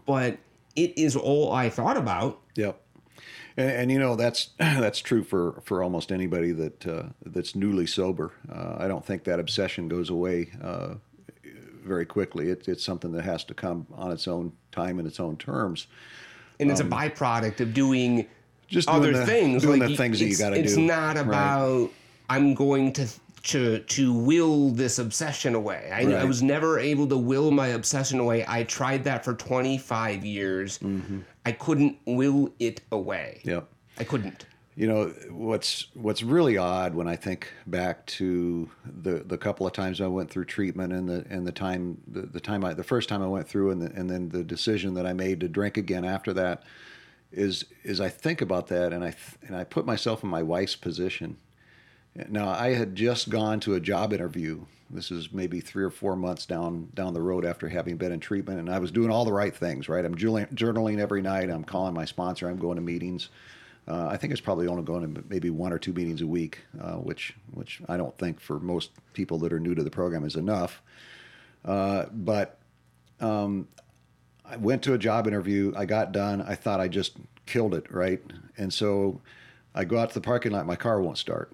But 0.06 0.38
it 0.76 0.96
is 0.98 1.16
all 1.16 1.52
i 1.54 1.70
thought 1.70 1.98
about. 1.98 2.40
Yep. 2.56 2.83
And, 3.58 3.70
and 3.72 3.92
you 3.92 4.00
know 4.00 4.16
that's 4.16 4.50
that's 4.58 5.00
true 5.00 5.24
for, 5.24 5.62
for 5.66 5.84
almost 5.84 6.12
anybody 6.12 6.52
that 6.52 6.88
uh, 6.88 7.04
that's 7.26 7.56
newly 7.56 7.86
sober. 7.88 8.32
Uh, 8.52 8.76
I 8.78 8.88
don't 8.88 9.06
think 9.06 9.24
that 9.26 9.40
obsession 9.40 9.88
goes 9.88 10.10
away 10.10 10.50
uh, 10.62 10.96
very 11.86 12.06
quickly. 12.06 12.50
It, 12.50 12.68
it's 12.68 12.84
something 12.84 13.12
that 13.14 13.24
has 13.24 13.44
to 13.46 13.54
come 13.54 13.88
on 13.94 14.12
its 14.12 14.28
own 14.28 14.54
time 14.72 15.00
and 15.00 15.08
its 15.08 15.20
own 15.20 15.38
terms. 15.38 15.88
and 16.60 16.72
it's 16.72 16.80
a 16.80 16.86
byproduct 16.86 17.60
of 17.60 17.74
doing 17.74 18.20
Um, 18.22 18.26
Just 18.68 18.90
other 18.90 19.12
doing 19.12 19.20
the, 19.20 19.26
things 19.26 19.62
doing 19.64 19.80
like 19.80 19.90
the 19.90 19.96
things 19.98 20.20
that 20.20 20.26
you 20.26 20.38
got 20.38 20.50
to 20.52 20.56
do. 20.56 20.62
it's 20.64 20.78
not 20.78 21.16
Right. 21.18 21.28
about 21.28 21.92
i'm 22.30 22.54
going 22.56 22.94
to 22.94 23.08
to 23.44 23.80
to 23.80 24.14
will 24.14 24.70
this 24.70 25.00
obsession 25.00 25.54
away 25.54 25.90
I, 25.94 26.02
I 26.22 26.24
was 26.24 26.42
never 26.42 26.80
able 26.80 27.08
to 27.08 27.18
will 27.18 27.52
my 27.52 27.68
obsession 27.68 28.20
away 28.20 28.46
i 28.48 28.64
tried 28.64 29.04
that 29.04 29.24
for 29.26 29.34
25 29.34 30.24
years 30.26 30.80
Mm-hmm. 30.80 31.20
i 31.46 31.52
couldn't 31.52 31.98
will 32.06 32.54
it 32.60 32.82
away 32.92 33.42
Yep. 33.44 33.68
i 34.00 34.04
couldn't 34.06 34.46
You 34.76 34.88
know 34.88 35.14
what's 35.30 35.88
what's 35.94 36.24
really 36.24 36.58
odd 36.58 36.96
when 36.96 37.08
I 37.08 37.16
think 37.16 37.48
back 37.68 38.06
to 38.18 38.68
the 39.04 39.24
the 39.24 39.38
couple 39.38 39.68
of 39.68 39.74
times 39.74 40.02
I 40.02 40.08
went 40.08 40.32
through 40.32 40.46
treatment 40.46 40.92
and 40.94 41.08
the 41.08 41.20
and 41.30 41.46
the 41.46 41.52
time 41.52 41.98
the, 42.08 42.22
the 42.24 42.40
time 42.40 42.66
I 42.66 42.74
the 42.74 42.84
first 42.94 43.08
time 43.08 43.22
I 43.22 43.28
went 43.28 43.48
through 43.48 43.70
and 43.74 43.82
the, 43.84 43.92
and 44.00 44.10
then 44.10 44.30
the 44.30 44.44
decision 44.44 44.96
that 44.96 45.06
I 45.06 45.14
made 45.14 45.42
to 45.42 45.48
drink 45.48 45.78
again 45.78 46.04
after 46.06 46.34
that 46.34 46.64
is 47.32 47.66
is 47.84 48.02
I 48.02 48.10
think 48.10 48.42
about 48.42 48.66
that 48.68 48.94
and 48.94 49.04
I 49.04 49.12
th- 49.12 49.38
and 49.48 49.56
I 49.56 49.64
put 49.64 49.86
myself 49.86 50.24
in 50.24 50.30
my 50.30 50.42
wife's 50.42 50.76
position. 50.76 51.38
Now 52.30 52.50
I 52.50 52.74
had 52.74 52.96
just 52.96 53.30
gone 53.30 53.60
to 53.62 53.76
a 53.76 53.80
job 53.80 54.14
interview. 54.14 54.66
This 54.90 55.10
is 55.10 55.34
maybe 55.34 55.60
three 55.60 55.84
or 55.84 55.90
four 55.90 56.16
months 56.16 56.46
down 56.46 56.90
down 56.94 57.14
the 57.14 57.22
road 57.22 57.46
after 57.46 57.68
having 57.68 57.98
been 57.98 58.12
in 58.12 58.20
treatment, 58.20 58.60
and 58.60 58.70
I 58.70 58.80
was 58.80 58.92
doing 58.92 59.10
all 59.10 59.26
the 59.26 59.34
right 59.34 59.56
things. 59.56 59.90
Right, 59.90 60.06
I'm 60.06 60.16
journaling, 60.16 61.00
every 61.00 61.22
night. 61.22 61.50
I'm 61.50 61.64
calling 61.64 61.94
my 61.94 62.06
sponsor. 62.06 62.48
I'm 62.48 62.58
going 62.58 62.76
to 62.76 62.82
meetings. 62.82 63.30
Uh, 63.88 64.08
I 64.08 64.18
think 64.18 64.32
it's 64.32 64.42
probably 64.42 64.68
only 64.68 64.84
going 64.84 65.14
to 65.14 65.24
maybe 65.28 65.50
one 65.50 65.74
or 65.74 65.80
two 65.80 65.92
meetings 65.94 66.22
a 66.22 66.28
week, 66.28 66.60
uh, 66.80 66.94
which 66.94 67.34
which 67.54 67.82
I 67.90 67.98
don't 67.98 68.16
think 68.18 68.40
for 68.40 68.60
most 68.60 68.92
people 69.14 69.40
that 69.40 69.52
are 69.52 69.60
new 69.60 69.74
to 69.74 69.84
the 69.84 69.90
program 69.90 70.24
is 70.24 70.36
enough. 70.36 70.82
Uh, 71.66 72.06
but 72.12 72.60
um, 73.20 73.68
I 74.46 74.58
went 74.58 74.84
to 74.84 74.94
a 74.94 74.98
job 74.98 75.28
interview. 75.28 75.74
I 75.76 75.86
got 75.86 76.12
done. 76.12 76.42
I 76.42 76.56
thought 76.56 76.80
I 76.80 76.88
just 76.88 77.18
killed 77.46 77.74
it, 77.74 77.92
right? 77.92 78.22
And 78.58 78.72
so 78.72 79.22
I 79.74 79.86
go 79.86 79.98
out 79.98 80.10
to 80.10 80.14
the 80.14 80.22
parking 80.22 80.52
lot. 80.52 80.68
My 80.68 80.76
car 80.76 81.02
won't 81.02 81.18
start. 81.18 81.52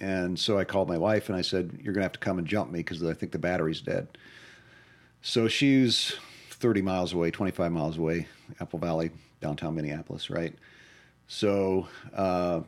And 0.00 0.38
so 0.38 0.58
I 0.58 0.64
called 0.64 0.88
my 0.88 0.98
wife 0.98 1.28
and 1.28 1.36
I 1.36 1.42
said, 1.42 1.78
"You're 1.82 1.94
gonna 1.94 2.04
have 2.04 2.12
to 2.12 2.18
come 2.18 2.38
and 2.38 2.46
jump 2.46 2.70
me 2.70 2.80
because 2.80 3.02
I 3.02 3.14
think 3.14 3.32
the 3.32 3.38
battery's 3.38 3.80
dead." 3.80 4.08
So 5.22 5.48
she's 5.48 6.16
30 6.50 6.82
miles 6.82 7.12
away, 7.12 7.30
25 7.30 7.72
miles 7.72 7.98
away, 7.98 8.28
Apple 8.60 8.78
Valley, 8.78 9.10
downtown 9.40 9.74
Minneapolis, 9.74 10.30
right? 10.30 10.54
So 11.28 11.88
uh, 12.14 12.60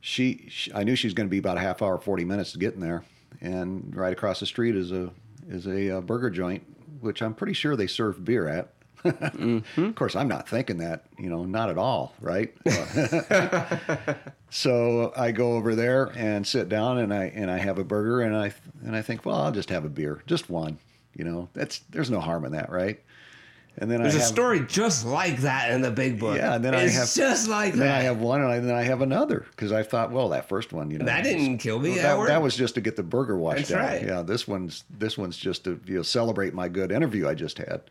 she, 0.00 0.46
she, 0.48 0.72
I 0.72 0.84
knew 0.84 0.96
she 0.96 1.06
was 1.06 1.14
going 1.14 1.28
to 1.28 1.30
be 1.30 1.38
about 1.38 1.56
a 1.56 1.60
half 1.60 1.82
hour, 1.82 1.98
40 1.98 2.24
minutes 2.24 2.52
to 2.52 2.58
getting 2.58 2.80
there, 2.80 3.04
and 3.40 3.94
right 3.94 4.12
across 4.12 4.40
the 4.40 4.46
street 4.46 4.76
is 4.76 4.92
a 4.92 5.10
is 5.48 5.66
a 5.66 5.98
uh, 5.98 6.00
burger 6.00 6.30
joint, 6.30 6.62
which 7.00 7.22
I'm 7.22 7.34
pretty 7.34 7.54
sure 7.54 7.76
they 7.76 7.86
serve 7.86 8.24
beer 8.24 8.46
at. 8.48 8.72
Mm-hmm. 9.04 9.84
Of 9.84 9.94
course, 9.94 10.14
I'm 10.16 10.28
not 10.28 10.48
thinking 10.48 10.78
that, 10.78 11.04
you 11.18 11.30
know, 11.30 11.44
not 11.44 11.70
at 11.70 11.78
all, 11.78 12.14
right? 12.20 12.52
so 14.50 15.12
I 15.16 15.32
go 15.32 15.52
over 15.54 15.74
there 15.74 16.12
and 16.16 16.46
sit 16.46 16.68
down, 16.68 16.98
and 16.98 17.12
I 17.12 17.24
and 17.26 17.50
I 17.50 17.58
have 17.58 17.78
a 17.78 17.84
burger, 17.84 18.20
and 18.22 18.36
I 18.36 18.52
and 18.84 18.94
I 18.96 19.02
think, 19.02 19.24
well, 19.24 19.36
I'll 19.36 19.52
just 19.52 19.70
have 19.70 19.84
a 19.84 19.88
beer, 19.88 20.22
just 20.26 20.50
one, 20.50 20.78
you 21.14 21.24
know. 21.24 21.48
That's 21.54 21.78
there's 21.90 22.10
no 22.10 22.20
harm 22.20 22.44
in 22.44 22.52
that, 22.52 22.70
right? 22.70 23.00
And 23.78 23.90
then 23.90 24.02
there's 24.02 24.14
I 24.14 24.18
a 24.18 24.20
have, 24.20 24.28
story 24.28 24.60
just 24.66 25.06
like 25.06 25.38
that 25.38 25.70
in 25.70 25.80
the 25.80 25.92
big 25.92 26.18
book 26.18 26.36
Yeah, 26.36 26.54
and 26.56 26.64
then 26.64 26.74
I 26.74 26.88
have- 26.88 27.14
just 27.14 27.48
like 27.48 27.74
then 27.74 27.88
I 27.88 28.00
have 28.00 28.18
one, 28.18 28.42
and 28.42 28.50
I, 28.50 28.58
then 28.58 28.74
I 28.74 28.82
have 28.82 29.00
another 29.00 29.46
because 29.52 29.70
I 29.72 29.84
thought, 29.84 30.10
well, 30.10 30.30
that 30.30 30.48
first 30.48 30.72
one, 30.72 30.90
you 30.90 30.98
know, 30.98 31.04
that 31.04 31.22
didn't 31.22 31.58
kill 31.58 31.78
me 31.78 31.90
well, 31.92 32.02
that, 32.02 32.16
that, 32.18 32.26
that 32.26 32.42
was 32.42 32.56
just 32.56 32.74
to 32.74 32.80
get 32.80 32.96
the 32.96 33.02
burger 33.04 33.38
washed 33.38 33.68
That's 33.68 33.72
out. 33.72 33.78
right. 33.80 34.02
Yeah, 34.06 34.22
this 34.22 34.46
one's 34.48 34.84
this 34.90 35.16
one's 35.16 35.36
just 35.36 35.64
to 35.64 35.80
you 35.86 35.96
know 35.96 36.02
celebrate 36.02 36.52
my 36.52 36.68
good 36.68 36.90
interview 36.92 37.28
I 37.28 37.34
just 37.34 37.58
had. 37.58 37.82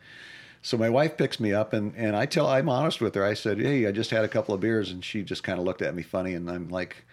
So 0.61 0.77
my 0.77 0.89
wife 0.89 1.17
picks 1.17 1.39
me 1.39 1.53
up 1.53 1.73
and 1.73 1.93
and 1.95 2.15
I 2.15 2.25
tell 2.25 2.47
I'm 2.47 2.69
honest 2.69 3.01
with 3.01 3.15
her. 3.15 3.23
I 3.23 3.33
said, 3.33 3.59
"Hey, 3.59 3.87
I 3.87 3.91
just 3.91 4.11
had 4.11 4.25
a 4.25 4.27
couple 4.27 4.53
of 4.53 4.61
beers," 4.61 4.91
and 4.91 5.03
she 5.03 5.23
just 5.23 5.43
kind 5.43 5.59
of 5.59 5.65
looked 5.65 5.81
at 5.81 5.95
me 5.95 6.03
funny, 6.03 6.33
and 6.33 6.49
I'm 6.49 6.69
like, 6.69 7.05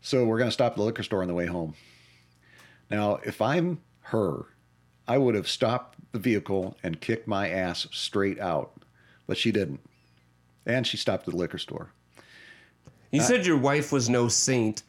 "So 0.00 0.24
we're 0.24 0.38
going 0.38 0.48
to 0.48 0.54
stop 0.54 0.72
at 0.72 0.76
the 0.76 0.84
liquor 0.84 1.02
store 1.02 1.22
on 1.22 1.28
the 1.28 1.34
way 1.34 1.46
home." 1.46 1.74
Now, 2.90 3.16
if 3.24 3.42
I'm 3.42 3.80
her, 4.02 4.46
I 5.06 5.18
would 5.18 5.34
have 5.34 5.48
stopped 5.48 5.98
the 6.12 6.18
vehicle 6.18 6.76
and 6.82 7.00
kicked 7.00 7.26
my 7.26 7.48
ass 7.50 7.86
straight 7.90 8.38
out, 8.40 8.72
but 9.26 9.36
she 9.36 9.52
didn't, 9.52 9.80
and 10.66 10.86
she 10.86 10.96
stopped 10.96 11.26
at 11.26 11.34
the 11.34 11.36
liquor 11.36 11.58
store. 11.58 11.90
You 13.10 13.22
said 13.22 13.46
your 13.46 13.56
wife 13.56 13.90
was 13.90 14.08
no 14.08 14.28
saint. 14.28 14.82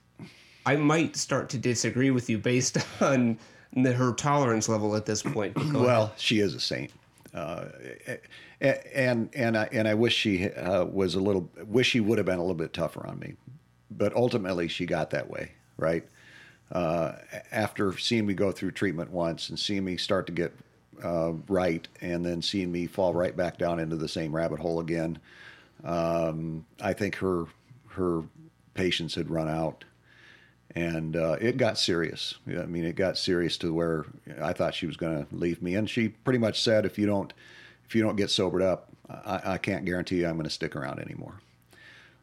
I 0.66 0.76
might 0.76 1.16
start 1.16 1.50
to 1.50 1.58
disagree 1.58 2.12
with 2.12 2.30
you 2.30 2.38
based 2.38 2.78
on 3.02 3.40
the, 3.74 3.94
her 3.94 4.14
tolerance 4.14 4.68
level 4.68 4.96
at 4.96 5.06
this 5.06 5.22
point. 5.22 5.56
Ahead. 5.56 5.74
Well, 5.74 6.14
she 6.18 6.40
is 6.40 6.54
a 6.54 6.60
saint, 6.60 6.92
uh, 7.34 7.66
and 8.60 9.30
and 9.34 9.58
I 9.58 9.70
and 9.72 9.88
I 9.88 9.94
wish 9.94 10.16
she 10.16 10.50
uh, 10.50 10.86
was 10.86 11.16
a 11.16 11.20
little. 11.20 11.50
Wish 11.66 11.90
she 11.90 12.00
would 12.00 12.18
have 12.18 12.26
been 12.26 12.40
a 12.40 12.42
little 12.42 12.56
bit 12.56 12.74
tougher 12.74 13.06
on 13.06 13.20
me, 13.20 13.36
but 13.92 14.16
ultimately 14.16 14.68
she 14.68 14.86
got 14.86 15.12
that 15.12 15.30
way, 15.30 15.52
right? 15.78 16.04
Uh, 16.72 17.14
after 17.52 17.98
seeing 17.98 18.26
me 18.26 18.34
go 18.34 18.52
through 18.52 18.72
treatment 18.72 19.12
once 19.12 19.50
and 19.50 19.58
seeing 19.60 19.84
me 19.84 19.98
start 19.98 20.28
to 20.28 20.32
get 20.32 20.54
uh, 21.04 21.34
right, 21.48 21.88
and 22.02 22.26
then 22.26 22.42
seeing 22.42 22.72
me 22.72 22.88
fall 22.88 23.14
right 23.14 23.36
back 23.36 23.58
down 23.58 23.80
into 23.80 23.96
the 23.96 24.08
same 24.08 24.36
rabbit 24.36 24.60
hole 24.60 24.80
again, 24.80 25.18
um, 25.84 26.66
I 26.82 26.94
think 26.94 27.16
her 27.16 27.46
her 27.90 28.24
patience 28.74 29.16
had 29.16 29.30
run 29.30 29.48
out 29.48 29.84
and 30.76 31.16
uh, 31.16 31.38
it 31.42 31.58
got 31.58 31.78
serious. 31.78 32.36
I 32.48 32.66
mean, 32.66 32.84
it 32.84 32.96
got 32.96 33.18
serious 33.18 33.58
to 33.60 33.74
where 33.74 34.06
I 34.42 34.54
thought 34.54 34.76
she 34.76 34.86
was 34.86 34.98
going 34.98 35.26
to 35.26 35.36
leave 35.36 35.62
me, 35.62 35.76
and 35.76 35.90
she 35.90 36.10
pretty 36.10 36.40
much 36.40 36.62
said, 36.62 36.86
"If 36.86 36.98
you 36.98 37.06
don't, 37.06 37.34
if 37.88 37.96
you 37.96 38.04
don't 38.04 38.16
get 38.16 38.30
sobered 38.30 38.62
up, 38.62 38.90
I, 39.10 39.42
I 39.54 39.58
can't 39.58 39.86
guarantee 39.86 40.18
you 40.18 40.28
I'm 40.28 40.36
going 40.36 40.44
to 40.44 40.50
stick 40.50 40.76
around 40.76 41.00
anymore." 41.00 41.36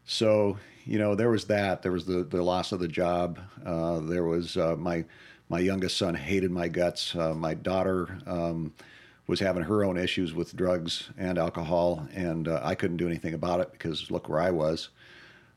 So, 0.04 0.58
you 0.84 0.98
know, 0.98 1.14
there 1.14 1.30
was 1.30 1.46
that. 1.46 1.82
There 1.82 1.92
was 1.92 2.06
the 2.06 2.22
the 2.22 2.42
loss 2.42 2.72
of 2.72 2.80
the 2.80 2.88
job. 2.88 3.40
Uh, 3.64 4.00
there 4.00 4.24
was 4.24 4.56
uh, 4.56 4.76
my 4.78 5.04
my 5.48 5.58
youngest 5.58 5.96
son 5.96 6.14
hated 6.14 6.50
my 6.50 6.68
guts. 6.68 7.14
Uh, 7.14 7.34
my 7.34 7.54
daughter 7.54 8.18
um, 8.26 8.72
was 9.26 9.40
having 9.40 9.62
her 9.62 9.84
own 9.84 9.96
issues 9.96 10.32
with 10.32 10.54
drugs 10.54 11.10
and 11.18 11.38
alcohol, 11.38 12.06
and 12.14 12.46
uh, 12.46 12.60
I 12.62 12.76
couldn't 12.76 12.96
do 12.98 13.06
anything 13.06 13.34
about 13.34 13.60
it 13.60 13.72
because 13.72 14.10
look 14.10 14.28
where 14.28 14.40
I 14.40 14.50
was. 14.52 14.90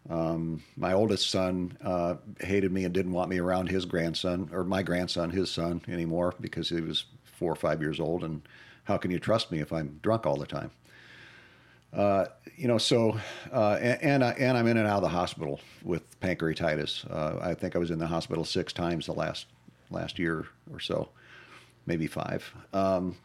Um, 0.09 0.63
my 0.75 0.93
oldest 0.93 1.29
son 1.29 1.77
uh, 1.83 2.15
hated 2.39 2.71
me 2.71 2.85
and 2.85 2.93
didn't 2.93 3.11
want 3.11 3.29
me 3.29 3.39
around 3.39 3.69
his 3.69 3.85
grandson 3.85 4.49
or 4.51 4.63
my 4.63 4.81
grandson, 4.81 5.29
his 5.29 5.51
son, 5.51 5.81
anymore 5.87 6.33
because 6.41 6.69
he 6.69 6.81
was 6.81 7.05
four 7.37 7.51
or 7.51 7.55
five 7.55 7.81
years 7.81 7.99
old. 7.99 8.23
And 8.23 8.41
how 8.85 8.97
can 8.97 9.11
you 9.11 9.19
trust 9.19 9.51
me 9.51 9.59
if 9.59 9.71
I'm 9.71 9.99
drunk 10.01 10.25
all 10.25 10.37
the 10.37 10.47
time? 10.47 10.71
Uh, 11.93 12.25
you 12.55 12.67
know, 12.67 12.77
so 12.77 13.19
uh, 13.51 13.77
and 13.81 14.03
and, 14.03 14.23
I, 14.23 14.31
and 14.31 14.57
I'm 14.57 14.67
in 14.67 14.77
and 14.77 14.87
out 14.87 14.97
of 14.97 15.03
the 15.03 15.09
hospital 15.09 15.59
with 15.83 16.19
pancreatitis. 16.21 17.09
Uh, 17.09 17.39
I 17.41 17.53
think 17.53 17.75
I 17.75 17.79
was 17.79 17.91
in 17.91 17.99
the 17.99 18.07
hospital 18.07 18.45
six 18.45 18.73
times 18.73 19.05
the 19.07 19.13
last 19.13 19.47
last 19.89 20.19
year 20.19 20.45
or 20.71 20.79
so, 20.79 21.09
maybe 21.85 22.05
five. 22.05 22.51
Um, 22.73 23.15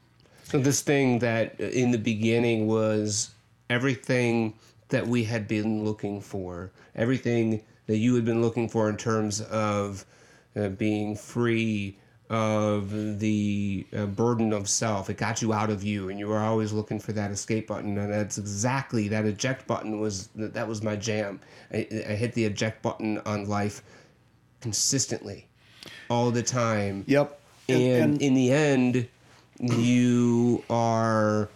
so 0.45 0.59
this 0.59 0.81
thing 0.81 1.19
that 1.21 1.59
in 1.61 1.91
the 1.91 1.99
beginning 1.99 2.67
was 2.67 3.31
everything 3.69 4.55
that 4.95 5.09
we 5.09 5.25
had 5.25 5.49
been 5.49 5.85
looking 5.85 6.21
for, 6.21 6.71
everything 6.95 7.61
that 7.87 7.97
you 7.97 8.15
had 8.15 8.25
been 8.25 8.41
looking 8.41 8.69
for 8.69 8.89
in 8.89 8.97
terms 8.97 9.41
of 9.41 10.07
uh, 10.55 10.69
being 10.69 11.17
free 11.17 11.99
of 12.31 13.19
the 13.19 13.85
uh, 13.95 14.07
burden 14.07 14.53
of 14.53 14.69
self. 14.69 15.11
It 15.11 15.17
got 15.17 15.43
you 15.43 15.53
out 15.53 15.69
of 15.69 15.83
you, 15.83 16.11
and 16.11 16.19
you 16.19 16.29
were 16.29 16.39
always 16.39 16.73
looking 16.73 17.01
for 17.01 17.13
that 17.13 17.33
escape 17.33 17.67
button. 17.67 17.99
And 17.99 18.13
that's 18.13 18.39
exactly 18.39 19.09
that 19.09 19.27
eject 19.27 19.67
button 19.67 19.99
was 19.99 20.29
that 20.37 20.69
was 20.69 20.81
my 20.81 20.95
jam. 20.95 21.41
I, 21.73 21.89
I 22.09 22.13
hit 22.13 22.33
the 22.35 22.45
eject 22.45 22.81
button 22.81 23.19
on 23.27 23.49
life 23.49 23.83
consistently, 24.61 25.49
all 26.09 26.31
the 26.31 26.43
time. 26.43 27.03
Yep. 27.09 27.41
And, 27.69 27.83
and, 27.83 28.05
and 28.13 28.23
in 28.23 28.35
the 28.35 28.53
end, 28.53 29.09
you 29.59 30.63
are 30.71 31.49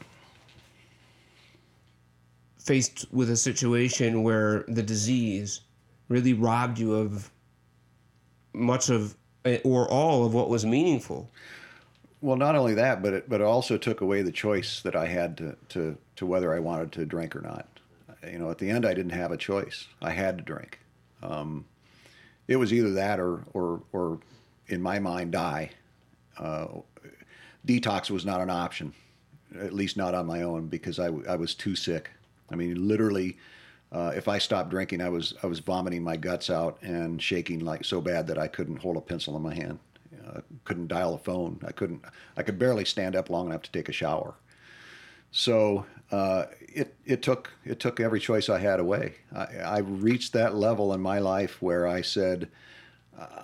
faced 2.68 3.06
with 3.10 3.30
a 3.30 3.36
situation 3.36 4.22
where 4.22 4.66
the 4.68 4.82
disease 4.82 5.62
really 6.10 6.34
robbed 6.34 6.78
you 6.78 6.94
of 6.94 7.30
much 8.52 8.90
of 8.90 9.16
or 9.64 9.90
all 9.90 10.26
of 10.26 10.34
what 10.34 10.50
was 10.50 10.66
meaningful. 10.66 11.30
Well, 12.20 12.36
not 12.36 12.54
only 12.56 12.74
that, 12.74 13.02
but 13.02 13.14
it, 13.14 13.28
but 13.28 13.40
it 13.40 13.44
also 13.44 13.78
took 13.78 14.02
away 14.02 14.20
the 14.20 14.32
choice 14.32 14.82
that 14.82 14.94
I 14.94 15.06
had 15.06 15.38
to, 15.38 15.56
to, 15.70 15.96
to 16.16 16.26
whether 16.26 16.52
I 16.52 16.58
wanted 16.58 16.92
to 16.92 17.06
drink 17.06 17.34
or 17.34 17.40
not. 17.40 17.66
You 18.30 18.38
know, 18.38 18.50
at 18.50 18.58
the 18.58 18.68
end, 18.68 18.84
I 18.84 18.92
didn't 18.92 19.12
have 19.12 19.32
a 19.32 19.38
choice. 19.38 19.86
I 20.02 20.10
had 20.10 20.36
to 20.36 20.44
drink. 20.44 20.78
Um, 21.22 21.64
it 22.48 22.56
was 22.56 22.70
either 22.74 22.92
that 22.92 23.18
or, 23.18 23.44
or, 23.54 23.80
or 23.92 24.18
in 24.66 24.82
my 24.82 24.98
mind, 24.98 25.32
die. 25.32 25.70
Uh, 26.36 26.66
detox 27.66 28.10
was 28.10 28.26
not 28.26 28.42
an 28.42 28.50
option, 28.50 28.92
at 29.58 29.72
least 29.72 29.96
not 29.96 30.14
on 30.14 30.26
my 30.26 30.42
own, 30.42 30.66
because 30.66 30.98
I, 30.98 31.06
I 31.06 31.36
was 31.36 31.54
too 31.54 31.74
sick. 31.74 32.10
I 32.50 32.56
mean, 32.56 32.88
literally, 32.88 33.36
uh, 33.92 34.12
if 34.14 34.28
I 34.28 34.38
stopped 34.38 34.70
drinking, 34.70 35.00
I 35.00 35.08
was 35.08 35.34
I 35.42 35.46
was 35.46 35.60
vomiting 35.60 36.02
my 36.02 36.16
guts 36.16 36.50
out 36.50 36.78
and 36.82 37.22
shaking 37.22 37.60
like 37.60 37.84
so 37.84 38.00
bad 38.00 38.26
that 38.26 38.38
I 38.38 38.48
couldn't 38.48 38.76
hold 38.76 38.96
a 38.96 39.00
pencil 39.00 39.36
in 39.36 39.42
my 39.42 39.54
hand, 39.54 39.78
uh, 40.26 40.40
couldn't 40.64 40.88
dial 40.88 41.14
a 41.14 41.18
phone. 41.18 41.60
I 41.66 41.72
couldn't. 41.72 42.02
I 42.36 42.42
could 42.42 42.58
barely 42.58 42.84
stand 42.84 43.16
up 43.16 43.30
long 43.30 43.46
enough 43.48 43.62
to 43.62 43.72
take 43.72 43.88
a 43.88 43.92
shower. 43.92 44.34
So 45.30 45.86
uh, 46.10 46.46
it 46.60 46.94
it 47.04 47.22
took 47.22 47.50
it 47.64 47.80
took 47.80 48.00
every 48.00 48.20
choice 48.20 48.48
I 48.48 48.58
had 48.58 48.80
away. 48.80 49.14
I, 49.34 49.46
I 49.64 49.78
reached 49.78 50.32
that 50.34 50.54
level 50.54 50.92
in 50.94 51.00
my 51.00 51.18
life 51.18 51.60
where 51.62 51.86
I 51.86 52.02
said, 52.02 52.48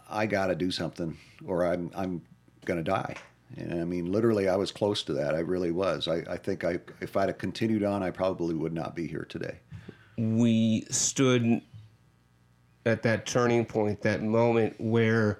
I 0.08 0.26
got 0.26 0.46
to 0.46 0.54
do 0.54 0.70
something, 0.70 1.16
or 1.46 1.66
I'm 1.66 1.90
I'm 1.94 2.22
going 2.64 2.82
to 2.82 2.90
die. 2.90 3.16
And 3.56 3.80
I 3.80 3.84
mean, 3.84 4.10
literally, 4.10 4.48
I 4.48 4.56
was 4.56 4.72
close 4.72 5.02
to 5.04 5.12
that. 5.14 5.34
I 5.34 5.40
really 5.40 5.70
was. 5.70 6.08
I, 6.08 6.24
I 6.28 6.36
think 6.36 6.64
I, 6.64 6.80
if 7.00 7.16
I'd 7.16 7.28
have 7.28 7.38
continued 7.38 7.84
on, 7.84 8.02
I 8.02 8.10
probably 8.10 8.54
would 8.54 8.72
not 8.72 8.96
be 8.96 9.06
here 9.06 9.26
today. 9.28 9.58
We 10.16 10.86
stood 10.90 11.60
at 12.86 13.02
that 13.02 13.26
turning 13.26 13.64
point, 13.64 14.02
that 14.02 14.22
moment 14.22 14.74
where 14.78 15.38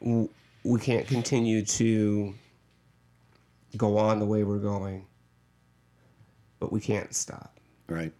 we 0.00 0.80
can't 0.80 1.06
continue 1.06 1.64
to 1.64 2.34
go 3.76 3.98
on 3.98 4.20
the 4.20 4.26
way 4.26 4.44
we're 4.44 4.58
going, 4.58 5.06
but 6.60 6.72
we 6.72 6.80
can't 6.80 7.14
stop. 7.14 7.58
Right. 7.88 8.12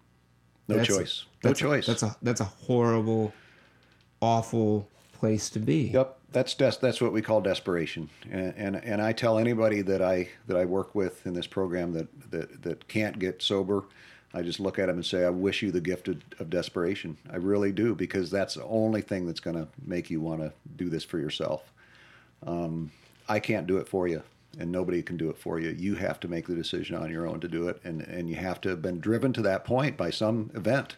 No 0.67 0.77
that's 0.77 0.89
choice. 0.89 1.25
A, 1.43 1.49
no 1.49 1.53
choice. 1.53 1.87
A, 1.87 1.91
that's 1.91 2.03
a 2.03 2.17
that's 2.23 2.41
a 2.41 2.45
horrible, 2.45 3.33
awful 4.21 4.89
place 5.13 5.51
to 5.51 5.59
be. 5.59 5.91
Yep 5.93 6.19
that's 6.35 6.55
des- 6.55 6.79
that's 6.81 7.01
what 7.01 7.13
we 7.13 7.23
call 7.23 7.41
desperation, 7.41 8.11
and, 8.31 8.53
and 8.57 8.77
and 8.77 9.01
I 9.01 9.13
tell 9.13 9.39
anybody 9.39 9.81
that 9.83 10.03
I 10.03 10.29
that 10.49 10.57
I 10.57 10.65
work 10.65 10.95
with 10.95 11.27
in 11.27 11.33
this 11.33 11.47
program 11.47 11.93
that 11.95 12.31
that 12.31 12.63
that 12.63 12.89
can't 12.89 13.19
get 13.19 13.41
sober, 13.41 13.85
I 14.35 14.43
just 14.43 14.59
look 14.59 14.79
at 14.81 14.87
them 14.87 14.97
and 14.97 15.07
say, 15.07 15.25
I 15.25 15.31
wish 15.31 15.63
you 15.63 15.71
the 15.71 15.81
gift 15.81 16.09
of, 16.09 16.21
of 16.41 16.51
desperation. 16.51 17.17
I 17.33 17.37
really 17.37 17.71
do 17.71 17.95
because 17.95 18.31
that's 18.31 18.55
the 18.55 18.65
only 18.65 19.01
thing 19.01 19.27
that's 19.27 19.41
going 19.41 19.57
to 19.57 19.69
make 19.87 20.11
you 20.11 20.21
want 20.21 20.41
to 20.41 20.53
do 20.77 20.91
this 20.91 21.05
for 21.05 21.19
yourself. 21.19 21.73
Um, 22.45 22.91
I 23.29 23.39
can't 23.39 23.69
do 23.69 23.79
it 23.79 23.87
for 23.87 24.09
you, 24.09 24.23
and 24.59 24.73
nobody 24.73 25.03
can 25.03 25.17
do 25.17 25.31
it 25.31 25.39
for 25.39 25.61
you. 25.61 25.71
You 25.71 25.95
have 25.95 26.19
to 26.21 26.29
make 26.29 26.49
the 26.49 26.57
decision 26.57 26.97
on 26.97 27.11
your 27.11 27.29
own 27.29 27.41
to 27.41 27.49
do 27.49 27.69
it, 27.69 27.81
and 27.85 28.03
and 28.03 28.29
you 28.29 28.35
have 28.37 28.61
to 28.63 28.71
have 28.71 28.83
been 28.83 28.99
driven 28.99 29.33
to 29.35 29.43
that 29.43 29.65
point 29.65 29.97
by 29.97 30.11
some 30.11 30.51
event, 30.53 30.97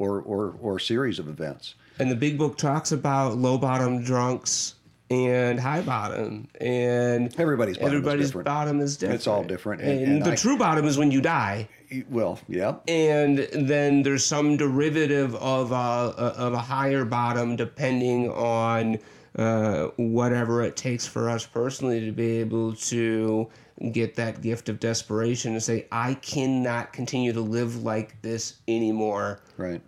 or 0.00 0.20
or 0.22 0.54
or 0.60 0.78
series 0.78 1.18
of 1.18 1.28
events 1.28 1.74
and 1.98 2.10
the 2.10 2.16
big 2.16 2.38
book 2.38 2.56
talks 2.56 2.90
about 2.90 3.36
low 3.36 3.58
bottom 3.58 4.02
drunks 4.02 4.74
and 5.10 5.58
high 5.58 5.82
bottom 5.82 6.48
and 6.60 7.34
everybody's 7.38 7.76
bottom 7.76 7.88
everybody's 7.88 8.26
is 8.26 8.32
bottom 8.32 8.80
is 8.80 8.96
different. 8.96 9.16
It's 9.16 9.26
all 9.26 9.42
different. 9.42 9.82
And, 9.82 9.90
and, 9.90 10.12
and 10.12 10.22
the 10.22 10.32
I, 10.32 10.36
true 10.36 10.56
bottom 10.56 10.86
is 10.86 10.96
when 10.96 11.10
you 11.10 11.20
die. 11.20 11.68
Well, 12.08 12.38
yeah. 12.48 12.76
And 12.86 13.48
then 13.52 14.02
there's 14.02 14.24
some 14.24 14.56
derivative 14.56 15.34
of 15.34 15.72
a, 15.72 15.74
of 15.74 16.52
a 16.52 16.58
higher 16.58 17.04
bottom 17.04 17.56
depending 17.56 18.30
on 18.30 18.98
uh, 19.36 19.88
whatever 19.96 20.62
it 20.62 20.76
takes 20.76 21.08
for 21.08 21.28
us 21.28 21.44
personally 21.44 22.04
to 22.04 22.12
be 22.12 22.38
able 22.38 22.74
to 22.74 23.48
get 23.90 24.14
that 24.14 24.42
gift 24.42 24.68
of 24.68 24.78
desperation 24.78 25.52
and 25.54 25.62
say, 25.62 25.88
I 25.90 26.14
cannot 26.14 26.92
continue 26.92 27.32
to 27.32 27.40
live 27.40 27.82
like 27.82 28.20
this 28.22 28.58
anymore. 28.68 29.40
Right 29.56 29.80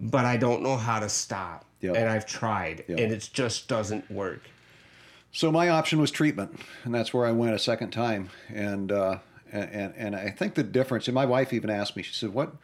but 0.00 0.24
I 0.24 0.36
don't 0.36 0.62
know 0.62 0.76
how 0.76 0.98
to 1.00 1.08
stop. 1.08 1.64
Yep. 1.80 1.96
And 1.96 2.08
I've 2.08 2.26
tried, 2.26 2.84
yep. 2.88 2.98
and 2.98 3.12
it 3.12 3.28
just 3.32 3.68
doesn't 3.68 4.10
work. 4.10 4.42
So 5.32 5.52
my 5.52 5.68
option 5.68 6.00
was 6.00 6.10
treatment, 6.10 6.60
and 6.84 6.94
that's 6.94 7.14
where 7.14 7.24
I 7.24 7.32
went 7.32 7.54
a 7.54 7.58
second 7.58 7.90
time. 7.90 8.30
And 8.48 8.90
uh, 8.90 9.18
and 9.52 9.94
and 9.96 10.16
I 10.16 10.30
think 10.30 10.54
the 10.54 10.62
difference. 10.62 11.08
And 11.08 11.14
my 11.14 11.26
wife 11.26 11.52
even 11.52 11.70
asked 11.70 11.96
me. 11.96 12.02
She 12.02 12.12
said, 12.12 12.34
"What?" 12.34 12.54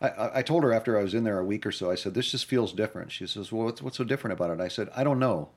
I, 0.00 0.38
I 0.38 0.42
told 0.42 0.62
her 0.62 0.72
after 0.72 0.98
I 0.98 1.02
was 1.02 1.14
in 1.14 1.24
there 1.24 1.38
a 1.38 1.44
week 1.44 1.64
or 1.66 1.72
so. 1.72 1.90
I 1.90 1.94
said, 1.94 2.14
"This 2.14 2.30
just 2.30 2.46
feels 2.46 2.72
different." 2.72 3.12
She 3.12 3.26
says, 3.26 3.52
"Well, 3.52 3.66
what's, 3.66 3.82
what's 3.82 3.96
so 3.96 4.04
different 4.04 4.32
about 4.32 4.50
it?" 4.50 4.60
I 4.60 4.68
said, 4.68 4.88
"I 4.96 5.04
don't 5.04 5.18
know, 5.18 5.50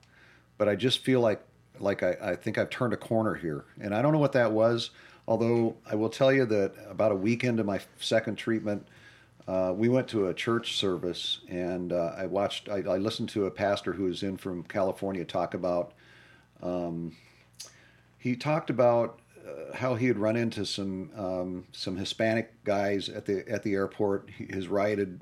but 0.57 0.67
I 0.67 0.75
just 0.75 0.99
feel 0.99 1.21
like 1.21 1.41
like 1.79 2.03
I, 2.03 2.17
I 2.21 2.35
think 2.35 2.57
I've 2.57 2.69
turned 2.69 2.93
a 2.93 2.97
corner 2.97 3.35
here, 3.35 3.65
and 3.79 3.95
I 3.95 4.01
don't 4.01 4.11
know 4.13 4.19
what 4.19 4.33
that 4.33 4.51
was." 4.51 4.91
Although 5.27 5.75
I 5.85 5.95
will 5.95 6.09
tell 6.09 6.33
you 6.33 6.45
that 6.47 6.73
about 6.89 7.11
a 7.11 7.15
week 7.15 7.43
into 7.43 7.63
my 7.63 7.79
second 7.99 8.35
treatment, 8.35 8.87
uh, 9.49 9.73
we 9.73 9.89
went 9.89 10.07
to 10.07 10.27
a 10.27 10.33
church 10.33 10.77
service 10.77 11.39
and 11.49 11.91
uh, 11.91 12.13
I 12.15 12.27
watched, 12.27 12.69
I, 12.69 12.83
I, 12.83 12.97
listened 12.97 13.29
to 13.29 13.47
a 13.47 13.51
pastor 13.51 13.93
who 13.93 14.03
was 14.03 14.21
in 14.21 14.37
from 14.37 14.61
California 14.61 15.25
talk 15.25 15.55
about, 15.55 15.93
um, 16.61 17.15
he 18.19 18.35
talked 18.35 18.69
about 18.69 19.21
uh, 19.43 19.75
how 19.75 19.95
he 19.95 20.05
had 20.05 20.19
run 20.19 20.35
into 20.35 20.67
some 20.67 21.09
um, 21.15 21.65
some 21.71 21.97
Hispanic 21.97 22.63
guys 22.63 23.09
at 23.09 23.25
the 23.25 23.49
at 23.49 23.63
the 23.63 23.73
airport. 23.73 24.29
His 24.29 24.67
ride 24.67 24.99
had, 24.99 25.19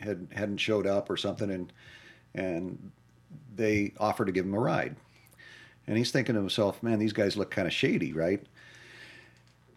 had 0.00 0.28
hadn't 0.32 0.58
showed 0.58 0.86
up 0.86 1.08
or 1.08 1.16
something, 1.16 1.50
and 1.50 1.72
and 2.34 2.90
they 3.54 3.94
offered 3.98 4.26
to 4.26 4.32
give 4.32 4.44
him 4.44 4.54
a 4.54 4.58
ride. 4.58 4.96
And 5.86 5.96
he's 5.96 6.10
thinking 6.10 6.34
to 6.34 6.40
himself, 6.40 6.82
"Man, 6.82 6.98
these 6.98 7.12
guys 7.12 7.36
look 7.36 7.52
kind 7.52 7.68
of 7.68 7.72
shady, 7.72 8.12
right?" 8.12 8.44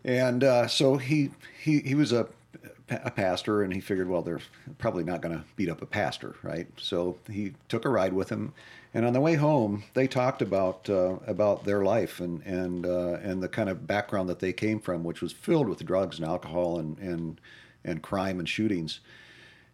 And 0.03 0.43
uh, 0.43 0.67
so 0.67 0.97
he 0.97 1.29
he 1.61 1.79
he 1.81 1.93
was 1.93 2.11
a 2.11 2.27
a 2.89 3.11
pastor, 3.11 3.63
and 3.63 3.73
he 3.73 3.79
figured, 3.79 4.09
well, 4.09 4.21
they're 4.21 4.41
probably 4.77 5.03
not 5.03 5.21
going 5.21 5.35
to 5.37 5.43
beat 5.55 5.69
up 5.69 5.81
a 5.81 5.85
pastor, 5.85 6.35
right? 6.43 6.67
So 6.77 7.17
he 7.31 7.53
took 7.69 7.85
a 7.85 7.89
ride 7.89 8.13
with 8.13 8.29
him, 8.29 8.53
and 8.93 9.05
on 9.05 9.13
the 9.13 9.21
way 9.21 9.35
home, 9.35 9.83
they 9.93 10.07
talked 10.07 10.41
about 10.41 10.89
uh, 10.89 11.17
about 11.25 11.63
their 11.63 11.83
life 11.83 12.19
and 12.19 12.41
and 12.43 12.85
uh, 12.85 13.19
and 13.23 13.41
the 13.41 13.47
kind 13.47 13.69
of 13.69 13.87
background 13.87 14.29
that 14.29 14.39
they 14.39 14.53
came 14.53 14.79
from, 14.79 15.03
which 15.03 15.21
was 15.21 15.31
filled 15.31 15.69
with 15.69 15.85
drugs 15.85 16.19
and 16.19 16.27
alcohol 16.27 16.79
and 16.79 16.97
and 16.99 17.39
and 17.85 18.01
crime 18.01 18.39
and 18.39 18.49
shootings, 18.49 18.99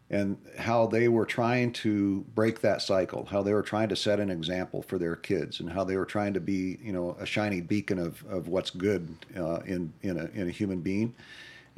and 0.10 0.38
how 0.58 0.86
they 0.86 1.08
were 1.08 1.26
trying 1.26 1.72
to 1.72 2.22
break 2.36 2.62
that 2.62 2.82
cycle, 2.82 3.26
how 3.26 3.42
they 3.42 3.54
were 3.54 3.64
trying 3.64 3.90
to 3.90 3.96
set 3.96 4.20
an 4.20 4.30
example 4.30 4.84
for 4.84 4.98
their 5.00 5.16
kids, 5.16 5.60
and 5.60 5.70
how 5.72 5.84
they 5.84 5.98
were 5.98 6.06
trying 6.06 6.34
to 6.34 6.40
be, 6.40 6.78
you 6.82 6.94
know, 6.94 7.18
a 7.20 7.26
shiny 7.26 7.60
beacon 7.60 7.98
of 7.98 8.24
of 8.30 8.48
what's 8.48 8.70
good 8.70 9.10
uh, 9.36 9.60
in 9.66 9.92
in 10.04 10.18
a 10.20 10.26
in 10.40 10.48
a 10.48 10.52
human 10.52 10.80
being 10.82 11.14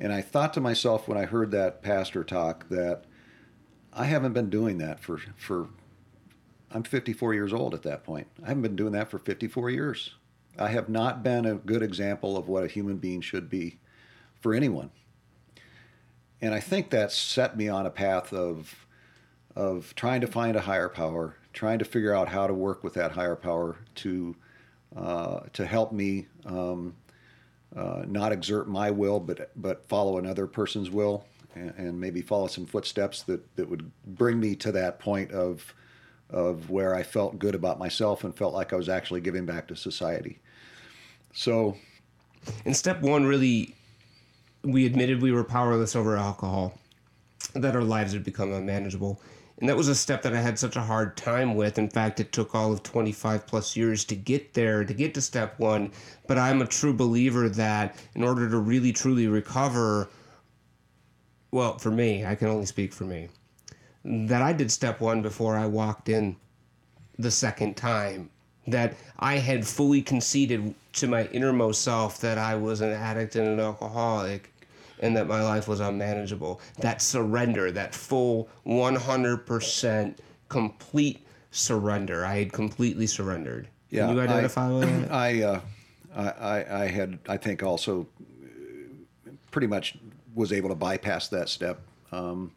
and 0.01 0.11
I 0.11 0.21
thought 0.21 0.53
to 0.55 0.61
myself 0.61 1.07
when 1.07 1.17
I 1.17 1.25
heard 1.25 1.51
that 1.51 1.83
pastor 1.83 2.23
talk 2.23 2.67
that 2.69 3.03
I 3.93 4.05
haven't 4.05 4.33
been 4.33 4.49
doing 4.49 4.79
that 4.79 4.99
for 4.99 5.19
for 5.37 5.69
I'm 6.71 6.83
54 6.83 7.33
years 7.33 7.53
old 7.53 7.73
at 7.73 7.83
that 7.83 8.03
point. 8.03 8.27
I 8.43 8.47
haven't 8.47 8.63
been 8.63 8.75
doing 8.75 8.93
that 8.93 9.11
for 9.11 9.19
54 9.19 9.69
years. 9.69 10.15
I 10.57 10.69
have 10.69 10.89
not 10.89 11.21
been 11.21 11.45
a 11.45 11.55
good 11.55 11.83
example 11.83 12.35
of 12.35 12.47
what 12.47 12.63
a 12.63 12.67
human 12.67 12.97
being 12.97 13.21
should 13.21 13.49
be 13.49 13.77
for 14.39 14.53
anyone. 14.53 14.89
And 16.41 16.53
I 16.53 16.59
think 16.59 16.89
that 16.89 17.11
set 17.11 17.55
me 17.55 17.67
on 17.67 17.85
a 17.85 17.91
path 17.91 18.33
of 18.33 18.87
of 19.55 19.93
trying 19.95 20.21
to 20.21 20.27
find 20.27 20.55
a 20.55 20.61
higher 20.61 20.89
power, 20.89 21.35
trying 21.53 21.77
to 21.77 21.85
figure 21.85 22.15
out 22.15 22.29
how 22.29 22.47
to 22.47 22.53
work 22.53 22.83
with 22.83 22.95
that 22.95 23.11
higher 23.11 23.35
power 23.35 23.77
to 23.95 24.35
uh, 24.95 25.41
to 25.53 25.67
help 25.67 25.91
me 25.91 26.25
um, 26.45 26.95
uh, 27.75 28.03
not 28.07 28.31
exert 28.31 28.67
my 28.67 28.91
will, 28.91 29.19
but 29.19 29.51
but 29.55 29.87
follow 29.87 30.17
another 30.17 30.45
person's 30.47 30.89
will, 30.89 31.25
and, 31.55 31.73
and, 31.77 31.99
maybe 31.99 32.21
follow 32.21 32.47
some 32.47 32.65
footsteps 32.65 33.23
that 33.23 33.55
that 33.55 33.69
would 33.69 33.91
bring 34.05 34.39
me 34.39 34.55
to 34.55 34.71
that 34.73 34.99
point 34.99 35.31
of 35.31 35.73
of 36.29 36.69
where 36.69 36.95
I 36.95 37.03
felt 37.03 37.39
good 37.39 37.55
about 37.55 37.79
myself 37.79 38.23
and 38.23 38.35
felt 38.35 38.53
like 38.53 38.73
I 38.73 38.77
was 38.77 38.89
actually 38.89 39.21
giving 39.21 39.45
back 39.45 39.67
to 39.67 39.75
society. 39.75 40.39
So, 41.33 41.77
in 42.65 42.73
step 42.73 43.01
one, 43.01 43.25
really, 43.25 43.75
we 44.63 44.85
admitted 44.85 45.21
we 45.21 45.31
were 45.31 45.43
powerless 45.43 45.95
over 45.95 46.17
alcohol, 46.17 46.77
that 47.53 47.75
our 47.75 47.83
lives 47.83 48.13
had 48.13 48.23
become 48.23 48.51
unmanageable. 48.53 49.21
And 49.61 49.69
that 49.69 49.77
was 49.77 49.87
a 49.87 49.95
step 49.95 50.23
that 50.23 50.33
I 50.33 50.41
had 50.41 50.57
such 50.57 50.75
a 50.75 50.81
hard 50.81 51.15
time 51.15 51.53
with. 51.53 51.77
In 51.77 51.87
fact, 51.87 52.19
it 52.19 52.31
took 52.31 52.55
all 52.55 52.73
of 52.73 52.81
25 52.81 53.45
plus 53.45 53.77
years 53.77 54.03
to 54.05 54.15
get 54.15 54.55
there, 54.55 54.83
to 54.83 54.93
get 54.93 55.13
to 55.13 55.21
step 55.21 55.59
one. 55.59 55.91
But 56.25 56.39
I'm 56.39 56.63
a 56.63 56.65
true 56.65 56.93
believer 56.93 57.47
that 57.47 57.95
in 58.15 58.23
order 58.23 58.49
to 58.49 58.57
really, 58.57 58.91
truly 58.91 59.27
recover, 59.27 60.09
well, 61.51 61.77
for 61.77 61.91
me, 61.91 62.25
I 62.25 62.33
can 62.33 62.47
only 62.47 62.65
speak 62.65 62.91
for 62.91 63.03
me, 63.03 63.29
that 64.03 64.41
I 64.41 64.51
did 64.51 64.71
step 64.71 64.99
one 64.99 65.21
before 65.21 65.55
I 65.55 65.67
walked 65.67 66.09
in 66.09 66.37
the 67.19 67.29
second 67.29 67.77
time. 67.77 68.31
That 68.65 68.95
I 69.19 69.35
had 69.35 69.67
fully 69.67 70.01
conceded 70.01 70.73
to 70.93 71.07
my 71.07 71.27
innermost 71.27 71.83
self 71.83 72.19
that 72.21 72.39
I 72.39 72.55
was 72.55 72.81
an 72.81 72.91
addict 72.91 73.35
and 73.35 73.47
an 73.47 73.59
alcoholic 73.59 74.50
and 75.01 75.15
that 75.17 75.27
my 75.27 75.43
life 75.43 75.67
was 75.67 75.79
unmanageable. 75.79 76.61
That 76.79 77.01
surrender, 77.01 77.71
that 77.71 77.93
full 77.93 78.47
100% 78.65 80.15
complete 80.47 81.25
surrender. 81.49 82.25
I 82.25 82.37
had 82.37 82.53
completely 82.53 83.07
surrendered. 83.07 83.67
Yeah, 83.89 84.07
Can 84.07 84.15
you 84.15 84.21
identify 84.21 84.67
I, 84.67 84.71
with 84.71 85.01
that? 85.01 85.11
I, 85.11 85.43
uh, 85.43 85.61
I, 86.15 86.83
I 86.83 86.87
had, 86.87 87.19
I 87.27 87.37
think, 87.37 87.63
also 87.63 88.07
pretty 89.49 89.67
much 89.67 89.97
was 90.33 90.53
able 90.53 90.69
to 90.69 90.75
bypass 90.75 91.27
that 91.29 91.49
step. 91.49 91.81
Um, 92.11 92.51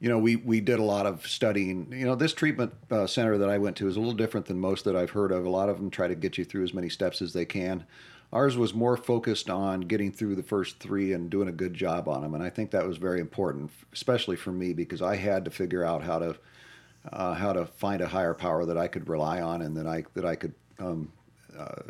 you 0.00 0.08
know, 0.08 0.18
we, 0.18 0.36
we 0.36 0.60
did 0.60 0.78
a 0.78 0.82
lot 0.82 1.04
of 1.04 1.26
studying. 1.26 1.92
You 1.92 2.06
know, 2.06 2.14
this 2.14 2.32
treatment 2.32 2.72
uh, 2.90 3.06
center 3.06 3.36
that 3.36 3.50
I 3.50 3.58
went 3.58 3.76
to 3.76 3.88
is 3.88 3.96
a 3.96 3.98
little 3.98 4.14
different 4.14 4.46
than 4.46 4.58
most 4.58 4.84
that 4.86 4.96
I've 4.96 5.10
heard 5.10 5.30
of. 5.30 5.44
A 5.44 5.50
lot 5.50 5.68
of 5.68 5.76
them 5.76 5.90
try 5.90 6.08
to 6.08 6.14
get 6.14 6.38
you 6.38 6.44
through 6.44 6.64
as 6.64 6.72
many 6.72 6.88
steps 6.88 7.20
as 7.20 7.34
they 7.34 7.44
can. 7.44 7.84
Ours 8.32 8.56
was 8.56 8.72
more 8.72 8.96
focused 8.96 9.50
on 9.50 9.80
getting 9.80 10.12
through 10.12 10.36
the 10.36 10.42
first 10.42 10.78
three 10.78 11.12
and 11.12 11.30
doing 11.30 11.48
a 11.48 11.52
good 11.52 11.74
job 11.74 12.08
on 12.08 12.22
them, 12.22 12.34
and 12.34 12.42
I 12.42 12.50
think 12.50 12.70
that 12.70 12.86
was 12.86 12.96
very 12.96 13.20
important, 13.20 13.70
especially 13.92 14.36
for 14.36 14.52
me 14.52 14.72
because 14.72 15.02
I 15.02 15.16
had 15.16 15.44
to 15.46 15.50
figure 15.50 15.84
out 15.84 16.02
how 16.02 16.20
to 16.20 16.36
uh, 17.12 17.34
how 17.34 17.52
to 17.52 17.66
find 17.66 18.02
a 18.02 18.06
higher 18.06 18.34
power 18.34 18.64
that 18.66 18.76
I 18.76 18.86
could 18.86 19.08
rely 19.08 19.40
on 19.40 19.62
and 19.62 19.76
that 19.76 19.86
I 19.86 20.04
that 20.14 20.24
I 20.24 20.36
could 20.36 20.54
um, 20.78 21.12
uh, 21.58 21.82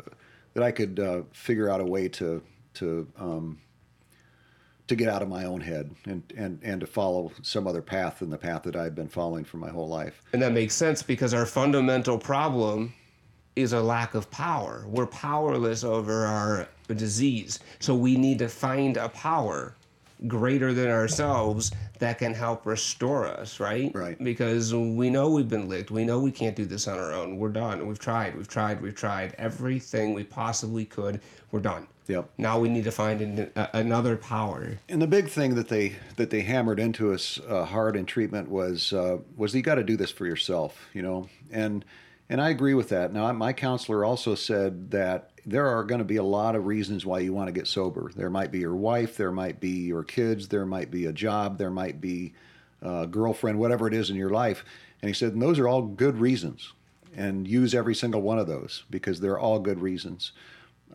that 0.53 0.63
I 0.63 0.71
could 0.71 0.99
uh, 0.99 1.21
figure 1.31 1.69
out 1.69 1.79
a 1.79 1.85
way 1.85 2.07
to 2.09 2.41
to 2.75 3.07
um, 3.17 3.59
to 4.87 4.95
get 4.95 5.07
out 5.07 5.21
of 5.21 5.29
my 5.29 5.45
own 5.45 5.61
head 5.61 5.89
and, 6.05 6.21
and, 6.35 6.59
and 6.63 6.81
to 6.81 6.85
follow 6.85 7.31
some 7.43 7.65
other 7.65 7.81
path 7.81 8.19
than 8.19 8.29
the 8.29 8.37
path 8.37 8.63
that 8.63 8.75
I've 8.75 8.93
been 8.93 9.07
following 9.07 9.45
for 9.45 9.55
my 9.55 9.69
whole 9.69 9.87
life. 9.87 10.21
And 10.33 10.41
that 10.41 10.51
makes 10.51 10.75
sense 10.75 11.01
because 11.01 11.33
our 11.33 11.45
fundamental 11.45 12.17
problem 12.17 12.93
is 13.55 13.73
a 13.73 13.81
lack 13.81 14.15
of 14.15 14.29
power. 14.31 14.85
We're 14.87 15.07
powerless 15.07 15.83
over 15.83 16.25
our 16.25 16.67
disease. 16.87 17.59
So 17.79 17.95
we 17.95 18.15
need 18.15 18.39
to 18.39 18.47
find 18.47 18.97
a 18.97 19.09
power 19.09 19.75
greater 20.27 20.73
than 20.73 20.89
ourselves 20.89 21.71
that 21.99 22.19
can 22.19 22.33
help 22.33 22.65
restore 22.65 23.25
us, 23.25 23.59
right? 23.59 23.91
Right. 23.93 24.23
Because 24.23 24.73
we 24.73 25.09
know 25.09 25.29
we've 25.29 25.49
been 25.49 25.67
licked. 25.67 25.91
We 25.91 26.05
know 26.05 26.19
we 26.19 26.31
can't 26.31 26.55
do 26.55 26.65
this 26.65 26.87
on 26.87 26.97
our 26.97 27.11
own. 27.11 27.37
We're 27.37 27.49
done. 27.49 27.87
We've 27.87 27.99
tried. 27.99 28.35
We've 28.35 28.47
tried. 28.47 28.81
We've 28.81 28.95
tried 28.95 29.35
everything 29.37 30.13
we 30.13 30.23
possibly 30.23 30.85
could. 30.85 31.21
We're 31.51 31.59
done. 31.59 31.87
Yep. 32.07 32.29
Now 32.37 32.59
we 32.59 32.69
need 32.69 32.83
to 32.83 32.91
find 32.91 33.21
an, 33.21 33.51
a, 33.55 33.69
another 33.73 34.17
power. 34.17 34.77
And 34.89 35.01
the 35.01 35.07
big 35.07 35.29
thing 35.29 35.55
that 35.55 35.69
they 35.69 35.95
that 36.17 36.29
they 36.29 36.41
hammered 36.41 36.79
into 36.79 37.13
us 37.13 37.39
uh, 37.47 37.65
hard 37.65 37.95
in 37.95 38.05
treatment 38.05 38.49
was 38.49 38.91
uh, 38.91 39.19
was 39.37 39.55
you 39.55 39.61
got 39.61 39.75
to 39.75 39.83
do 39.83 39.95
this 39.95 40.11
for 40.11 40.25
yourself, 40.25 40.89
you 40.93 41.01
know, 41.01 41.29
and 41.51 41.85
and 42.31 42.39
I 42.39 42.49
agree 42.49 42.75
with 42.75 42.87
that. 42.89 43.11
Now, 43.11 43.29
my 43.33 43.51
counselor 43.51 44.05
also 44.05 44.35
said 44.35 44.91
that 44.91 45.31
there 45.45 45.67
are 45.67 45.83
going 45.83 45.99
to 45.99 46.05
be 46.05 46.15
a 46.15 46.23
lot 46.23 46.55
of 46.55 46.65
reasons 46.65 47.05
why 47.05 47.19
you 47.19 47.33
want 47.33 47.49
to 47.49 47.51
get 47.51 47.67
sober. 47.67 48.09
There 48.15 48.29
might 48.29 48.53
be 48.53 48.59
your 48.59 48.75
wife, 48.75 49.17
there 49.17 49.33
might 49.33 49.59
be 49.59 49.71
your 49.71 50.05
kids, 50.05 50.47
there 50.47 50.65
might 50.65 50.89
be 50.89 51.07
a 51.07 51.11
job, 51.11 51.57
there 51.57 51.69
might 51.69 51.99
be 51.99 52.33
a 52.81 53.05
girlfriend, 53.05 53.59
whatever 53.59 53.85
it 53.85 53.93
is 53.93 54.09
in 54.09 54.15
your 54.15 54.29
life. 54.29 54.63
And 55.01 55.09
he 55.09 55.13
said, 55.13 55.33
and 55.33 55.41
those 55.41 55.59
are 55.59 55.67
all 55.67 55.81
good 55.81 56.19
reasons. 56.19 56.71
And 57.13 57.45
use 57.45 57.75
every 57.75 57.95
single 57.95 58.21
one 58.21 58.39
of 58.39 58.47
those 58.47 58.85
because 58.89 59.19
they're 59.19 59.39
all 59.39 59.59
good 59.59 59.81
reasons. 59.81 60.31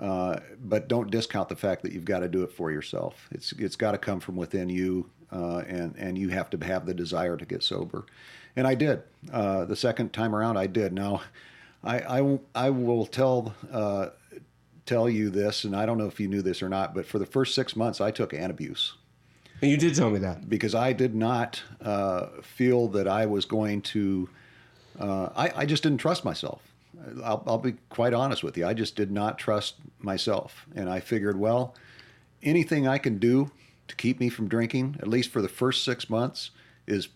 Uh, 0.01 0.41
but 0.65 0.89
don't 0.89 1.11
discount 1.11 1.51
the 1.51 1.57
fact 1.57 1.83
that 1.83 1.93
you've 1.93 2.07
got 2.07 2.21
to 2.21 2.29
do 2.29 2.45
it 2.45 2.53
for 2.53 2.71
yourself. 2.71 3.29
It's 3.31 3.53
it's 3.53 3.77
got 3.77 3.93
to 3.93 3.99
come 3.99 4.21
from 4.21 4.37
within 4.37 4.71
you, 4.71 5.11
uh, 5.31 5.59
and 5.67 5.95
and 5.97 6.17
you 6.17 6.31
have 6.31 6.49
to 6.51 6.65
have 6.65 6.87
the 6.87 6.95
desire 6.95 7.37
to 7.37 7.45
get 7.45 7.63
sober 7.63 8.07
and 8.57 8.67
I 8.67 8.75
did. 8.75 9.03
Uh, 9.33 9.65
the 9.67 9.77
second 9.77 10.13
time 10.13 10.35
around, 10.35 10.57
I 10.57 10.67
did. 10.67 10.93
Now, 10.93 11.23
I 11.85 12.21
I, 12.21 12.39
I 12.55 12.71
will 12.71 13.07
tell 13.07 13.55
uh, 13.71 14.09
tell 14.87 15.09
you 15.09 15.31
this, 15.31 15.65
and 15.65 15.77
I 15.77 15.85
don't 15.87 15.99
know 15.99 16.07
if 16.07 16.19
you 16.19 16.29
knew 16.29 16.43
this 16.43 16.63
or 16.63 16.69
not, 16.69 16.95
but 16.95 17.07
for 17.07 17.19
the 17.19 17.27
first 17.27 17.55
six 17.55 17.77
months, 17.77 18.01
I 18.01 18.11
took 18.11 18.33
Antabuse. 18.33 18.93
And 19.63 19.71
you 19.71 19.77
did 19.77 19.95
tell 19.95 20.11
me 20.11 20.19
that 20.21 20.49
because 20.49 20.75
I 20.75 20.93
did 20.93 21.15
not 21.15 21.63
uh, 21.81 22.27
feel 22.43 22.89
that 22.89 23.07
I 23.07 23.27
was 23.27 23.45
going 23.45 23.83
to. 23.83 24.29
Uh, 24.99 25.29
I, 25.37 25.53
I 25.57 25.67
just 25.67 25.83
didn't 25.83 25.99
trust 25.99 26.25
myself. 26.25 26.63
I'll, 27.23 27.43
I'll 27.47 27.59
be 27.59 27.75
quite 27.91 28.15
honest 28.15 28.43
with 28.43 28.57
you. 28.57 28.67
I 28.67 28.73
just 28.73 28.97
did 28.97 29.11
not 29.11 29.39
trust 29.39 29.75
myself, 29.99 30.67
and 30.75 30.89
I 30.89 31.01
figured, 31.01 31.39
well, 31.39 31.75
anything 32.43 32.89
I 32.89 32.97
can 32.97 33.19
do 33.19 33.51
to 33.89 33.97
keep 33.97 34.19
me 34.19 34.31
from 34.31 34.49
drinking, 34.49 34.97
at 35.01 35.09
least 35.09 35.31
for 35.31 35.43
the 35.43 35.49
first 35.49 35.85
six 35.85 36.09
months, 36.09 36.51
is 36.87 37.09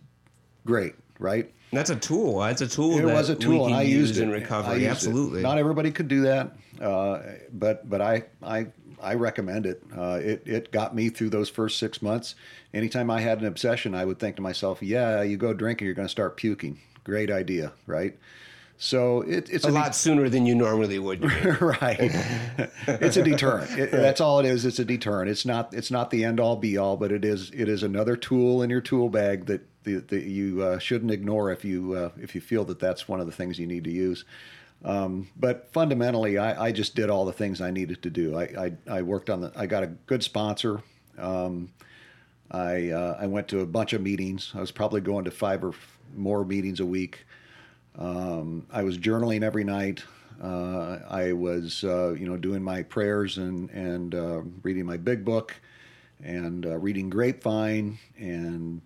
great 0.67 0.95
right? 1.21 1.53
That's 1.73 1.91
a 1.91 1.97
tool. 1.97 2.41
That's 2.41 2.63
a 2.63 2.67
tool. 2.67 2.99
It 2.99 3.05
was 3.05 3.29
a 3.29 3.37
tool, 3.37 3.67
and 3.67 3.75
I 3.75 3.83
used 3.83 4.17
it 4.17 4.25
in 4.25 4.31
recovery. 4.31 4.89
Absolutely. 4.89 5.41
It. 5.41 5.43
Not 5.45 5.59
everybody 5.59 5.93
could 5.93 6.09
do 6.09 6.23
that, 6.23 6.57
uh, 6.81 7.21
but 7.53 7.89
but 7.89 8.01
I 8.01 8.25
I 8.43 8.67
I 9.01 9.15
recommend 9.15 9.67
it. 9.67 9.83
Uh, 9.97 10.19
it 10.21 10.43
it 10.47 10.73
got 10.73 10.95
me 10.95 11.11
through 11.11 11.31
those 11.31 11.49
first 11.49 11.79
six 11.79 12.03
months. 12.03 12.35
Anytime 12.75 13.09
I 13.11 13.21
had 13.21 13.41
an 13.41 13.47
obsession, 13.47 13.95
I 13.95 14.05
would 14.05 14.19
think 14.19 14.37
to 14.37 14.43
myself, 14.43 14.83
"Yeah, 14.83 15.23
you 15.23 15.37
go 15.37 15.53
drinking, 15.53 15.87
you're 15.87 15.95
going 15.95 16.09
to 16.09 16.13
start 16.13 16.37
puking. 16.37 16.81
Great 17.05 17.31
idea, 17.31 17.73
right?" 17.87 18.19
So 18.83 19.21
it, 19.21 19.51
it's 19.51 19.67
a, 19.67 19.69
a 19.69 19.73
lot 19.73 19.95
sooner 19.95 20.31
than 20.31 20.47
you 20.47 20.55
normally 20.55 20.99
would. 20.99 21.23
right. 21.61 21.99
it's 22.89 23.19
a 23.19 23.23
deterrent. 23.23 23.79
It, 23.79 23.91
that's 23.93 24.23
all 24.23 24.41
it 24.41 24.47
is. 24.47 24.65
It's 24.65 24.79
a 24.79 24.87
deterrent. 24.87 25.31
It's 25.31 25.45
not. 25.45 25.75
It's 25.75 25.91
not 25.91 26.09
the 26.09 26.25
end 26.25 26.41
all 26.41 26.57
be 26.57 26.79
all, 26.79 26.97
but 26.97 27.13
it 27.13 27.23
is. 27.23 27.51
It 27.51 27.69
is 27.69 27.83
another 27.83 28.17
tool 28.17 28.63
in 28.63 28.71
your 28.71 28.81
tool 28.81 29.11
bag 29.11 29.45
that, 29.47 29.61
that, 29.85 30.09
that 30.09 30.23
you 30.23 30.63
uh, 30.63 30.79
shouldn't 30.79 31.11
ignore 31.11 31.53
if 31.53 31.63
you 31.63 31.93
uh, 31.93 32.11
if 32.19 32.35
you 32.35 32.41
feel 32.41 32.65
that 32.65 32.79
that's 32.79 33.07
one 33.07 33.21
of 33.21 33.27
the 33.27 33.33
things 33.33 33.59
you 33.59 33.67
need 33.67 33.85
to 33.85 33.91
use. 33.91 34.25
Um, 34.83 35.29
but 35.37 35.69
fundamentally, 35.75 36.39
I, 36.39 36.69
I, 36.69 36.73
just 36.73 36.97
did 36.97 37.11
all 37.11 37.27
the 37.27 37.35
things 37.35 37.61
I 37.61 37.71
needed 37.71 38.03
to 38.05 38.09
do. 38.09 38.35
I, 38.35 38.45
I, 38.45 38.73
I 38.91 39.03
worked 39.03 39.29
on 39.29 39.43
the. 39.43 39.53
I 39.55 39.67
got 39.67 39.83
a 39.83 39.89
good 39.89 40.23
sponsor. 40.23 40.83
Um, 41.19 41.71
I 42.51 42.89
uh, 42.89 43.19
I 43.21 43.27
went 43.27 43.49
to 43.49 43.61
a 43.61 43.67
bunch 43.67 43.93
of 43.93 44.01
meetings. 44.01 44.53
I 44.55 44.61
was 44.61 44.71
probably 44.71 45.03
going 45.03 45.27
to 45.27 45.31
five 45.31 45.63
or 45.63 45.75
more 46.17 46.47
meetings 46.47 46.81
a 46.81 46.87
week. 46.87 47.27
Um, 48.01 48.67
I 48.73 48.83
was 48.83 48.99
journaling 48.99 49.43
every 49.43 49.65
night. 49.65 50.03
Uh, 50.43 50.99
I 51.09 51.33
was, 51.33 51.85
uh, 51.85 52.13
you 52.13 52.27
know, 52.27 52.37
doing 52.37 52.63
my 52.63 52.83
prayers 52.83 53.37
and 53.37 53.69
and 53.71 54.15
uh, 54.15 54.41
reading 54.63 54.87
my 54.87 54.97
big 54.97 55.25
book, 55.25 55.55
and 56.23 56.65
uh, 56.65 56.79
reading 56.79 57.11
Grapevine, 57.11 57.99
and 58.19 58.81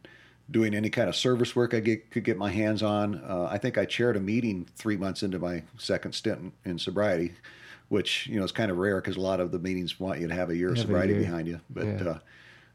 doing 0.50 0.74
any 0.74 0.90
kind 0.90 1.08
of 1.08 1.14
service 1.14 1.54
work 1.54 1.72
I 1.72 1.80
get, 1.80 2.10
could 2.10 2.24
get 2.24 2.36
my 2.36 2.50
hands 2.50 2.82
on. 2.82 3.22
Uh, 3.24 3.48
I 3.50 3.58
think 3.58 3.78
I 3.78 3.84
chaired 3.84 4.16
a 4.16 4.20
meeting 4.20 4.66
three 4.74 4.96
months 4.96 5.22
into 5.22 5.38
my 5.38 5.62
second 5.78 6.12
stint 6.12 6.40
in, 6.64 6.72
in 6.72 6.78
sobriety, 6.78 7.32
which 7.88 8.26
you 8.26 8.38
know 8.38 8.44
is 8.44 8.52
kind 8.52 8.72
of 8.72 8.78
rare 8.78 9.00
because 9.00 9.16
a 9.16 9.20
lot 9.20 9.38
of 9.38 9.52
the 9.52 9.60
meetings 9.60 10.00
want 10.00 10.20
you 10.20 10.26
to 10.26 10.34
have 10.34 10.50
a 10.50 10.56
year 10.56 10.72
of 10.72 10.78
sobriety 10.78 11.14
year. 11.14 11.22
behind 11.22 11.46
you, 11.46 11.60
but. 11.70 11.86
Yeah 11.86 12.18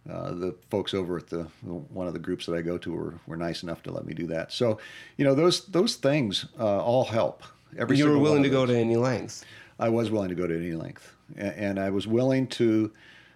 uh, 0.07 0.33
the 0.33 0.55
folks 0.69 0.93
over 0.93 1.17
at 1.17 1.27
the 1.27 1.43
one 1.63 2.07
of 2.07 2.13
the 2.13 2.19
groups 2.19 2.45
that 2.45 2.55
I 2.55 2.61
go 2.61 2.77
to 2.77 2.91
were, 2.91 3.13
were 3.27 3.37
nice 3.37 3.63
enough 3.63 3.83
to 3.83 3.91
let 3.91 4.05
me 4.05 4.13
do 4.13 4.27
that. 4.27 4.51
So, 4.51 4.79
you 5.17 5.25
know, 5.25 5.35
those 5.35 5.65
those 5.65 5.95
things 5.95 6.45
uh, 6.59 6.83
all 6.83 7.05
help. 7.05 7.43
Every 7.77 7.97
you 7.97 8.09
were 8.09 8.17
willing 8.17 8.43
to 8.43 8.49
go 8.49 8.65
to 8.65 8.75
any 8.75 8.95
length. 8.95 9.45
I 9.77 9.89
was 9.89 10.09
willing 10.09 10.29
to 10.29 10.35
go 10.35 10.47
to 10.47 10.55
any 10.55 10.73
length, 10.73 11.13
and, 11.37 11.55
and 11.55 11.79
I 11.79 11.89
was 11.89 12.07
willing 12.07 12.47
to 12.47 12.91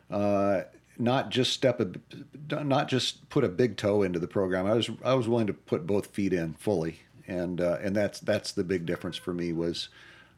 uh, 0.10 0.62
not 0.98 1.30
just 1.30 1.54
step 1.54 1.80
a, 1.80 2.64
not 2.64 2.88
just 2.88 3.30
put 3.30 3.44
a 3.44 3.50
big 3.50 3.78
toe 3.78 4.02
into 4.02 4.20
the 4.20 4.28
program. 4.28 4.66
I 4.66 4.74
was 4.74 4.90
I 5.04 5.14
was 5.14 5.28
willing 5.28 5.48
to 5.48 5.54
put 5.54 5.86
both 5.86 6.08
feet 6.08 6.34
in 6.34 6.54
fully, 6.54 7.02
and 7.28 7.62
uh, 7.62 7.78
and 7.82 7.96
that's 7.96 8.20
that's 8.20 8.52
the 8.54 8.64
big 8.64 8.86
difference 8.86 9.18
for 9.18 9.34
me 9.34 9.54
was. 9.54 9.90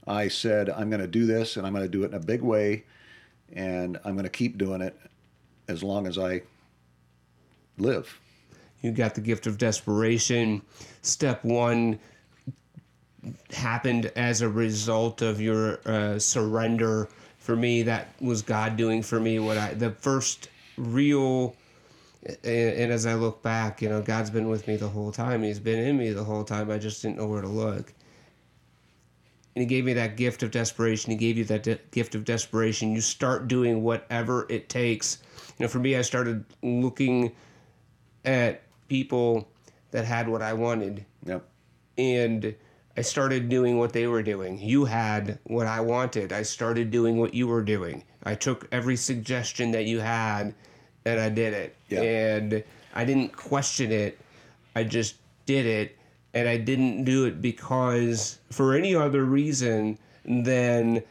I 0.08 0.28
said, 0.28 0.70
I'm 0.70 0.92
going 0.92 1.02
to 1.02 1.08
do 1.08 1.26
this 1.26 1.58
and 1.58 1.66
I'm 1.66 1.74
going 1.74 1.84
to 1.84 1.90
do 1.90 2.04
it 2.04 2.10
in 2.10 2.14
a 2.14 2.20
big 2.20 2.44
way 2.44 2.84
and 3.54 3.98
I'm 4.06 4.14
going 4.14 4.26
to 4.26 4.30
keep 4.30 4.56
doing 4.56 4.82
it 4.82 4.96
as 5.68 5.84
long 5.84 6.08
as 6.08 6.18
I 6.18 6.42
live. 7.78 8.20
You 8.82 8.92
got 8.92 9.16
the 9.16 9.22
gift 9.22 9.48
of 9.48 9.58
desperation. 9.58 10.62
Step 11.02 11.44
one 11.44 12.00
happened 13.52 14.12
as 14.16 14.42
a 14.42 14.50
result 14.50 15.22
of 15.22 15.42
your 15.42 15.80
uh, 15.86 16.20
surrender. 16.20 17.10
For 17.40 17.56
me, 17.56 17.84
that 17.84 18.10
was 18.22 18.42
God 18.42 18.76
doing 18.78 19.02
for 19.04 19.20
me 19.20 19.40
what 19.40 19.58
I, 19.58 19.74
the 19.74 19.92
first 19.92 20.50
real 20.78 21.56
and, 22.44 22.92
as 22.92 23.06
I 23.06 23.14
look 23.14 23.42
back, 23.42 23.82
you 23.82 23.90
know, 23.90 24.02
God's 24.02 24.30
been 24.30 24.50
with 24.50 24.68
me 24.68 24.78
the 24.78 24.90
whole 24.90 25.12
time. 25.12 25.44
He's 25.44 25.60
been 25.60 25.80
in 25.80 25.98
me 25.98 26.12
the 26.12 26.24
whole 26.24 26.44
time. 26.44 26.72
I 26.72 26.78
just 26.78 27.02
didn't 27.02 27.18
know 27.18 27.28
where 27.28 27.42
to 27.42 27.48
look. 27.48 27.94
And 29.56 29.62
He 29.62 29.66
gave 29.66 29.86
me 29.86 29.94
that 29.94 30.18
gift 30.18 30.44
of 30.44 30.52
desperation. 30.52 31.12
He 31.12 31.18
gave 31.18 31.38
you 31.38 31.46
that 31.46 31.64
de- 31.64 31.80
gift 31.92 32.16
of 32.16 32.26
desperation. 32.26 32.94
You 32.94 33.02
start 33.02 33.48
doing 33.48 33.84
whatever 33.84 34.46
it 34.50 34.70
takes. 34.70 35.20
You 35.58 35.66
know, 35.66 35.68
for 35.70 35.80
me, 35.80 35.96
I 35.96 36.02
started 36.02 36.44
looking 36.62 37.32
at 38.26 38.62
people 38.88 39.48
that 39.92 40.06
had 40.06 40.28
what 40.28 40.42
I 40.42 40.54
wanted. 40.54 41.06
Yep. 41.26 41.48
And 41.98 42.56
I 42.98 43.02
started 43.02 43.50
doing 43.50 43.78
what 43.78 43.94
they 43.94 44.08
were 44.08 44.24
doing. 44.24 44.60
You 44.60 44.86
had 44.86 45.40
what 45.46 45.68
I 45.68 45.82
wanted. 45.82 46.34
I 46.34 46.44
started 46.44 46.92
doing 46.92 47.18
what 47.18 47.34
you 47.34 47.48
were 47.48 47.62
doing. 47.62 48.04
I 48.24 48.36
took 48.36 48.68
every 48.72 48.96
suggestion 48.96 49.72
that 49.72 49.86
you 49.86 50.00
had 50.00 50.54
and 51.06 51.20
I 51.20 51.30
did 51.30 51.54
it. 51.54 51.76
Yeah. 51.90 52.02
And 52.02 52.64
I 52.94 53.06
didn't 53.06 53.36
question 53.36 53.92
it. 53.92 54.20
I 54.76 54.84
just 54.84 55.16
did 55.46 55.66
it. 55.66 55.95
And 56.36 56.48
I 56.48 56.58
didn't 56.58 57.06
do 57.06 57.26
it 57.26 57.42
because 57.42 58.40
for 58.52 58.76
any 58.76 58.94
other 58.94 59.24
reason 59.24 59.98
than 60.24 61.02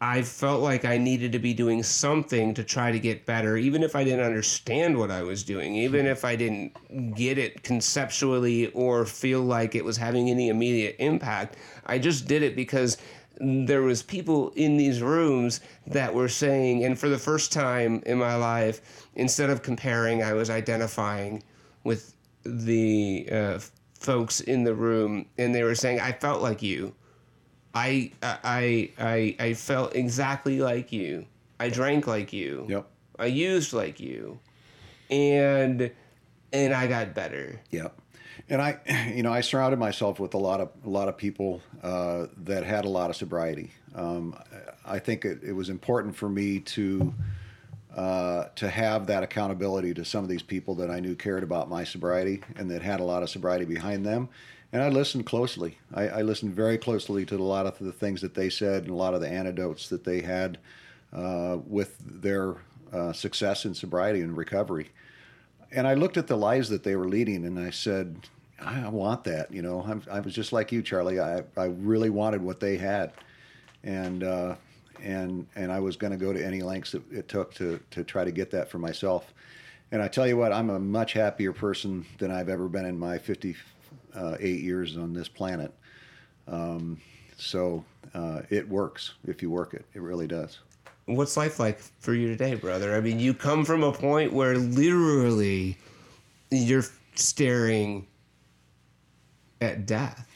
I 0.00 0.20
felt 0.20 0.60
like 0.60 0.84
I 0.84 0.98
needed 0.98 1.32
to 1.32 1.38
be 1.38 1.54
doing 1.54 1.82
something 1.82 2.52
to 2.54 2.62
try 2.62 2.92
to 2.92 2.98
get 2.98 3.24
better, 3.24 3.56
even 3.56 3.82
if 3.82 3.96
I 3.96 4.04
didn't 4.04 4.26
understand 4.26 4.98
what 4.98 5.10
I 5.10 5.22
was 5.22 5.42
doing, 5.44 5.76
even 5.76 6.04
if 6.06 6.26
I 6.26 6.36
didn't 6.36 7.16
get 7.16 7.38
it 7.38 7.62
conceptually 7.62 8.66
or 8.72 9.06
feel 9.06 9.40
like 9.40 9.74
it 9.74 9.82
was 9.82 9.96
having 9.96 10.28
any 10.28 10.50
immediate 10.50 10.96
impact. 10.98 11.56
I 11.86 11.98
just 11.98 12.28
did 12.28 12.42
it 12.42 12.54
because 12.54 12.98
there 13.40 13.82
was 13.82 14.02
people 14.02 14.50
in 14.50 14.76
these 14.76 15.00
rooms 15.00 15.60
that 15.86 16.14
were 16.14 16.28
saying 16.28 16.84
and 16.84 16.98
for 16.98 17.08
the 17.08 17.18
first 17.18 17.52
time 17.52 18.02
in 18.06 18.18
my 18.18 18.36
life 18.36 19.08
instead 19.16 19.50
of 19.50 19.60
comparing 19.62 20.22
i 20.22 20.32
was 20.32 20.50
identifying 20.50 21.42
with 21.82 22.14
the 22.44 23.26
uh, 23.32 23.58
folks 24.04 24.40
in 24.40 24.64
the 24.64 24.74
room 24.74 25.26
and 25.38 25.54
they 25.54 25.62
were 25.62 25.74
saying 25.74 26.00
i 26.00 26.12
felt 26.12 26.42
like 26.42 26.62
you. 26.62 26.94
I, 27.76 28.12
I 28.22 28.90
i 28.98 29.36
i 29.40 29.54
felt 29.54 29.96
exactly 29.96 30.60
like 30.60 30.92
you. 30.92 31.26
I 31.58 31.70
drank 31.70 32.06
like 32.06 32.32
you. 32.32 32.66
Yep. 32.68 32.86
I 33.18 33.26
used 33.26 33.72
like 33.72 33.98
you. 33.98 34.38
And 35.10 35.90
and 36.52 36.72
i 36.72 36.86
got 36.86 37.14
better. 37.14 37.60
Yep. 37.70 38.00
And 38.48 38.60
I, 38.60 38.78
you 39.14 39.22
know, 39.22 39.32
I 39.32 39.40
surrounded 39.40 39.78
myself 39.78 40.20
with 40.20 40.34
a 40.34 40.38
lot 40.38 40.60
of 40.60 40.70
a 40.84 40.88
lot 40.88 41.08
of 41.08 41.16
people 41.16 41.60
uh, 41.82 42.26
that 42.44 42.64
had 42.64 42.84
a 42.84 42.88
lot 42.88 43.10
of 43.10 43.16
sobriety. 43.16 43.72
Um, 43.94 44.36
I 44.84 44.98
think 44.98 45.24
it, 45.24 45.40
it, 45.42 45.52
was 45.52 45.68
important 45.68 46.16
for 46.16 46.28
me 46.28 46.58
to 46.60 47.14
uh, 47.94 48.48
to 48.56 48.68
have 48.68 49.06
that 49.06 49.22
accountability 49.22 49.94
to 49.94 50.04
some 50.04 50.24
of 50.24 50.28
these 50.28 50.42
people 50.42 50.74
that 50.76 50.90
I 50.90 51.00
knew 51.00 51.14
cared 51.14 51.42
about 51.42 51.68
my 51.68 51.84
sobriety 51.84 52.42
and 52.56 52.70
that 52.70 52.82
had 52.82 53.00
a 53.00 53.04
lot 53.04 53.22
of 53.22 53.30
sobriety 53.30 53.64
behind 53.64 54.04
them. 54.04 54.28
And 54.72 54.82
I 54.82 54.88
listened 54.88 55.26
closely. 55.26 55.78
I, 55.94 56.08
I 56.08 56.22
listened 56.22 56.54
very 56.54 56.78
closely 56.78 57.24
to 57.26 57.36
a 57.36 57.38
lot 57.38 57.66
of 57.66 57.78
the 57.78 57.92
things 57.92 58.20
that 58.22 58.34
they 58.34 58.50
said 58.50 58.82
and 58.82 58.90
a 58.90 58.96
lot 58.96 59.14
of 59.14 59.20
the 59.20 59.28
anecdotes 59.28 59.88
that 59.88 60.02
they 60.02 60.20
had 60.20 60.58
uh, 61.12 61.58
with 61.66 61.96
their 62.00 62.56
uh, 62.92 63.12
success 63.12 63.64
in 63.64 63.74
sobriety 63.74 64.20
and 64.20 64.36
recovery 64.36 64.90
and 65.74 65.86
I 65.86 65.94
looked 65.94 66.16
at 66.16 66.26
the 66.26 66.36
lives 66.36 66.68
that 66.68 66.84
they 66.84 66.96
were 66.96 67.08
leading, 67.08 67.44
and 67.44 67.58
I 67.58 67.70
said, 67.70 68.16
I 68.60 68.88
want 68.88 69.24
that. 69.24 69.52
You 69.52 69.62
know, 69.62 69.84
I'm, 69.86 70.02
i 70.10 70.20
was 70.20 70.34
just 70.34 70.52
like 70.52 70.72
you, 70.72 70.82
Charlie. 70.82 71.20
I, 71.20 71.42
I 71.56 71.64
really 71.64 72.10
wanted 72.10 72.42
what 72.42 72.60
they 72.60 72.76
had, 72.76 73.12
and 73.82 74.22
uh, 74.22 74.54
and 75.02 75.46
and 75.56 75.72
I 75.72 75.80
was 75.80 75.96
going 75.96 76.12
to 76.12 76.16
go 76.16 76.32
to 76.32 76.44
any 76.44 76.62
lengths 76.62 76.92
that 76.92 77.02
it 77.12 77.28
took 77.28 77.54
to 77.54 77.80
to 77.90 78.04
try 78.04 78.24
to 78.24 78.32
get 78.32 78.50
that 78.52 78.68
for 78.68 78.78
myself. 78.78 79.32
And 79.92 80.02
I 80.02 80.08
tell 80.08 80.26
you 80.26 80.36
what, 80.36 80.52
I'm 80.52 80.70
a 80.70 80.78
much 80.78 81.12
happier 81.12 81.52
person 81.52 82.04
than 82.18 82.30
I've 82.30 82.48
ever 82.48 82.68
been 82.68 82.84
in 82.84 82.98
my 82.98 83.18
58 83.18 83.56
uh, 84.16 84.38
years 84.40 84.96
on 84.96 85.12
this 85.12 85.28
planet. 85.28 85.72
Um, 86.48 87.00
so 87.36 87.84
uh, 88.14 88.42
it 88.50 88.68
works 88.68 89.12
if 89.26 89.40
you 89.42 89.50
work 89.50 89.74
it. 89.74 89.84
It 89.94 90.02
really 90.02 90.26
does 90.26 90.58
what's 91.06 91.36
life 91.36 91.58
like 91.58 91.78
for 92.00 92.14
you 92.14 92.28
today, 92.28 92.54
brother? 92.54 92.96
I 92.96 93.00
mean, 93.00 93.18
you 93.18 93.34
come 93.34 93.64
from 93.64 93.82
a 93.82 93.92
point 93.92 94.32
where 94.32 94.56
literally 94.56 95.76
you're 96.50 96.84
staring 97.14 98.06
at 99.60 99.86
death. 99.86 100.26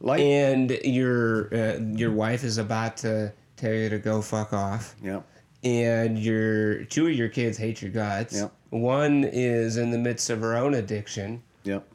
Like, 0.00 0.20
and 0.20 0.70
your 0.84 1.54
uh, 1.54 1.78
your 1.78 2.12
wife 2.12 2.42
is 2.42 2.58
about 2.58 2.96
to 2.98 3.32
tell 3.62 3.72
you 3.72 3.88
to 3.88 3.98
go 3.98 4.20
fuck 4.20 4.52
off. 4.52 4.96
Yeah. 5.02 5.22
And 5.62 6.18
your 6.18 6.84
two 6.84 7.06
of 7.06 7.12
your 7.12 7.28
kids 7.28 7.56
hate 7.56 7.80
your 7.80 7.92
guts. 7.92 8.34
Yeah. 8.34 8.48
One 8.70 9.24
is 9.24 9.76
in 9.76 9.90
the 9.90 9.98
midst 9.98 10.30
of 10.30 10.40
her 10.40 10.56
own 10.56 10.74
addiction. 10.74 11.42
Yep. 11.62 11.86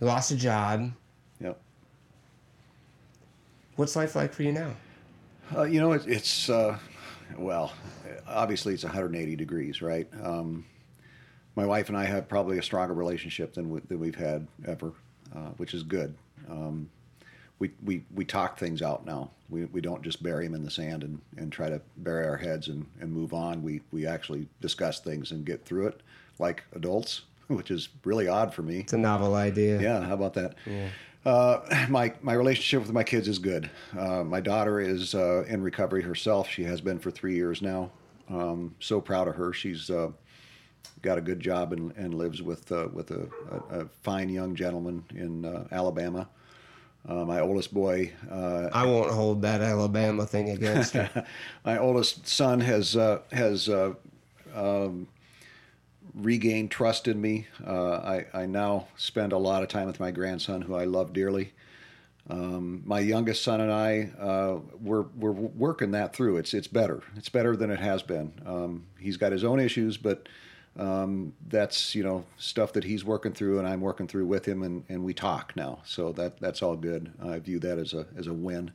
Lost 0.00 0.30
a 0.30 0.36
job. 0.36 0.92
Yep. 1.40 1.58
What's 3.76 3.96
life 3.96 4.14
like 4.14 4.34
for 4.34 4.42
you 4.42 4.52
now? 4.52 4.72
Uh, 5.56 5.62
you 5.62 5.80
know, 5.80 5.92
it, 5.92 6.06
it's 6.06 6.50
uh, 6.50 6.78
well, 7.38 7.72
obviously 8.26 8.74
it's 8.74 8.84
180 8.84 9.34
degrees, 9.36 9.80
right? 9.80 10.06
Um, 10.22 10.66
my 11.56 11.64
wife 11.64 11.88
and 11.88 11.96
I 11.96 12.04
have 12.04 12.28
probably 12.28 12.58
a 12.58 12.62
stronger 12.62 12.92
relationship 12.92 13.54
than, 13.54 13.70
we, 13.70 13.80
than 13.88 13.98
we've 13.98 14.14
had 14.14 14.46
ever, 14.66 14.92
uh, 15.34 15.50
which 15.56 15.72
is 15.72 15.82
good. 15.82 16.14
Um, 16.50 16.90
we, 17.58 17.72
we, 17.84 18.04
we 18.14 18.24
talk 18.24 18.58
things 18.58 18.82
out 18.82 19.04
now. 19.04 19.30
We, 19.50 19.64
we 19.66 19.80
don't 19.80 20.02
just 20.02 20.22
bury 20.22 20.46
them 20.46 20.54
in 20.54 20.64
the 20.64 20.70
sand 20.70 21.02
and, 21.02 21.20
and 21.36 21.50
try 21.50 21.68
to 21.68 21.80
bury 21.98 22.26
our 22.26 22.36
heads 22.36 22.68
and, 22.68 22.86
and 23.00 23.12
move 23.12 23.32
on. 23.32 23.62
We, 23.62 23.80
we 23.90 24.06
actually 24.06 24.48
discuss 24.60 25.00
things 25.00 25.32
and 25.32 25.44
get 25.44 25.64
through 25.64 25.88
it 25.88 26.00
like 26.38 26.64
adults, 26.72 27.22
which 27.48 27.70
is 27.70 27.88
really 28.04 28.28
odd 28.28 28.54
for 28.54 28.62
me. 28.62 28.80
It's 28.80 28.92
a 28.92 28.98
novel 28.98 29.34
idea. 29.34 29.80
Yeah, 29.80 30.04
how 30.04 30.14
about 30.14 30.34
that? 30.34 30.54
Yeah. 30.66 30.88
Uh, 31.24 31.86
my 31.88 32.12
my 32.22 32.32
relationship 32.32 32.86
with 32.86 32.92
my 32.92 33.02
kids 33.02 33.26
is 33.28 33.38
good. 33.38 33.68
Uh, 33.98 34.22
my 34.22 34.40
daughter 34.40 34.80
is 34.80 35.14
uh, 35.14 35.44
in 35.48 35.62
recovery 35.62 36.02
herself. 36.02 36.48
She 36.48 36.64
has 36.64 36.80
been 36.80 36.98
for 36.98 37.10
three 37.10 37.34
years 37.34 37.60
now. 37.60 37.90
Um, 38.30 38.74
so 38.78 39.00
proud 39.00 39.26
of 39.26 39.34
her. 39.34 39.52
She's 39.52 39.90
uh, 39.90 40.10
got 41.02 41.18
a 41.18 41.20
good 41.20 41.40
job 41.40 41.72
and, 41.72 41.92
and 41.96 42.14
lives 42.14 42.40
with 42.40 42.70
uh, 42.70 42.88
with 42.92 43.10
a, 43.10 43.28
a, 43.50 43.80
a, 43.80 43.88
fine 44.02 44.28
young 44.28 44.54
gentleman 44.54 45.04
in 45.14 45.44
uh, 47.08 47.24
my 47.24 47.40
oldest 47.40 47.72
boy. 47.72 48.12
I 48.30 48.86
won't 48.86 49.10
hold 49.10 49.42
that 49.42 49.60
Alabama 49.60 50.26
thing 50.26 50.50
against 50.50 50.92
her. 50.92 51.26
my 51.64 51.78
oldest 51.78 52.28
son 52.28 52.60
has 52.60 52.92
has 53.32 53.68
um, 54.54 55.08
regained 56.14 56.70
trust 56.70 57.08
in 57.08 57.20
me. 57.20 57.46
Uh, 57.66 57.92
I, 57.92 58.26
I 58.34 58.46
now 58.46 58.88
spend 58.96 59.32
a 59.32 59.38
lot 59.38 59.62
of 59.62 59.68
time 59.68 59.86
with 59.86 60.00
my 60.00 60.10
grandson, 60.10 60.62
who 60.62 60.74
I 60.74 60.84
love 60.84 61.12
dearly. 61.12 61.52
Um, 62.30 62.82
my 62.84 63.00
youngest 63.00 63.42
son 63.42 63.60
and 63.60 63.72
I, 63.72 64.10
uh, 64.20 64.58
we're, 64.82 65.06
we're 65.16 65.32
working 65.32 65.92
that 65.92 66.14
through. 66.14 66.36
It's, 66.36 66.52
it's 66.52 66.68
better. 66.68 67.02
It's 67.16 67.30
better 67.30 67.56
than 67.56 67.70
it 67.70 67.80
has 67.80 68.02
been. 68.02 68.32
Um, 68.44 68.86
he's 68.98 69.16
got 69.16 69.32
his 69.32 69.44
own 69.44 69.60
issues, 69.60 69.96
but 69.96 70.28
um, 70.78 71.32
that's, 71.48 71.94
you 71.94 72.02
know, 72.02 72.24
stuff 72.36 72.72
that 72.74 72.84
he's 72.84 73.04
working 73.04 73.32
through 73.32 73.58
and 73.58 73.66
I'm 73.66 73.80
working 73.80 74.06
through 74.06 74.26
with 74.26 74.46
him 74.46 74.62
and, 74.62 74.84
and 74.88 75.04
we 75.04 75.12
talk 75.12 75.54
now. 75.56 75.80
So 75.84 76.12
that, 76.12 76.40
that's 76.40 76.62
all 76.62 76.76
good. 76.76 77.12
I 77.22 77.38
view 77.40 77.58
that 77.60 77.78
as 77.78 77.94
a, 77.94 78.06
as 78.16 78.26
a 78.26 78.32
win. 78.32 78.70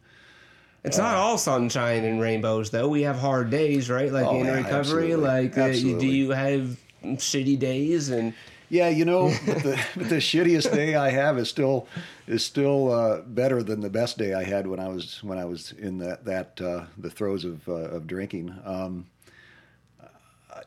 It's 0.83 0.97
not 0.97 1.15
all 1.15 1.37
sunshine 1.37 2.03
and 2.03 2.19
rainbows, 2.19 2.69
though. 2.69 2.89
We 2.89 3.03
have 3.03 3.17
hard 3.17 3.49
days, 3.49 3.89
right? 3.89 4.11
Like 4.11 4.25
oh, 4.25 4.39
in 4.41 4.45
yeah, 4.45 4.55
recovery. 4.55 5.13
Absolutely. 5.13 5.15
Like, 5.15 5.57
uh, 5.57 5.71
do 5.71 6.07
you 6.07 6.31
have 6.31 6.77
shitty 7.03 7.57
days 7.57 8.09
and 8.09 8.33
yeah, 8.69 8.89
you 8.89 9.05
know, 9.05 9.29
the, 9.45 9.79
the 9.95 10.15
shittiest 10.15 10.73
day 10.73 10.95
I 10.95 11.11
have 11.11 11.37
is 11.37 11.47
still 11.47 11.87
is 12.27 12.43
still 12.43 12.91
uh, 12.91 13.21
better 13.21 13.61
than 13.61 13.81
the 13.81 13.89
best 13.89 14.17
day 14.17 14.33
I 14.33 14.43
had 14.43 14.65
when 14.65 14.79
I 14.79 14.87
was 14.87 15.23
when 15.23 15.37
I 15.37 15.45
was 15.45 15.73
in 15.73 15.99
that 15.99 16.25
that 16.25 16.59
uh, 16.59 16.85
the 16.97 17.09
throes 17.09 17.45
of 17.45 17.67
uh, 17.69 17.73
of 17.73 18.07
drinking. 18.07 18.53
Um, 18.65 19.05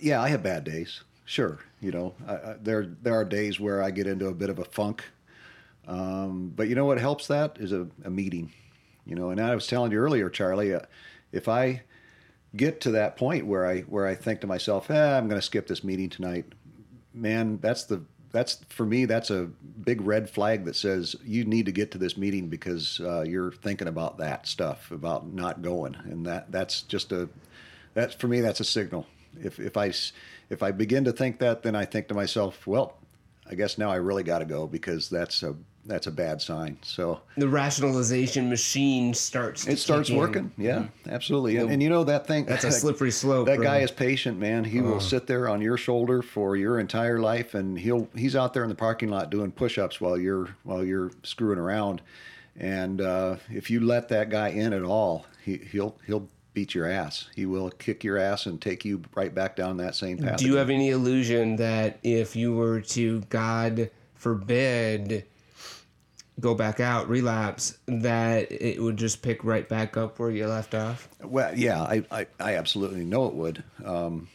yeah, 0.00 0.22
I 0.22 0.28
have 0.28 0.42
bad 0.42 0.64
days. 0.64 1.02
Sure, 1.26 1.58
you 1.80 1.90
know, 1.90 2.14
I, 2.26 2.34
I, 2.34 2.56
there 2.62 2.86
there 3.02 3.14
are 3.14 3.24
days 3.24 3.60
where 3.60 3.82
I 3.82 3.90
get 3.90 4.06
into 4.06 4.28
a 4.28 4.34
bit 4.34 4.48
of 4.48 4.58
a 4.58 4.64
funk. 4.64 5.04
Um, 5.88 6.52
but 6.54 6.68
you 6.68 6.74
know 6.74 6.84
what 6.84 6.98
helps 6.98 7.26
that 7.26 7.58
is 7.60 7.72
a, 7.72 7.88
a, 8.04 8.10
meeting. 8.10 8.52
You 9.04 9.14
know, 9.14 9.30
and 9.30 9.40
I 9.40 9.54
was 9.54 9.66
telling 9.66 9.92
you 9.92 9.98
earlier, 9.98 10.28
Charlie, 10.28 10.74
uh, 10.74 10.80
if 11.32 11.48
I 11.48 11.82
get 12.56 12.80
to 12.82 12.92
that 12.92 13.16
point 13.16 13.46
where 13.46 13.66
I 13.66 13.80
where 13.82 14.06
I 14.06 14.14
think 14.14 14.40
to 14.40 14.46
myself, 14.46 14.90
eh, 14.90 15.16
I'm 15.18 15.28
going 15.28 15.40
to 15.40 15.46
skip 15.46 15.66
this 15.66 15.84
meeting 15.84 16.08
tonight. 16.08 16.46
Man, 17.12 17.58
that's 17.60 17.84
the 17.84 18.02
that's 18.32 18.64
for 18.68 18.84
me 18.84 19.04
that's 19.04 19.30
a 19.30 19.48
big 19.82 20.00
red 20.02 20.28
flag 20.28 20.64
that 20.66 20.76
says 20.76 21.16
you 21.24 21.44
need 21.44 21.66
to 21.66 21.72
get 21.72 21.90
to 21.92 21.98
this 21.98 22.16
meeting 22.16 22.48
because 22.48 23.00
uh, 23.00 23.22
you're 23.22 23.52
thinking 23.52 23.88
about 23.88 24.18
that 24.18 24.46
stuff 24.46 24.90
about 24.90 25.32
not 25.32 25.62
going 25.62 25.96
and 26.04 26.26
that 26.26 26.52
that's 26.52 26.82
just 26.82 27.12
a 27.12 27.28
that's 27.94 28.14
for 28.14 28.28
me 28.28 28.40
that's 28.42 28.60
a 28.60 28.64
signal 28.64 29.06
if 29.40 29.58
if 29.58 29.76
i 29.78 29.90
if 30.50 30.62
i 30.62 30.70
begin 30.70 31.04
to 31.04 31.12
think 31.12 31.38
that 31.38 31.62
then 31.62 31.74
i 31.76 31.84
think 31.84 32.08
to 32.08 32.14
myself 32.14 32.66
well 32.66 32.96
i 33.50 33.54
guess 33.54 33.78
now 33.78 33.90
i 33.90 33.96
really 33.96 34.22
got 34.22 34.38
to 34.40 34.44
go 34.44 34.66
because 34.66 35.08
that's 35.10 35.42
a 35.42 35.54
that's 35.88 36.08
a 36.08 36.10
bad 36.10 36.42
sign 36.42 36.76
so 36.82 37.20
The 37.36 37.46
rationalization 37.48 38.50
machine 38.50 39.14
starts. 39.14 39.68
it 39.68 39.78
starts 39.78 40.08
kick 40.08 40.14
in. 40.14 40.20
working 40.20 40.52
yeah 40.58 40.86
absolutely 41.08 41.58
and, 41.58 41.70
and 41.70 41.80
you 41.80 41.88
know 41.88 42.02
that 42.02 42.26
thing 42.26 42.44
That's 42.44 42.64
a 42.64 42.72
slippery 42.72 43.12
slope. 43.12 43.46
that 43.46 43.60
guy 43.60 43.78
is 43.78 43.92
patient, 43.92 44.36
man. 44.36 44.64
He 44.64 44.80
will 44.80 44.98
sit 45.00 45.28
there 45.28 45.48
on 45.48 45.60
your 45.62 45.76
shoulder 45.76 46.22
for 46.22 46.56
your 46.56 46.80
entire 46.80 47.20
life, 47.20 47.54
and 47.54 47.78
he'll 47.78 48.08
he's 48.16 48.34
out 48.34 48.52
there 48.52 48.64
in 48.64 48.68
the 48.68 48.74
parking 48.74 49.10
lot 49.10 49.30
doing 49.30 49.52
push-ups 49.52 50.00
while 50.00 50.18
you're 50.18 50.48
while 50.64 50.84
you're 50.84 51.12
screwing 51.22 51.58
around. 51.60 52.02
And 52.58 53.00
uh, 53.00 53.36
if 53.48 53.70
you 53.70 53.78
let 53.78 54.08
that 54.08 54.28
guy 54.28 54.48
in 54.48 54.72
at 54.72 54.82
all, 54.82 55.24
he, 55.44 55.58
he'll 55.58 55.96
he'll 56.04 56.28
beat 56.56 56.74
your 56.74 56.90
ass. 56.90 57.28
He 57.36 57.44
will 57.44 57.68
kick 57.68 58.02
your 58.02 58.16
ass 58.16 58.46
and 58.46 58.58
take 58.58 58.82
you 58.82 59.02
right 59.14 59.32
back 59.32 59.56
down 59.56 59.76
that 59.76 59.94
same 59.94 60.16
path. 60.16 60.38
Do 60.38 60.46
you 60.46 60.52
again. 60.52 60.58
have 60.58 60.70
any 60.70 60.88
illusion 60.88 61.56
that 61.56 61.98
if 62.02 62.34
you 62.34 62.56
were 62.56 62.80
to, 62.80 63.20
God 63.28 63.90
forbid, 64.14 65.26
go 66.40 66.54
back 66.54 66.80
out, 66.80 67.10
relapse, 67.10 67.76
that 67.84 68.50
it 68.50 68.82
would 68.82 68.96
just 68.96 69.20
pick 69.20 69.44
right 69.44 69.68
back 69.68 69.98
up 69.98 70.18
where 70.18 70.30
you 70.30 70.46
left 70.46 70.74
off? 70.74 71.10
Well, 71.22 71.54
yeah, 71.54 71.82
I, 71.82 72.04
I, 72.10 72.26
I 72.40 72.56
absolutely 72.56 73.04
know 73.04 73.26
it 73.26 73.34
would. 73.34 73.62
Um, 73.84 74.28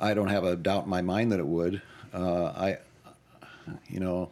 I 0.00 0.14
don't 0.14 0.30
have 0.30 0.42
a 0.42 0.56
doubt 0.56 0.82
in 0.82 0.90
my 0.90 1.00
mind 1.00 1.30
that 1.30 1.38
it 1.38 1.46
would. 1.46 1.80
Uh, 2.12 2.44
I, 2.46 2.78
you 3.86 4.00
know, 4.00 4.30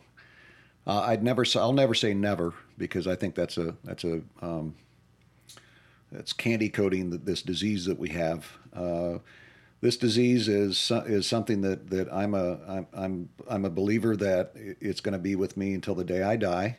uh, 0.85 1.03
I'd 1.03 1.23
never. 1.23 1.45
I'll 1.55 1.73
never 1.73 1.95
say 1.95 2.13
never 2.13 2.55
because 2.77 3.07
I 3.07 3.15
think 3.15 3.37
that's 3.37 3.57
a 3.57 3.77
that's 3.85 4.03
a 4.03 4.21
um, 4.43 4.75
that's 6.11 6.33
candy 6.33 6.69
coating 6.69 7.11
th- 7.11 7.23
this 7.25 7.43
disease 7.43 7.85
that 7.87 7.99
we 7.99 8.11
have. 8.11 8.47
Uh, 8.73 9.19
this 9.81 9.97
disease 9.97 10.49
is 10.49 10.91
is 11.07 11.27
something 11.27 11.61
that, 11.61 11.91
that 11.91 12.13
I'm 12.13 12.35
a 12.35 12.59
I'm 12.67 12.87
I'm 12.93 13.29
I'm 13.49 13.65
a 13.65 13.71
believer 13.71 14.17
that 14.17 14.53
it's 14.55 15.01
going 15.01 15.13
to 15.13 15.19
be 15.19 15.37
with 15.37 15.57
me 15.57 15.75
until 15.75 15.95
the 15.95 16.05
day 16.05 16.23
I 16.23 16.37
die. 16.37 16.79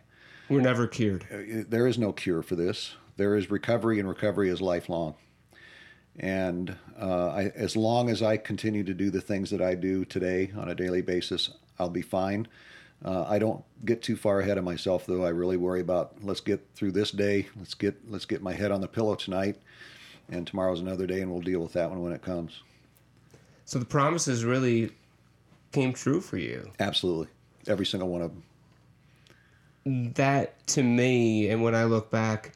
We're 0.49 0.61
never 0.61 0.87
cured. 0.87 1.25
Uh, 1.31 1.63
there 1.67 1.87
is 1.87 1.97
no 1.97 2.11
cure 2.11 2.41
for 2.41 2.55
this. 2.55 2.95
There 3.17 3.35
is 3.35 3.51
recovery, 3.51 3.99
and 3.99 4.09
recovery 4.09 4.49
is 4.49 4.61
lifelong. 4.61 5.15
And 6.17 6.75
uh, 6.99 7.27
I, 7.29 7.43
as 7.55 7.77
long 7.77 8.09
as 8.09 8.21
I 8.21 8.35
continue 8.37 8.83
to 8.83 8.93
do 8.93 9.09
the 9.09 9.21
things 9.21 9.49
that 9.51 9.61
I 9.61 9.75
do 9.75 10.03
today 10.03 10.51
on 10.57 10.67
a 10.67 10.75
daily 10.75 11.01
basis, 11.01 11.51
I'll 11.77 11.89
be 11.89 12.01
fine. 12.01 12.47
Uh, 13.03 13.25
I 13.27 13.39
don't 13.39 13.63
get 13.85 14.01
too 14.01 14.17
far 14.17 14.39
ahead 14.41 14.57
of 14.57 14.63
myself, 14.63 15.05
though. 15.05 15.23
I 15.23 15.29
really 15.29 15.57
worry 15.57 15.79
about 15.79 16.15
let's 16.21 16.41
get 16.41 16.65
through 16.75 16.91
this 16.91 17.11
day. 17.11 17.47
Let's 17.57 17.73
get 17.73 17.95
let's 18.09 18.25
get 18.25 18.41
my 18.41 18.53
head 18.53 18.71
on 18.71 18.81
the 18.81 18.87
pillow 18.87 19.15
tonight, 19.15 19.57
and 20.29 20.45
tomorrow's 20.45 20.81
another 20.81 21.07
day, 21.07 21.21
and 21.21 21.31
we'll 21.31 21.41
deal 21.41 21.61
with 21.61 21.73
that 21.73 21.89
one 21.89 22.01
when 22.01 22.11
it 22.11 22.21
comes. 22.21 22.61
So 23.63 23.79
the 23.79 23.85
promises 23.85 24.43
really 24.43 24.91
came 25.71 25.93
true 25.93 26.19
for 26.19 26.37
you. 26.37 26.71
Absolutely, 26.79 27.27
every 27.67 27.85
single 27.85 28.09
one 28.09 28.21
of 28.21 28.31
them. 28.31 30.13
That 30.15 30.67
to 30.67 30.83
me, 30.83 31.49
and 31.49 31.63
when 31.63 31.75
I 31.75 31.85
look 31.85 32.11
back 32.11 32.51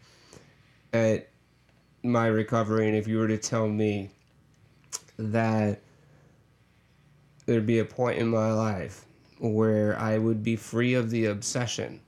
at 0.91 1.29
my 2.03 2.27
recovery, 2.27 2.87
and 2.87 2.97
if 2.97 3.07
you 3.07 3.17
were 3.17 3.29
to 3.29 3.37
tell 3.37 3.69
me 3.69 4.09
that 5.17 5.79
there'd 7.45 7.65
be 7.65 7.79
a 7.79 7.85
point 7.85 8.19
in 8.19 8.27
my 8.27 8.51
life 8.51 9.05
where 9.39 9.97
I 9.97 10.17
would 10.17 10.43
be 10.43 10.55
free 10.55 10.93
of 10.93 11.09
the 11.09 11.25
obsession, 11.25 12.01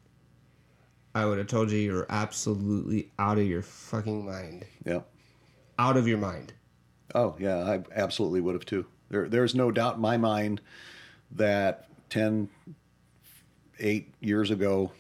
I 1.14 1.26
would 1.26 1.38
have 1.38 1.48
told 1.48 1.72
you 1.72 1.78
you're 1.78 2.06
absolutely 2.10 3.12
out 3.18 3.38
of 3.38 3.46
your 3.46 3.62
fucking 3.62 4.26
mind. 4.26 4.66
Yeah. 4.86 5.02
Out 5.80 5.98
of 5.98 6.08
your 6.08 6.18
mind. 6.18 6.54
Oh 7.14 7.36
yeah, 7.40 7.58
I 7.58 7.84
absolutely 7.96 8.42
would 8.42 8.56
have 8.56 8.66
too. 8.66 8.86
There, 9.10 9.30
there's 9.30 9.56
no 9.56 9.72
doubt 9.72 9.96
in 9.96 10.02
my 10.02 10.18
mind 10.18 10.62
that 11.32 11.88
10, 12.10 12.50
8 13.80 14.14
years 14.20 14.52
ago, 14.52 14.92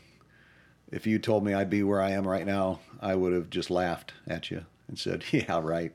if 0.91 1.05
you 1.07 1.19
told 1.19 1.43
me 1.43 1.53
I'd 1.53 1.69
be 1.69 1.83
where 1.83 2.01
I 2.01 2.11
am 2.11 2.27
right 2.27 2.45
now, 2.45 2.79
I 3.01 3.15
would 3.15 3.33
have 3.33 3.49
just 3.49 3.69
laughed 3.69 4.13
at 4.27 4.51
you 4.51 4.65
and 4.87 4.97
said, 4.97 5.23
"Yeah, 5.31 5.59
right. 5.61 5.93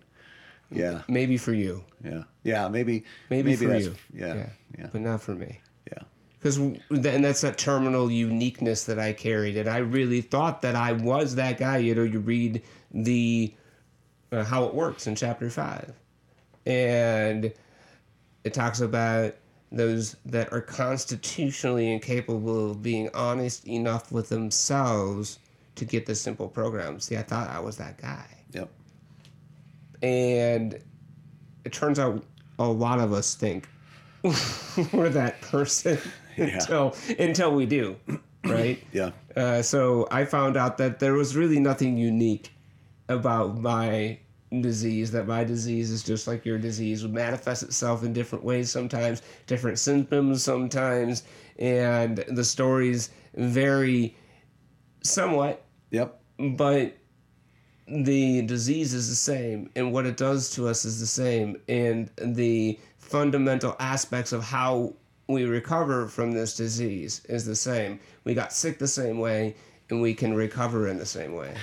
Yeah, 0.73 1.03
Maybe 1.09 1.37
for 1.37 1.53
you. 1.53 1.85
yeah, 2.05 2.23
yeah. 2.45 2.69
Maybe, 2.69 3.05
Maybe, 3.29 3.57
for 3.57 3.65
that's, 3.67 3.87
you. 3.87 3.95
Yeah, 4.15 4.47
yeah, 4.79 4.87
But 4.93 5.01
not 5.01 5.21
for 5.21 5.35
me. 5.35 5.61
Because 6.41 6.57
and 6.57 7.23
that's 7.23 7.43
that 7.43 7.59
terminal 7.59 8.11
uniqueness 8.11 8.85
that 8.85 8.99
I 8.99 9.13
carried, 9.13 9.59
and 9.59 9.69
I 9.69 9.79
really 9.79 10.23
thought 10.23 10.63
that 10.63 10.75
I 10.75 10.93
was 10.93 11.35
that 11.35 11.59
guy. 11.59 11.79
You 11.79 11.95
know, 11.95 12.03
you 12.03 12.19
read 12.19 12.63
the 12.93 13.53
uh, 14.33 14.45
how 14.45 14.65
it 14.65 14.75
works 14.75 15.07
in 15.07 15.15
chapter 15.15 15.51
five, 15.51 15.93
and 16.65 17.53
it 18.45 18.55
talks 18.55 18.81
about 18.81 19.35
those 19.71 20.17
that 20.25 20.51
are 20.53 20.63
constitutionally 20.63 21.93
incapable 21.93 22.71
of 22.71 22.83
being 22.83 23.11
honest 23.13 23.69
enough 23.69 24.11
with 24.11 24.31
themselves 24.31 25.39
to 25.77 25.85
get 25.85 26.07
the 26.07 26.15
simple 26.15 26.49
program. 26.49 26.99
See, 27.01 27.19
I 27.19 27.23
thought 27.23 27.51
I 27.51 27.61
was 27.61 27.77
that 27.77 27.99
guy 27.99 28.25
yep, 28.53 28.71
and 30.03 30.79
it 31.67 31.73
turns 31.73 31.99
out 31.99 32.25
a 32.59 32.67
lot 32.67 32.99
of 32.99 33.13
us 33.13 33.35
think 33.35 33.69
we're 34.93 35.11
that 35.11 35.41
person 35.43 35.99
Yeah. 36.37 36.47
until 36.55 36.97
until 37.19 37.55
we 37.55 37.67
do 37.67 37.97
right? 38.45 38.83
Yeah, 38.93 39.11
uh, 39.37 39.63
so 39.63 40.09
i 40.11 40.25
found 40.25 40.57
out 40.57 40.79
that 40.79 40.99
there 40.99 41.15
was 41.15 41.37
really 41.37 41.61
nothing 41.61 41.97
unique 41.97 42.53
about 43.09 43.59
my 43.59 44.19
disease 44.61 45.13
that 45.13 45.27
my 45.29 45.45
disease 45.45 45.91
is 45.91 46.03
just 46.03 46.27
like 46.27 46.45
your 46.45 46.59
disease 46.59 47.03
would 47.03 47.13
manifest 47.13 47.63
itself 47.63 48.03
in 48.03 48.13
different 48.13 48.45
ways 48.45 48.71
sometimes 48.71 49.23
different 49.47 49.79
symptoms 49.79 50.43
sometimes 50.43 51.23
and 51.59 52.25
the 52.29 52.43
stories 52.43 53.11
vary 53.35 54.17
somewhat. 55.03 55.65
Yep, 55.91 56.21
but 56.57 56.97
the 57.87 58.43
disease 58.43 58.95
is 58.95 59.09
the 59.09 59.17
same 59.17 59.71
and 59.75 59.93
what 59.93 60.07
it 60.07 60.17
does 60.17 60.51
to 60.51 60.69
us 60.69 60.85
is 60.85 61.01
the 61.01 61.07
same 61.07 61.61
and 61.69 62.09
the 62.19 62.79
fundamental 62.99 63.75
aspects 63.81 64.33
of 64.33 64.45
how 64.45 64.95
we 65.31 65.45
recover 65.45 66.07
from 66.07 66.33
this 66.33 66.57
disease 66.57 67.23
is 67.29 67.45
the 67.45 67.57
same 67.57 67.99
we 68.25 68.35
got 68.35 68.53
sick 68.53 68.79
the 68.79 68.89
same 68.89 69.19
way 69.19 69.55
and 69.91 70.01
we 70.01 70.15
can 70.15 70.35
recover 70.35 70.89
in 70.89 70.99
the 70.99 71.07
same 71.07 71.35
way 71.35 71.55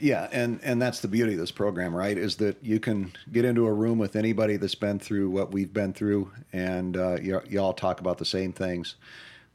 yeah. 0.00 0.28
And 0.32 0.60
and 0.62 0.82
that's 0.82 1.00
the 1.00 1.08
beauty 1.08 1.34
of 1.34 1.38
this 1.38 1.52
program, 1.52 1.94
right? 1.94 2.18
Is 2.18 2.36
that 2.36 2.56
you 2.62 2.80
can 2.80 3.12
get 3.32 3.44
into 3.44 3.66
a 3.66 3.72
room 3.72 3.98
with 3.98 4.16
anybody 4.16 4.56
that's 4.56 4.74
been 4.74 4.98
through 4.98 5.30
what 5.30 5.52
we've 5.52 5.72
been 5.72 5.92
through, 5.92 6.30
and 6.52 6.96
uh, 6.96 7.16
you 7.22 7.40
you 7.48 7.60
all 7.60 7.72
talk 7.72 8.00
about 8.00 8.18
the 8.18 8.24
same 8.24 8.52
things. 8.52 8.96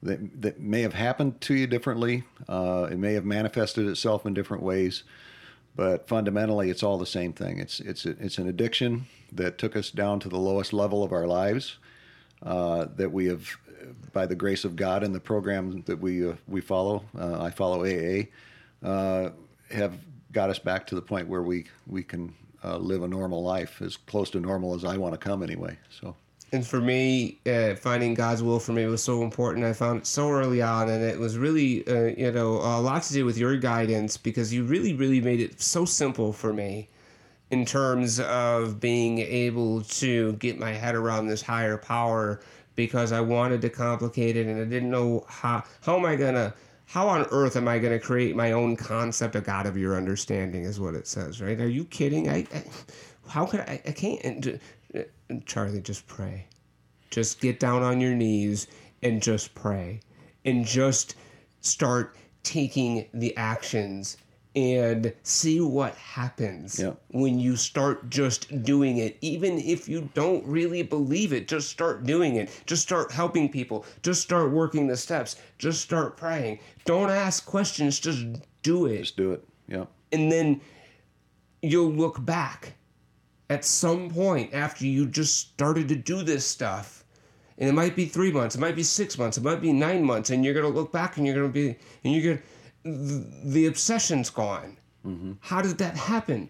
that, 0.02 0.42
that 0.42 0.60
may 0.60 0.82
have 0.82 0.94
happened 0.94 1.42
to 1.42 1.54
you 1.54 1.68
differently. 1.68 2.24
Uh, 2.48 2.88
it 2.92 2.98
may 2.98 3.14
have 3.14 3.26
manifested 3.26 3.88
itself 3.88 4.26
in 4.26 4.34
different 4.34 4.64
ways, 4.64 5.04
but 5.76 6.08
fundamentally, 6.08 6.70
it's 6.70 6.84
all 6.84 6.98
the 6.98 7.06
same 7.06 7.34
thing. 7.34 7.60
It's 7.60 7.80
it's 7.80 8.06
it's 8.06 8.38
an 8.38 8.48
addiction 8.48 9.08
that 9.32 9.58
took 9.58 9.76
us 9.76 9.92
down 9.92 10.20
to 10.22 10.30
the 10.30 10.38
lowest 10.38 10.74
level 10.74 11.04
of 11.04 11.12
our 11.12 11.28
lives. 11.28 11.78
Uh, 12.42 12.86
that 12.96 13.12
we 13.12 13.26
have, 13.26 13.46
by 14.14 14.26
the 14.26 14.36
grace 14.36 14.64
of 14.64 14.78
God 14.78 15.04
and 15.04 15.14
the 15.14 15.20
program 15.20 15.82
that 15.86 16.00
we 16.00 16.30
uh, 16.30 16.36
we 16.48 16.62
follow, 16.62 17.04
uh, 17.20 17.42
I 17.42 17.50
follow 17.50 17.84
AA, 17.84 18.28
uh, 18.82 19.32
have 19.72 19.96
got 20.32 20.50
us 20.50 20.58
back 20.58 20.88
to 20.88 20.96
the 20.96 21.02
point 21.02 21.28
where 21.28 21.44
we 21.44 21.66
we 21.86 22.02
can 22.02 22.34
uh, 22.64 22.78
live 22.78 23.04
a 23.04 23.08
normal 23.08 23.44
life, 23.44 23.82
as 23.82 23.98
close 23.98 24.30
to 24.32 24.40
normal 24.40 24.74
as 24.74 24.86
I 24.86 24.96
want 24.96 25.14
to 25.14 25.18
come 25.18 25.44
anyway. 25.44 25.78
So. 25.90 26.16
and 26.54 26.66
for 26.66 26.80
me 26.80 27.38
finding 27.82 28.16
god's 28.16 28.42
will 28.42 28.60
for 28.60 28.72
me 28.72 28.84
was 28.88 29.04
so 29.04 29.22
important 29.22 29.64
i 29.64 29.72
found 29.72 30.00
it 30.00 30.08
so 30.08 30.32
early 30.32 30.64
on 30.64 30.90
and 30.90 31.04
it 31.04 31.20
was 31.20 31.38
really 31.38 31.88
you 32.18 32.32
know 32.32 32.54
a 32.54 32.82
lot 32.82 33.04
to 33.04 33.14
do 33.14 33.24
with 33.24 33.38
your 33.38 33.56
guidance 33.58 34.18
because 34.18 34.52
you 34.52 34.64
really 34.64 34.94
really 34.94 35.22
made 35.22 35.40
it 35.40 35.62
so 35.62 35.86
simple 35.86 36.34
for 36.34 36.52
me 36.52 36.88
in 37.52 37.66
terms 37.66 38.20
of 38.20 38.80
being 38.80 39.20
able 39.20 39.82
to 39.82 40.34
get 40.34 40.60
my 40.60 40.72
head 40.72 40.96
around 40.96 41.28
this 41.28 41.42
higher 41.42 41.78
power 41.78 42.42
because 42.76 43.12
I 43.12 43.22
wanted 43.22 43.62
to 43.62 43.70
complicate 43.70 44.38
it 44.38 44.48
and 44.48 44.62
I 44.62 44.66
didn't 44.66 44.92
know 44.92 45.26
how 45.28 45.64
how 45.82 45.98
am 45.98 46.06
I 46.06 46.16
gonna 46.16 46.54
how 46.86 47.08
on 47.08 47.26
earth 47.32 47.56
am 47.56 47.68
I 47.68 47.80
gonna 47.80 48.00
create 48.00 48.36
my 48.36 48.52
own 48.52 48.76
concept 48.76 49.36
of 49.36 49.44
God 49.44 49.66
of 49.66 49.78
your 49.78 49.96
understanding 49.96 50.64
is 50.64 50.80
what 50.80 50.94
it 50.96 51.08
says 51.08 51.42
right? 51.42 51.60
Are 51.60 51.68
you 51.68 51.86
kidding? 51.86 52.30
I, 52.30 52.48
I 52.54 52.64
how 53.28 53.46
could 53.46 53.62
I 53.62 53.82
I 53.86 53.92
can't 53.92 54.24
and, 54.24 54.60
uh, 54.96 55.02
Charlie 55.46 55.82
just 55.82 56.08
pray. 56.08 56.46
Just 57.10 57.42
get 57.42 57.60
down 57.60 57.82
on 57.82 58.00
your 58.00 58.14
knees 58.14 58.68
and 59.02 59.22
just 59.22 59.56
pray 59.56 60.02
and 60.46 60.66
just 60.66 61.16
start 61.62 62.16
taking 62.44 63.06
the 63.14 63.36
actions 63.36 64.18
and 64.56 65.14
see 65.24 65.62
what 65.62 65.96
happens 65.96 66.80
Yeah. 66.80 66.94
when 67.12 67.38
you 67.40 67.56
start 67.56 68.10
just 68.10 68.64
doing 68.64 68.98
it. 68.98 69.18
Even 69.22 69.60
if 69.60 69.88
you 69.88 70.10
don't 70.16 70.44
really 70.46 70.82
believe 70.82 71.34
it 71.34 71.48
just 71.48 71.70
start 71.70 72.04
doing 72.06 72.36
it. 72.36 72.50
Just 72.66 72.82
start 72.82 73.12
helping 73.12 73.50
people. 73.50 73.86
Just 74.02 74.22
start 74.22 74.52
working 74.52 74.88
the 74.88 74.98
steps. 74.98 75.36
Just 75.60 75.82
start 75.82 76.18
praying. 76.18 76.60
Don't 76.86 77.10
ask 77.12 77.46
questions. 77.46 78.00
Just 78.00 78.26
do 78.64 78.88
it. 78.88 78.98
Just 79.00 79.18
do 79.18 79.32
it. 79.34 79.44
Yeah. 79.68 79.86
and 80.12 80.32
then 80.32 80.60
you'll 81.62 81.92
look 81.92 82.26
back 82.26 82.74
at 83.52 83.64
some 83.66 84.10
point 84.10 84.54
after 84.54 84.86
you 84.86 85.06
just 85.06 85.38
started 85.38 85.88
to 85.90 85.96
do 85.96 86.24
this 86.24 86.46
stuff. 86.46 87.04
And 87.60 87.70
it 87.70 87.74
might 87.74 87.96
be 87.96 88.06
three 88.06 88.32
months. 88.32 88.56
It 88.56 88.60
might 88.60 88.76
be 88.76 88.84
six 88.84 89.18
months. 89.18 89.38
It 89.38 89.44
might 89.44 89.62
be 89.62 89.74
nine 89.74 90.04
months. 90.04 90.30
And 90.30 90.44
you're 90.46 90.54
going 90.54 90.66
to 90.72 90.80
look 90.80 90.92
back 90.92 91.18
and 91.18 91.26
you're 91.26 91.36
going 91.36 91.48
to 91.50 91.54
be 91.54 91.68
and 92.04 92.14
you're 92.14 92.24
going 92.24 92.38
to 92.38 92.44
the 93.44 93.68
obsession's 93.68 94.30
gone. 94.30 94.78
How 95.40 95.62
did 95.62 95.78
that 95.80 95.96
happen? 95.96 96.50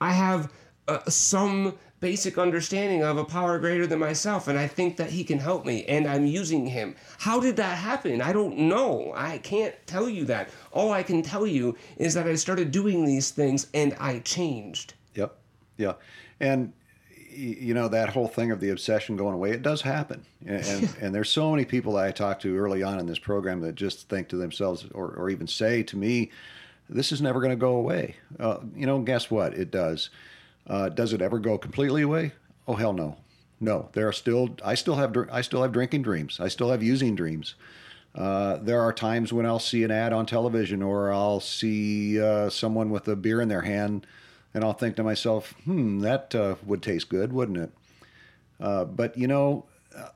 I 0.00 0.12
have 0.12 0.52
uh, 0.86 1.00
some 1.08 1.74
basic 2.00 2.38
understanding 2.38 3.02
of 3.02 3.18
a 3.18 3.24
power 3.24 3.58
greater 3.58 3.86
than 3.86 3.98
myself 3.98 4.46
and 4.46 4.56
i 4.56 4.68
think 4.68 4.96
that 4.96 5.10
he 5.10 5.24
can 5.24 5.38
help 5.38 5.66
me 5.66 5.84
and 5.86 6.06
i'm 6.06 6.24
using 6.24 6.64
him. 6.66 6.94
How 7.18 7.40
did 7.40 7.56
that 7.56 7.76
happen? 7.76 8.22
I 8.22 8.32
don't 8.32 8.56
know. 8.56 9.12
I 9.16 9.38
can't 9.38 9.74
tell 9.86 10.08
you 10.08 10.24
that. 10.26 10.48
All 10.72 10.92
i 10.92 11.02
can 11.02 11.22
tell 11.22 11.46
you 11.46 11.76
is 11.96 12.14
that 12.14 12.26
i 12.26 12.34
started 12.36 12.70
doing 12.70 13.04
these 13.04 13.30
things 13.30 13.66
and 13.74 13.96
i 13.98 14.20
changed. 14.20 14.94
Yep. 15.14 15.36
Yeah. 15.76 15.94
And 16.40 16.72
you 17.38 17.74
know 17.74 17.88
that 17.88 18.10
whole 18.10 18.28
thing 18.28 18.50
of 18.50 18.60
the 18.60 18.70
obsession 18.70 19.16
going 19.16 19.34
away, 19.34 19.50
it 19.50 19.62
does 19.62 19.82
happen. 19.82 20.24
And 20.44 20.64
and, 20.64 20.96
and 21.00 21.14
there's 21.14 21.30
so 21.30 21.50
many 21.50 21.64
people 21.64 21.94
that 21.94 22.04
I 22.06 22.10
talk 22.10 22.40
to 22.40 22.56
early 22.56 22.82
on 22.82 22.98
in 22.98 23.06
this 23.06 23.18
program 23.18 23.60
that 23.60 23.74
just 23.74 24.08
think 24.08 24.28
to 24.28 24.36
themselves 24.36 24.86
or, 24.92 25.08
or 25.08 25.30
even 25.30 25.46
say 25.46 25.82
to 25.84 25.96
me, 25.96 26.30
this 26.88 27.12
is 27.12 27.22
never 27.22 27.40
going 27.40 27.50
to 27.50 27.56
go 27.56 27.76
away. 27.76 28.16
Uh, 28.38 28.58
you 28.74 28.86
know, 28.86 29.00
guess 29.00 29.30
what? 29.30 29.54
It 29.54 29.70
does. 29.70 30.10
Uh, 30.66 30.88
does 30.88 31.12
it 31.12 31.22
ever 31.22 31.38
go 31.38 31.58
completely 31.58 32.02
away? 32.02 32.32
Oh 32.66 32.74
hell 32.74 32.92
no. 32.92 33.16
No, 33.60 33.88
there 33.92 34.06
are 34.06 34.12
still 34.12 34.56
I 34.64 34.74
still 34.74 34.94
have 34.94 35.16
i 35.32 35.40
still 35.40 35.62
have 35.62 35.72
drinking 35.72 36.02
dreams. 36.02 36.38
I 36.40 36.48
still 36.48 36.70
have 36.70 36.82
using 36.82 37.14
dreams. 37.14 37.54
Uh, 38.14 38.56
there 38.56 38.80
are 38.80 38.92
times 38.92 39.32
when 39.32 39.46
I'll 39.46 39.58
see 39.58 39.84
an 39.84 39.90
ad 39.90 40.12
on 40.12 40.26
television 40.26 40.82
or 40.82 41.12
I'll 41.12 41.40
see 41.40 42.20
uh, 42.20 42.48
someone 42.50 42.90
with 42.90 43.06
a 43.06 43.16
beer 43.16 43.40
in 43.40 43.48
their 43.48 43.62
hand 43.62 44.06
and 44.54 44.64
I'll 44.64 44.72
think 44.72 44.96
to 44.96 45.02
myself, 45.02 45.54
hmm, 45.64 46.00
that 46.00 46.34
uh, 46.34 46.56
would 46.64 46.82
taste 46.82 47.08
good, 47.08 47.32
wouldn't 47.32 47.58
it? 47.58 47.70
Uh, 48.60 48.84
but 48.84 49.16
you 49.16 49.28
know, 49.28 49.66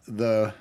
the 0.07 0.55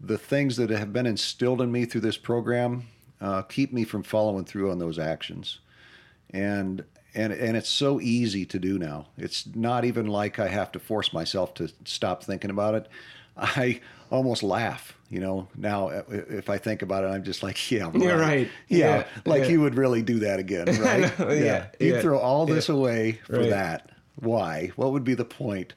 the 0.00 0.18
things 0.18 0.56
that 0.56 0.70
have 0.70 0.92
been 0.92 1.06
instilled 1.06 1.60
in 1.62 1.72
me 1.72 1.84
through 1.84 2.02
this 2.02 2.16
program 2.16 2.86
uh, 3.20 3.42
keep 3.42 3.72
me 3.72 3.84
from 3.84 4.02
following 4.02 4.44
through 4.44 4.70
on 4.70 4.78
those 4.78 4.98
actions, 4.98 5.60
and 6.30 6.84
and 7.14 7.32
and 7.32 7.56
it's 7.56 7.70
so 7.70 8.00
easy 8.00 8.44
to 8.46 8.58
do 8.58 8.78
now. 8.78 9.06
It's 9.16 9.46
not 9.54 9.84
even 9.84 10.06
like 10.06 10.38
I 10.38 10.48
have 10.48 10.72
to 10.72 10.78
force 10.78 11.12
myself 11.12 11.54
to 11.54 11.70
stop 11.84 12.22
thinking 12.22 12.50
about 12.50 12.74
it. 12.74 12.88
I 13.36 13.80
almost 14.10 14.42
laugh, 14.42 14.96
you 15.10 15.18
know. 15.20 15.48
Now, 15.56 15.88
uh, 15.88 16.02
if 16.08 16.48
I 16.48 16.58
think 16.58 16.82
about 16.82 17.04
it, 17.04 17.08
I'm 17.08 17.24
just 17.24 17.42
like, 17.42 17.70
yeah, 17.70 17.84
right. 17.84 17.94
You're 18.00 18.18
right. 18.18 18.48
Yeah, 18.68 18.96
Yeah, 18.98 19.06
like 19.26 19.42
yeah. 19.44 19.48
you 19.48 19.60
would 19.60 19.74
really 19.74 20.02
do 20.02 20.20
that 20.20 20.38
again, 20.38 20.66
right? 20.80 21.18
know, 21.18 21.30
yeah, 21.32 21.66
You 21.80 21.94
yeah, 21.94 22.00
throw 22.00 22.18
all 22.18 22.46
this 22.46 22.68
away 22.68 23.20
for 23.26 23.38
Right. 23.40 23.50
that. 23.50 23.90
Why? 24.16 24.70
What 24.76 24.92
would 24.92 25.04
be 25.04 25.14
the 25.14 25.24
point? 25.24 25.74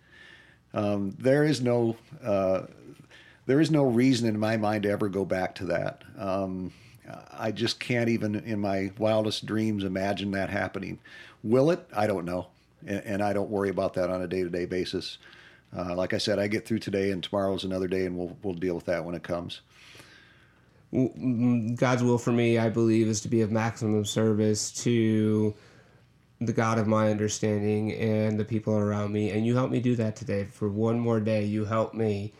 Um, 0.74 1.16
there 1.18 1.44
is 1.44 1.62
no 1.62 1.96
uh, 2.24 2.64
there 3.48 3.60
is 3.62 3.72
no 3.72 3.84
reason 3.84 4.28
in 4.28 4.40
my 4.40 4.58
mind 4.58 4.84
to 4.84 4.90
ever 4.90 5.10
go 5.10 5.26
back 5.26 5.56
to 5.56 5.66
that. 5.66 6.04
Um, 6.18 6.72
I 7.32 7.52
just 7.52 7.80
can't 7.80 8.10
even 8.10 8.36
in 8.36 8.60
my 8.60 8.92
wildest 9.00 9.46
dreams 9.46 9.84
imagine 9.84 10.32
that 10.32 10.50
happening. 10.50 11.00
Will 11.44 11.72
it? 11.72 11.88
I 11.96 12.06
don't 12.06 12.26
know, 12.26 12.48
and, 12.86 13.02
and 13.06 13.22
I 13.24 13.34
don't 13.34 13.50
worry 13.50 13.70
about 13.70 13.94
that 13.96 14.10
on 14.12 14.22
a 14.22 14.28
day 14.28 14.44
to 14.44 14.50
day 14.50 14.66
basis. 14.66 15.18
Uh, 15.76 15.96
like 15.96 16.14
I 16.14 16.18
said, 16.18 16.40
I 16.40 16.48
get 16.48 16.66
through 16.66 16.80
today, 16.80 17.12
and 17.12 17.24
tomorrow's 17.24 17.64
another 17.64 17.88
day, 17.88 18.06
and 18.06 18.18
we'll 18.18 18.38
we'll 18.44 18.54
deal 18.54 18.76
with 18.76 18.86
that 18.86 19.06
when 19.06 19.16
it 19.16 19.24
comes. 19.24 19.62
God's 20.94 22.04
will 22.04 22.18
for 22.18 22.32
me, 22.32 22.58
I 22.58 22.70
believe, 22.70 23.08
is 23.08 23.22
to 23.22 23.28
be 23.28 23.42
of 23.42 23.52
maximum 23.52 24.06
service 24.06 24.72
to 24.84 25.54
the 26.40 26.54
God 26.54 26.78
of 26.78 26.88
my 26.88 27.10
understanding 27.10 27.92
and 27.94 28.40
the 28.40 28.46
people 28.46 28.74
around 28.74 29.12
me. 29.12 29.32
And 29.32 29.46
you 29.46 29.56
help 29.56 29.70
me 29.70 29.80
do 29.80 29.96
that 29.96 30.16
today. 30.16 30.46
For 30.46 30.70
one 30.70 31.00
more 31.00 31.20
day, 31.20 31.44
you 31.44 31.66
help 31.66 31.94
me 31.94 32.34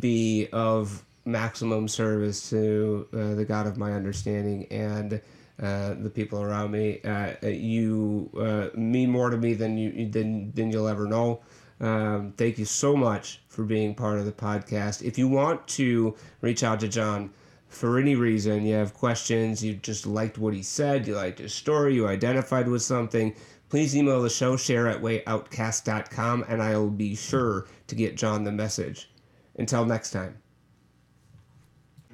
be 0.00 0.48
of 0.52 1.02
maximum 1.24 1.88
service 1.88 2.50
to 2.50 3.08
uh, 3.12 3.34
the 3.34 3.44
God 3.44 3.66
of 3.66 3.78
my 3.78 3.92
understanding 3.92 4.66
and 4.70 5.20
uh, 5.62 5.94
the 5.94 6.10
people 6.10 6.42
around 6.42 6.72
me. 6.72 7.00
Uh, 7.02 7.34
you 7.46 8.30
uh, 8.38 8.76
mean 8.76 9.10
more 9.10 9.30
to 9.30 9.36
me 9.36 9.54
than 9.54 9.78
you 9.78 10.08
than 10.08 10.52
than 10.52 10.70
you'll 10.70 10.88
ever 10.88 11.06
know. 11.06 11.40
Um, 11.82 12.32
thank 12.36 12.58
you 12.58 12.64
so 12.64 12.96
much 12.96 13.40
for 13.48 13.64
being 13.64 13.94
part 13.94 14.18
of 14.18 14.24
the 14.24 14.32
podcast. 14.32 15.02
If 15.02 15.18
you 15.18 15.26
want 15.26 15.66
to 15.68 16.14
reach 16.40 16.62
out 16.62 16.80
to 16.80 16.88
John 16.88 17.30
for 17.68 17.98
any 17.98 18.14
reason, 18.14 18.64
you 18.64 18.74
have 18.74 18.94
questions, 18.94 19.64
you 19.64 19.74
just 19.74 20.06
liked 20.06 20.38
what 20.38 20.54
he 20.54 20.62
said, 20.62 21.06
you 21.06 21.16
liked 21.16 21.40
his 21.40 21.52
story, 21.52 21.94
you 21.94 22.06
identified 22.06 22.68
with 22.68 22.82
something, 22.82 23.34
please 23.68 23.96
email 23.96 24.22
the 24.22 24.30
show, 24.30 24.56
share 24.56 24.86
at 24.86 25.02
wayoutcast.com, 25.02 26.44
and 26.48 26.62
I'll 26.62 26.88
be 26.88 27.16
sure 27.16 27.66
to 27.88 27.94
get 27.94 28.16
John 28.16 28.44
the 28.44 28.52
message. 28.52 29.10
Until 29.56 29.84
next 29.84 30.12
time. 30.12 30.41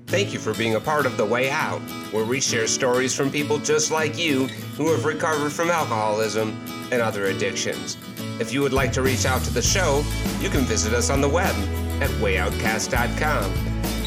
Thank 0.08 0.32
you 0.32 0.38
for 0.38 0.54
being 0.54 0.74
a 0.74 0.80
part 0.80 1.04
of 1.04 1.18
The 1.18 1.24
Way 1.26 1.50
Out, 1.50 1.80
where 2.12 2.24
we 2.24 2.40
share 2.40 2.66
stories 2.66 3.14
from 3.14 3.30
people 3.30 3.58
just 3.58 3.90
like 3.90 4.16
you 4.18 4.46
who 4.78 4.90
have 4.90 5.04
recovered 5.04 5.52
from 5.52 5.68
alcoholism 5.70 6.58
and 6.90 7.02
other 7.02 7.26
addictions. 7.26 7.98
If 8.40 8.50
you 8.50 8.62
would 8.62 8.72
like 8.72 8.90
to 8.92 9.02
reach 9.02 9.26
out 9.26 9.42
to 9.44 9.52
the 9.52 9.60
show, 9.60 10.02
you 10.40 10.48
can 10.48 10.62
visit 10.62 10.94
us 10.94 11.10
on 11.10 11.20
the 11.20 11.28
web 11.28 11.54
at 12.00 12.08
wayoutcast.com. 12.22 13.52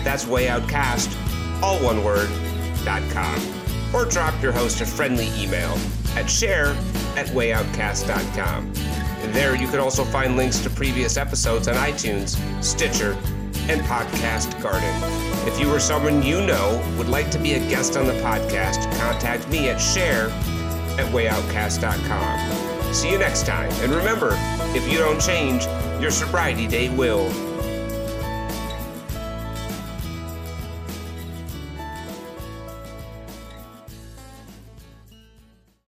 That's 0.03 0.25
wayoutcast, 0.25 1.61
all 1.61 1.77
one 1.83 2.03
word, 2.03 2.31
dot 2.83 3.03
com. 3.11 3.39
Or 3.93 4.05
drop 4.05 4.41
your 4.41 4.53
host 4.53 4.81
a 4.81 4.87
friendly 4.87 5.27
email 5.39 5.77
at 6.15 6.27
share 6.27 6.69
at 7.15 7.27
wayoutcast.com. 7.27 8.73
And 8.75 9.33
there 9.35 9.55
you 9.55 9.67
can 9.67 9.79
also 9.79 10.03
find 10.03 10.35
links 10.35 10.57
to 10.61 10.69
previous 10.71 11.15
episodes 11.15 11.67
on 11.67 11.75
iTunes, 11.75 12.39
Stitcher, 12.63 13.15
and 13.69 13.81
Podcast 13.81 14.61
Garden. 14.61 14.93
If 15.47 15.59
you 15.59 15.69
or 15.73 15.79
someone 15.79 16.23
you 16.23 16.41
know 16.41 16.83
would 16.97 17.09
like 17.09 17.29
to 17.31 17.39
be 17.39 17.53
a 17.53 17.59
guest 17.59 17.97
on 17.97 18.05
the 18.07 18.13
podcast, 18.13 18.83
contact 18.99 19.47
me 19.49 19.69
at 19.69 19.77
share 19.77 20.29
at 20.99 21.11
wayoutcast.com. 21.11 22.93
See 22.93 23.11
you 23.11 23.17
next 23.17 23.45
time, 23.45 23.71
and 23.81 23.93
remember, 23.93 24.37
if 24.75 24.91
you 24.91 24.97
don't 24.97 25.21
change, 25.21 25.65
your 26.01 26.11
sobriety 26.11 26.67
day 26.67 26.89
will. 26.89 27.50